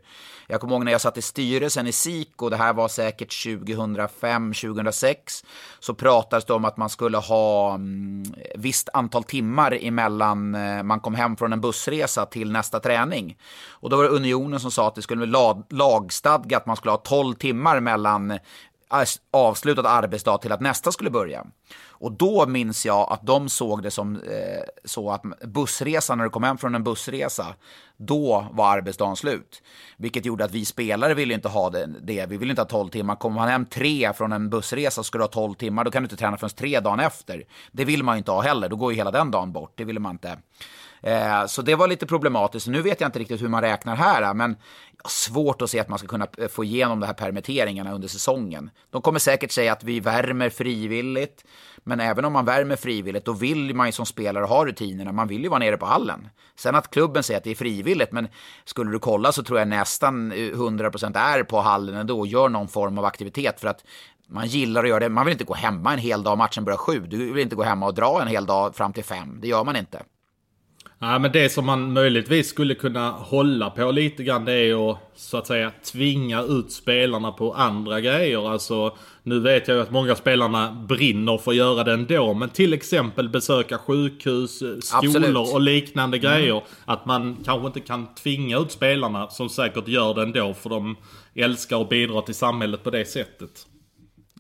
Jag 0.47 0.61
kommer 0.61 0.73
ihåg 0.73 0.85
när 0.85 0.91
jag 0.91 1.01
satt 1.01 1.17
i 1.17 1.21
styrelsen 1.21 1.87
i 1.87 1.91
SIKO, 1.91 2.49
det 2.49 2.57
här 2.57 2.73
var 2.73 2.87
säkert 2.87 3.29
2005-2006, 3.29 5.15
så 5.79 5.93
pratades 5.93 6.45
det 6.45 6.53
om 6.53 6.65
att 6.65 6.77
man 6.77 6.89
skulle 6.89 7.17
ha 7.17 7.73
mm, 7.73 8.23
visst 8.55 8.89
antal 8.93 9.23
timmar 9.23 9.77
emellan 9.81 10.55
eh, 10.55 10.83
man 10.83 10.99
kom 10.99 11.15
hem 11.15 11.37
från 11.37 11.53
en 11.53 11.61
bussresa 11.61 12.25
till 12.25 12.51
nästa 12.51 12.79
träning. 12.79 13.37
Och 13.69 13.89
då 13.89 13.97
var 13.97 14.03
det 14.03 14.09
Unionen 14.09 14.59
som 14.59 14.71
sa 14.71 14.87
att 14.87 14.95
det 14.95 15.01
skulle 15.01 15.25
vara 15.25 15.63
lagstadgat 15.69 16.61
att 16.61 16.65
man 16.65 16.75
skulle 16.75 16.91
ha 16.91 16.97
12 16.97 17.33
timmar 17.33 17.79
mellan 17.79 18.39
avslutad 19.31 19.89
arbetsdag 19.89 20.37
till 20.37 20.51
att 20.51 20.61
nästa 20.61 20.91
skulle 20.91 21.09
börja. 21.09 21.45
Och 21.99 22.11
då 22.11 22.45
minns 22.47 22.85
jag 22.85 23.11
att 23.11 23.25
de 23.25 23.49
såg 23.49 23.83
det 23.83 23.91
som 23.91 24.15
eh, 24.15 24.21
så 24.85 25.11
att 25.11 25.21
bussresan, 25.43 26.17
när 26.17 26.25
du 26.25 26.29
kom 26.29 26.43
hem 26.43 26.57
från 26.57 26.75
en 26.75 26.83
bussresa, 26.83 27.45
då 27.97 28.47
var 28.51 28.77
arbetsdagen 28.77 29.15
slut. 29.15 29.61
Vilket 29.97 30.25
gjorde 30.25 30.45
att 30.45 30.51
vi 30.51 30.65
spelare 30.65 31.13
ville 31.13 31.33
inte 31.33 31.47
ha 31.47 31.69
det. 31.69 31.85
det. 32.01 32.25
Vi 32.25 32.37
ville 32.37 32.51
inte 32.51 32.61
ha 32.61 32.69
12 32.69 32.89
timmar. 32.89 33.15
Kommer 33.15 33.35
man 33.35 33.49
hem 33.49 33.65
tre 33.65 34.13
från 34.13 34.31
en 34.31 34.49
bussresa 34.49 35.03
ska 35.03 35.17
du 35.17 35.23
ha 35.23 35.29
12 35.29 35.53
timmar, 35.53 35.83
då 35.83 35.91
kan 35.91 36.03
du 36.03 36.05
inte 36.05 36.15
träna 36.15 36.37
förrän 36.37 36.49
tre 36.49 36.79
dagen 36.79 36.99
efter. 36.99 37.43
Det 37.71 37.85
vill 37.85 38.03
man 38.03 38.15
ju 38.15 38.17
inte 38.17 38.31
ha 38.31 38.41
heller, 38.41 38.69
då 38.69 38.75
går 38.75 38.91
ju 38.91 38.97
hela 38.97 39.11
den 39.11 39.31
dagen 39.31 39.51
bort. 39.51 39.73
Det 39.75 39.83
ville 39.83 39.99
man 39.99 40.11
inte. 40.11 40.37
Eh, 41.01 41.45
så 41.45 41.61
det 41.61 41.75
var 41.75 41.87
lite 41.87 42.05
problematiskt. 42.05 42.67
Nu 42.67 42.81
vet 42.81 43.01
jag 43.01 43.07
inte 43.07 43.19
riktigt 43.19 43.41
hur 43.41 43.49
man 43.49 43.61
räknar 43.61 43.95
här, 43.95 44.33
men 44.33 44.55
svårt 45.05 45.61
att 45.61 45.69
se 45.69 45.79
att 45.79 45.89
man 45.89 45.99
ska 45.99 46.07
kunna 46.07 46.27
eh, 46.37 46.47
få 46.47 46.63
igenom 46.63 46.99
de 46.99 47.05
här 47.05 47.13
permitteringarna 47.13 47.93
under 47.93 48.07
säsongen. 48.07 48.69
De 48.89 49.01
kommer 49.01 49.19
säkert 49.19 49.51
säga 49.51 49.71
att 49.71 49.83
vi 49.83 49.99
värmer 49.99 50.49
frivilligt, 50.49 51.45
men 51.83 51.99
även 51.99 52.25
om 52.25 52.33
man 52.33 52.45
värmer 52.45 52.75
frivilligt, 52.75 53.25
då 53.25 53.33
vill 53.33 53.75
man 53.75 53.87
ju 53.87 53.91
som 53.91 54.05
spelare 54.05 54.45
ha 54.45 54.65
rutinerna. 54.65 55.11
Man 55.11 55.27
vill 55.27 55.43
ju 55.43 55.49
vara 55.49 55.59
nere 55.59 55.77
på 55.77 55.85
hallen. 55.85 56.29
Sen 56.55 56.75
att 56.75 56.91
klubben 56.91 57.23
säger 57.23 57.37
att 57.37 57.43
det 57.43 57.51
är 57.51 57.55
frivilligt, 57.55 58.11
men 58.11 58.27
skulle 58.65 58.91
du 58.91 58.99
kolla 58.99 59.31
så 59.31 59.43
tror 59.43 59.59
jag 59.59 59.67
nästan 59.67 60.31
eh, 60.31 60.35
100% 60.35 61.17
är 61.17 61.43
på 61.43 61.61
hallen 61.61 61.95
ändå 61.95 62.19
och 62.19 62.27
gör 62.27 62.49
någon 62.49 62.67
form 62.67 62.97
av 62.97 63.05
aktivitet 63.05 63.59
för 63.59 63.67
att 63.67 63.83
man 64.29 64.47
gillar 64.47 64.83
att 64.83 64.89
göra 64.89 64.99
det. 64.99 65.09
Man 65.09 65.25
vill 65.25 65.31
inte 65.31 65.43
gå 65.43 65.53
hemma 65.53 65.93
en 65.93 65.99
hel 65.99 66.23
dag, 66.23 66.37
matchen 66.37 66.65
börjar 66.65 66.77
sju. 66.77 66.99
Du 66.99 67.33
vill 67.33 67.43
inte 67.43 67.55
gå 67.55 67.63
hemma 67.63 67.85
och 67.85 67.93
dra 67.93 68.21
en 68.21 68.27
hel 68.27 68.45
dag 68.45 68.75
fram 68.75 68.93
till 68.93 69.03
fem. 69.03 69.37
Det 69.41 69.47
gör 69.47 69.63
man 69.63 69.75
inte. 69.75 70.03
Ja, 70.99 71.19
men 71.19 71.31
det 71.31 71.49
som 71.49 71.65
man 71.65 71.93
möjligtvis 71.93 72.47
skulle 72.47 72.75
kunna 72.75 73.11
hålla 73.11 73.69
på 73.69 73.91
lite 73.91 74.23
grann 74.23 74.45
det 74.45 74.53
är 74.53 74.91
att 74.91 74.97
så 75.15 75.37
att 75.37 75.47
säga 75.47 75.71
tvinga 75.85 76.41
ut 76.41 76.71
spelarna 76.71 77.31
på 77.31 77.53
andra 77.53 78.01
grejer. 78.01 78.51
Alltså 78.51 78.97
nu 79.23 79.39
vet 79.39 79.67
jag 79.67 79.75
ju 79.75 79.81
att 79.83 79.91
många 79.91 80.15
spelarna 80.15 80.71
brinner 80.71 81.37
för 81.37 81.51
att 81.51 81.57
göra 81.57 81.83
det 81.83 81.93
ändå. 81.93 82.33
Men 82.33 82.49
till 82.49 82.73
exempel 82.73 83.29
besöka 83.29 83.77
sjukhus, 83.77 84.57
skolor 84.57 85.15
Absolut. 85.17 85.53
och 85.53 85.61
liknande 85.61 86.17
mm. 86.17 86.31
grejer. 86.31 86.61
Att 86.85 87.05
man 87.05 87.37
kanske 87.45 87.67
inte 87.67 87.79
kan 87.79 88.15
tvinga 88.15 88.57
ut 88.57 88.71
spelarna 88.71 89.27
som 89.27 89.49
säkert 89.49 89.87
gör 89.87 90.13
det 90.13 90.21
ändå. 90.21 90.53
För 90.53 90.69
de 90.69 90.95
älskar 91.35 91.81
att 91.81 91.89
bidra 91.89 92.21
till 92.21 92.35
samhället 92.35 92.83
på 92.83 92.89
det 92.89 93.05
sättet. 93.05 93.67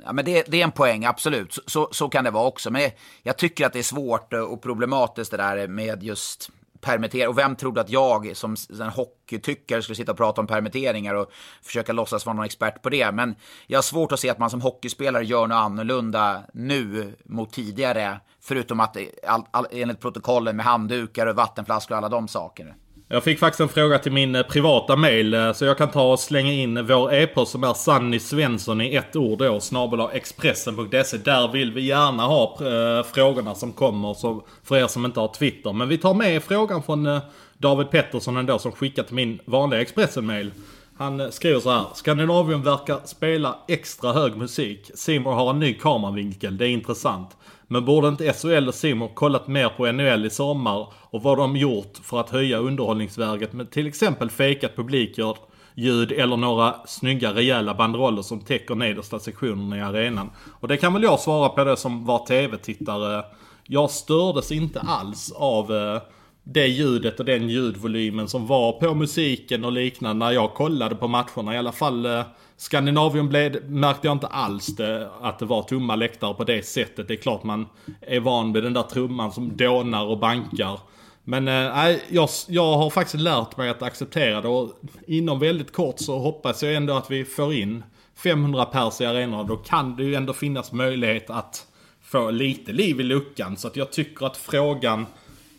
Ja, 0.07 0.13
men 0.13 0.25
det, 0.25 0.43
det, 0.47 0.59
är 0.61 0.63
en 0.63 0.71
poäng, 0.71 1.05
absolut. 1.05 1.53
Så, 1.53 1.61
så, 1.67 1.89
så, 1.91 2.09
kan 2.09 2.23
det 2.23 2.31
vara 2.31 2.47
också. 2.47 2.71
Men 2.71 2.91
jag 3.23 3.37
tycker 3.37 3.65
att 3.65 3.73
det 3.73 3.79
är 3.79 3.83
svårt 3.83 4.33
eh, 4.33 4.39
och 4.39 4.61
problematiskt 4.61 5.31
det 5.31 5.37
där 5.37 5.67
med 5.67 6.03
just 6.03 6.49
permittering. 6.81 7.27
Och 7.27 7.37
vem 7.37 7.55
trodde 7.55 7.81
att 7.81 7.89
jag 7.89 8.37
som 8.37 8.55
en 8.69 8.89
hockeytyckare 8.89 9.81
skulle 9.81 9.95
sitta 9.95 10.11
och 10.11 10.17
prata 10.17 10.41
om 10.41 10.47
permitteringar 10.47 11.13
och 11.13 11.31
försöka 11.61 11.93
låtsas 11.93 12.25
vara 12.25 12.35
någon 12.35 12.45
expert 12.45 12.81
på 12.81 12.89
det. 12.89 13.11
Men 13.11 13.35
jag 13.67 13.77
har 13.77 13.83
svårt 13.83 14.11
att 14.11 14.19
se 14.19 14.29
att 14.29 14.39
man 14.39 14.49
som 14.49 14.61
hockeyspelare 14.61 15.25
gör 15.25 15.47
något 15.47 15.55
annorlunda 15.55 16.43
nu 16.53 17.13
mot 17.25 17.53
tidigare. 17.53 18.19
Förutom 18.41 18.79
att 18.79 18.97
all, 19.27 19.43
all, 19.51 19.67
enligt 19.71 19.99
protokollen 19.99 20.55
med 20.55 20.65
handdukar 20.65 21.27
och 21.27 21.35
vattenflaskor 21.35 21.95
och 21.95 21.97
alla 21.97 22.09
de 22.09 22.27
sakerna. 22.27 22.73
Jag 23.09 23.23
fick 23.23 23.39
faktiskt 23.39 23.59
en 23.59 23.69
fråga 23.69 23.99
till 23.99 24.11
min 24.11 24.35
eh, 24.35 24.43
privata 24.43 24.95
mail. 24.95 25.33
Eh, 25.33 25.53
så 25.53 25.65
jag 25.65 25.77
kan 25.77 25.91
ta 25.91 26.11
och 26.11 26.19
slänga 26.19 26.51
in 26.51 26.85
vår 26.85 27.13
e-post 27.13 27.51
som 27.51 27.63
är 27.63 27.73
Sanny 27.73 28.19
Svensson 28.19 28.81
i 28.81 28.95
ett 28.95 29.15
ord 29.15 29.39
då. 29.39 29.59
Snabel 29.59 29.99
Expressen.se. 30.13 31.17
Där 31.17 31.51
vill 31.51 31.73
vi 31.73 31.81
gärna 31.81 32.23
ha 32.23 32.43
eh, 32.43 33.03
frågorna 33.03 33.55
som 33.55 33.71
kommer. 33.71 34.13
Så 34.13 34.43
för 34.63 34.77
er 34.77 34.87
som 34.87 35.05
inte 35.05 35.19
har 35.19 35.27
Twitter. 35.27 35.73
Men 35.73 35.89
vi 35.89 35.97
tar 35.97 36.13
med 36.13 36.43
frågan 36.43 36.83
från 36.83 37.19
David 37.57 37.89
Pettersson 37.89 38.37
ändå 38.37 38.59
som 38.59 38.71
skickat 38.71 39.11
min 39.11 39.39
vanliga 39.45 39.81
Expressen-mail. 39.81 40.51
Han 40.97 41.31
skriver 41.31 41.59
så 41.59 41.71
här. 41.71 41.85
Skandinavien 41.93 42.63
verkar 42.63 42.99
spela 43.05 43.55
extra 43.67 44.13
hög 44.13 44.37
musik. 44.37 44.91
Simon 44.95 45.33
har 45.33 45.49
en 45.49 45.59
ny 45.59 45.73
kameravinkel. 45.73 46.57
Det 46.57 46.67
är 46.67 46.69
intressant. 46.69 47.37
Men 47.67 47.85
borde 47.85 48.07
inte 48.07 48.33
SHL 48.33 48.67
och 48.67 48.75
Simon 48.75 49.09
kollat 49.13 49.47
mer 49.47 49.69
på 49.69 49.91
NHL 49.91 50.25
i 50.25 50.29
sommar 50.29 50.93
och 50.93 51.23
vad 51.23 51.37
de 51.37 51.55
gjort 51.55 51.97
för 52.03 52.19
att 52.19 52.29
höja 52.29 52.57
underhållningsvärdet 52.57 53.53
med 53.53 53.71
till 53.71 53.87
exempel 53.87 54.29
fejkat 54.29 54.75
publikljud 54.75 56.11
eller 56.11 56.37
några 56.37 56.75
snygga 56.85 57.33
rejäla 57.33 57.73
banderoller 57.73 58.21
som 58.21 58.39
täcker 58.39 58.75
nedersta 58.75 59.19
sektionerna 59.19 59.77
i 59.77 59.81
arenan. 59.81 60.29
Och 60.59 60.67
det 60.67 60.77
kan 60.77 60.93
väl 60.93 61.03
jag 61.03 61.19
svara 61.19 61.49
på 61.49 61.63
det 61.63 61.77
som 61.77 62.05
var 62.05 62.25
tv-tittare. 62.25 63.23
Jag 63.63 63.91
stördes 63.91 64.51
inte 64.51 64.79
alls 64.79 65.31
av 65.31 65.75
eh, 65.75 66.01
det 66.43 66.67
ljudet 66.67 67.19
och 67.19 67.25
den 67.25 67.49
ljudvolymen 67.49 68.27
som 68.27 68.47
var 68.47 68.71
på 68.71 68.93
musiken 68.93 69.65
och 69.65 69.71
liknande 69.71 70.25
när 70.25 70.31
jag 70.31 70.53
kollade 70.53 70.95
på 70.95 71.07
matcherna. 71.07 71.55
I 71.55 71.57
alla 71.57 71.71
fall 71.71 72.05
eh, 72.05 72.21
eh, 72.57 72.61
Skandinavien 72.61 73.29
blev, 73.29 73.69
märkte 73.69 74.07
jag 74.07 74.15
inte 74.15 74.27
alls 74.27 74.67
det, 74.67 75.09
att 75.21 75.39
det 75.39 75.45
var 75.45 75.63
tomma 75.63 75.95
läktare 75.95 76.33
på 76.33 76.43
det 76.43 76.65
sättet. 76.65 77.07
Det 77.07 77.13
är 77.13 77.17
klart 77.17 77.43
man 77.43 77.65
är 78.01 78.19
van 78.19 78.53
vid 78.53 78.63
den 78.63 78.73
där 78.73 78.83
trumman 78.83 79.31
som 79.31 79.57
dånar 79.57 80.05
och 80.05 80.19
bankar. 80.19 80.79
Men 81.23 81.47
äh, 81.47 81.95
jag, 82.09 82.29
jag 82.47 82.77
har 82.77 82.89
faktiskt 82.89 83.21
lärt 83.21 83.57
mig 83.57 83.69
att 83.69 83.81
acceptera 83.81 84.41
det 84.41 84.47
och 84.47 84.71
inom 85.07 85.39
väldigt 85.39 85.73
kort 85.73 85.99
så 85.99 86.19
hoppas 86.19 86.63
jag 86.63 86.73
ändå 86.73 86.93
att 86.93 87.11
vi 87.11 87.25
får 87.25 87.53
in 87.53 87.83
500 88.15 88.65
pers 88.65 89.01
i 89.01 89.05
arenorna. 89.05 89.43
Då 89.43 89.57
kan 89.57 89.95
det 89.95 90.03
ju 90.03 90.15
ändå 90.15 90.33
finnas 90.33 90.71
möjlighet 90.71 91.29
att 91.29 91.67
få 92.01 92.31
lite 92.31 92.71
liv 92.71 92.99
i 92.99 93.03
luckan. 93.03 93.57
Så 93.57 93.67
att 93.67 93.75
jag 93.75 93.91
tycker 93.91 94.25
att 94.25 94.37
frågan 94.37 95.05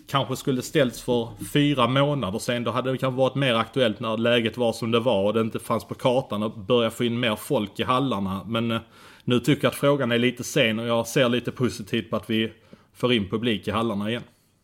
kanske 0.08 0.36
skulle 0.36 0.62
ställts 0.62 1.02
för 1.02 1.28
fyra 1.52 1.86
månader 1.86 2.38
sedan. 2.38 2.64
Då 2.64 2.70
hade 2.70 2.92
det 2.92 2.98
kanske 2.98 3.18
varit 3.18 3.34
mer 3.34 3.54
aktuellt 3.54 4.00
när 4.00 4.16
läget 4.16 4.56
var 4.56 4.72
som 4.72 4.90
det 4.90 5.00
var 5.00 5.24
och 5.24 5.34
det 5.34 5.40
inte 5.40 5.58
fanns 5.58 5.84
på 5.84 5.94
kartan 5.94 6.42
att 6.42 6.56
börja 6.56 6.90
få 6.90 7.04
in 7.04 7.20
mer 7.20 7.36
folk 7.36 7.80
i 7.80 7.82
hallarna. 7.82 8.44
Men 8.46 8.70
eh, 8.70 8.80
nu 9.24 9.40
tycker 9.40 9.64
jag 9.64 9.70
att 9.70 9.76
frågan 9.76 10.12
är 10.12 10.18
lite 10.18 10.44
sen 10.44 10.78
och 10.78 10.86
jag 10.86 11.06
ser 11.06 11.28
lite 11.28 11.52
positivt 11.52 12.10
på 12.10 12.16
att 12.16 12.30
vi 12.30 12.52
får 12.94 13.12
in 13.12 13.28
publik 13.28 13.68
i 13.68 13.70
hallarna 13.70 14.10
igen. 14.10 14.22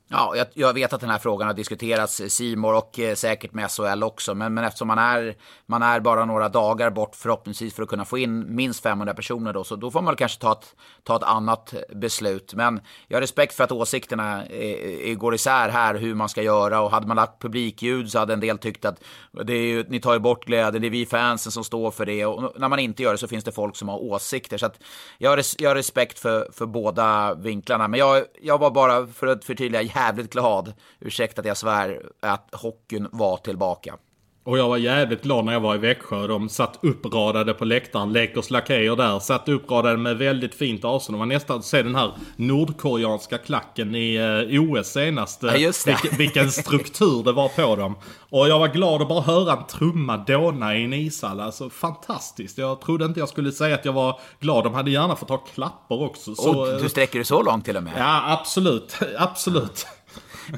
Ja, 0.09 0.37
jag, 0.37 0.47
jag, 0.55 0.75
vet 0.75 0.93
att 0.93 1.01
den 1.01 1.11
här 1.11 1.19
frågan 1.19 1.47
har 1.47 1.55
diskuterats 1.55 2.21
i 2.21 2.31
Simor 2.31 2.75
och 2.75 2.99
eh, 2.99 3.15
säkert 3.15 3.53
med 3.53 3.71
SHL 3.71 4.03
också. 4.03 4.35
Men, 4.35 4.55
men 4.55 4.65
eftersom 4.65 4.89
man 4.89 4.99
är, 4.99 5.37
man 5.67 5.83
är 5.83 6.01
bara 6.01 6.25
några 6.25 6.49
dagar 6.49 6.91
bort 6.91 7.17
förhoppningsvis 7.17 7.75
för 7.75 7.83
att 7.83 7.89
kunna 7.89 8.05
få 8.05 8.19
in 8.19 8.55
minst 8.55 8.83
500 8.83 9.15
personer 9.15 9.53
då, 9.53 9.65
så 9.65 9.77
då 9.77 9.91
får 9.91 10.03
man 10.03 10.17
kanske 10.17 10.41
ta 10.41 10.53
ett, 10.53 10.75
ta 11.03 11.17
ett 11.17 11.23
annat 11.23 11.75
eh, 11.75 11.81
beslut. 11.97 12.55
Men 12.55 12.81
jag 13.09 13.17
har 13.17 13.21
respekt 13.21 13.55
för 13.55 13.65
att 13.65 13.73
åsikterna 13.73 14.47
eh, 14.47 15.11
eh, 15.11 15.15
går 15.15 15.35
isär 15.35 15.69
här 15.69 15.95
hur 15.95 16.15
man 16.15 16.29
ska 16.29 16.43
göra. 16.43 16.81
Och 16.81 16.91
hade 16.91 17.07
man 17.07 17.17
lagt 17.17 17.43
publikljud 17.43 18.11
så 18.11 18.19
hade 18.19 18.33
en 18.33 18.41
del 18.41 18.59
tyckt 18.59 18.85
att 18.85 19.05
det 19.45 19.53
är 19.53 19.67
ju, 19.67 19.85
ni 19.89 20.01
tar 20.01 20.13
ju 20.13 20.21
bort 20.21 20.45
glädjen, 20.45 20.83
det 20.83 20.89
är 20.89 20.91
vi 20.91 21.07
fansen 21.07 21.53
som 21.53 21.65
står 21.65 21.91
för 21.91 22.07
det. 22.07 22.27
Och 22.27 22.61
när 22.61 22.69
man 22.69 22.79
inte 22.79 23.03
gör 23.03 23.13
det 23.13 23.19
så 23.19 23.29
finns 23.29 23.45
det 23.45 23.53
folk 23.53 23.77
som 23.77 23.89
har 23.89 23.99
åsikter. 24.03 24.59
Så 24.59 24.67
att 24.67 24.83
jag, 25.19 25.31
har, 25.31 25.43
jag 25.59 25.71
har 25.71 25.75
respekt 25.75 26.19
för, 26.19 26.49
för 26.53 26.67
båda 26.67 27.35
vinklarna. 27.35 27.89
Men 27.89 28.01
jag, 28.01 28.25
jag 28.43 28.59
var 28.59 28.71
bara, 28.71 29.07
för 29.07 29.27
att 29.27 29.45
förtydliga, 29.45 29.83
jävligt 29.95 30.33
glad, 30.33 30.73
ursäkta 31.01 31.41
att 31.41 31.47
jag 31.47 31.57
svär, 31.57 32.11
att 32.21 32.55
hockeyn 32.55 33.09
var 33.13 33.37
tillbaka. 33.37 33.99
Och 34.45 34.59
jag 34.59 34.69
var 34.69 34.77
jävligt 34.77 35.23
glad 35.23 35.45
när 35.45 35.53
jag 35.53 35.61
var 35.61 35.75
i 35.75 35.79
Växjö. 35.79 36.27
De 36.27 36.49
satt 36.49 36.79
uppradade 36.83 37.55
på 37.55 37.65
läktaren. 37.65 38.13
Lakers 38.13 38.51
lakejer 38.51 38.97
där. 38.97 39.19
Satt 39.19 39.49
uppradade 39.49 39.97
med 39.97 40.19
väldigt 40.19 40.55
fint 40.55 40.85
avstånd. 40.85 41.17
Det 41.17 41.19
var 41.19 41.27
nästan 41.27 41.59
att 41.59 41.65
se 41.65 41.83
den 41.83 41.95
här 41.95 42.13
nordkoreanska 42.37 43.39
klacken 43.39 43.95
i 43.95 44.15
eh, 44.15 44.63
OS 44.63 44.87
senast. 44.87 45.43
Ja, 45.43 45.57
just 45.57 45.85
det. 45.85 45.91
Vilken, 45.91 46.19
vilken 46.19 46.51
struktur 46.51 47.23
det 47.25 47.33
var 47.33 47.49
på 47.49 47.77
dem. 47.77 47.95
Och 48.31 48.49
jag 48.49 48.59
var 48.59 48.69
glad 48.69 49.03
att 49.03 49.09
bara 49.09 49.21
höra 49.21 49.53
en 49.53 49.67
trumma 49.67 50.17
dåna 50.17 50.77
i 50.77 50.85
en 50.85 50.93
ishall. 50.93 51.41
Alltså 51.41 51.71
fantastiskt. 51.71 52.59
Jag 52.59 52.81
trodde 52.81 53.05
inte 53.05 53.21
jag 53.21 53.29
skulle 53.29 53.53
säga 53.53 53.75
att 53.75 53.85
jag 53.85 53.93
var 53.93 54.21
glad. 54.41 54.65
De 54.65 54.75
hade 54.75 54.91
gärna 54.91 55.17
fått 55.17 55.29
ha 55.29 55.37
klappar 55.39 56.03
också. 56.03 56.35
Så, 56.35 56.61
och 56.61 56.83
du 56.83 56.89
sträcker 56.89 57.19
det 57.19 57.25
så 57.25 57.43
långt 57.43 57.65
till 57.65 57.77
och 57.77 57.83
med? 57.83 57.93
Ja, 57.97 58.33
absolut. 58.33 58.97
absolut. 59.19 59.87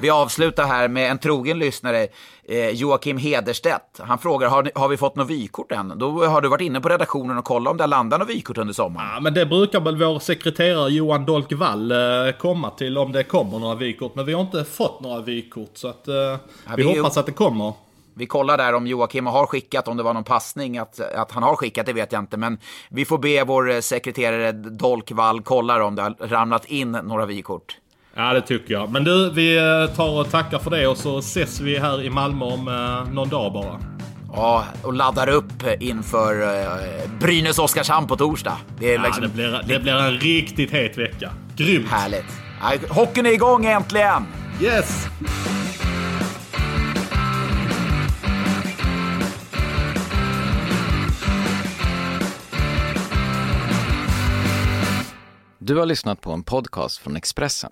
Vi 0.01 0.09
avslutar 0.09 0.65
här 0.67 0.87
med 0.87 1.11
en 1.11 1.17
trogen 1.17 1.59
lyssnare, 1.59 2.07
eh, 2.47 2.69
Joakim 2.69 3.17
Hederstedt. 3.17 3.99
Han 3.99 4.19
frågar, 4.19 4.49
har, 4.49 4.63
ni, 4.63 4.71
har 4.75 4.87
vi 4.87 4.97
fått 4.97 5.15
något 5.15 5.29
vykort 5.29 5.71
än? 5.71 5.93
Då 5.95 6.25
har 6.25 6.41
du 6.41 6.47
varit 6.49 6.61
inne 6.61 6.81
på 6.81 6.89
redaktionen 6.89 7.37
och 7.37 7.45
kollat 7.45 7.71
om 7.71 7.77
det 7.77 7.87
landar 7.87 8.19
något 8.19 8.29
vykort 8.29 8.57
under 8.57 8.73
sommaren. 8.73 9.09
Ja, 9.13 9.19
men 9.19 9.33
det 9.33 9.45
brukar 9.45 9.79
väl 9.79 9.97
vår 9.97 10.19
sekreterare 10.19 10.89
Johan 10.89 11.25
Dolk 11.25 11.51
Wall 11.53 11.91
eh, 11.91 11.97
komma 12.39 12.69
till 12.69 12.97
om 12.97 13.11
det 13.11 13.23
kommer 13.23 13.59
några 13.59 13.75
vykort. 13.75 14.15
Men 14.15 14.25
vi 14.25 14.33
har 14.33 14.41
inte 14.41 14.63
fått 14.65 15.01
några 15.01 15.21
vykort 15.21 15.71
så 15.73 15.87
att 15.87 16.07
eh, 16.07 16.13
vi, 16.77 16.83
vi- 16.83 16.97
hoppas 16.97 17.17
att 17.17 17.25
det 17.25 17.31
kommer. 17.31 17.73
Vi 18.13 18.25
kollar 18.25 18.57
där 18.57 18.73
om 18.73 18.87
Joakim 18.87 19.25
har 19.25 19.45
skickat, 19.45 19.87
om 19.87 19.97
det 19.97 20.03
var 20.03 20.13
någon 20.13 20.23
passning, 20.23 20.77
att, 20.77 20.99
att 21.15 21.31
han 21.31 21.43
har 21.43 21.55
skickat, 21.55 21.85
det 21.85 21.93
vet 21.93 22.11
jag 22.11 22.21
inte. 22.21 22.37
Men 22.37 22.57
vi 22.89 23.05
får 23.05 23.17
be 23.17 23.43
vår 23.43 23.81
sekreterare 23.81 24.51
Dolkvall 24.51 25.41
kolla 25.41 25.83
om 25.85 25.95
det 25.95 26.01
har 26.01 26.15
ramlat 26.27 26.65
in 26.65 26.91
några 26.91 27.25
vykort. 27.25 27.77
Ja, 28.17 28.33
det 28.33 28.41
tycker 28.41 28.73
jag. 28.73 28.91
Men 28.91 29.03
du, 29.03 29.31
vi 29.33 29.57
eh, 29.57 29.95
tar 29.95 30.19
och 30.19 30.31
tackar 30.31 30.59
för 30.59 30.69
det 30.71 30.87
och 30.87 30.97
så 30.97 31.17
ses 31.19 31.59
vi 31.59 31.77
här 31.79 32.01
i 32.03 32.09
Malmö 32.09 32.45
om 32.45 32.67
eh, 32.67 33.13
någon 33.13 33.29
dag 33.29 33.53
bara. 33.53 33.79
Ja, 34.33 34.65
och 34.83 34.93
laddar 34.93 35.29
upp 35.29 35.53
inför 35.79 36.41
eh, 36.41 36.69
Brynäs-Oskarshamn 37.19 38.07
på 38.07 38.15
torsdag. 38.15 38.57
Det 38.79 38.93
är 38.93 38.95
Ja, 38.95 39.01
liksom 39.05 39.21
det, 39.23 39.29
blir, 39.29 39.61
det 39.67 39.79
blir 39.79 39.93
en 39.93 40.11
riktigt 40.19 40.71
het 40.71 40.97
vecka. 40.97 41.31
Grymt! 41.55 41.87
härligt. 41.89 42.25
Nej, 42.61 42.79
Hockeyn 42.89 43.25
är 43.25 43.31
igång 43.31 43.65
äntligen! 43.65 44.25
Yes! 44.61 45.07
Du 55.59 55.75
har 55.75 55.85
lyssnat 55.85 56.21
på 56.21 56.31
en 56.31 56.43
podcast 56.43 56.97
från 56.97 57.15
Expressen. 57.15 57.71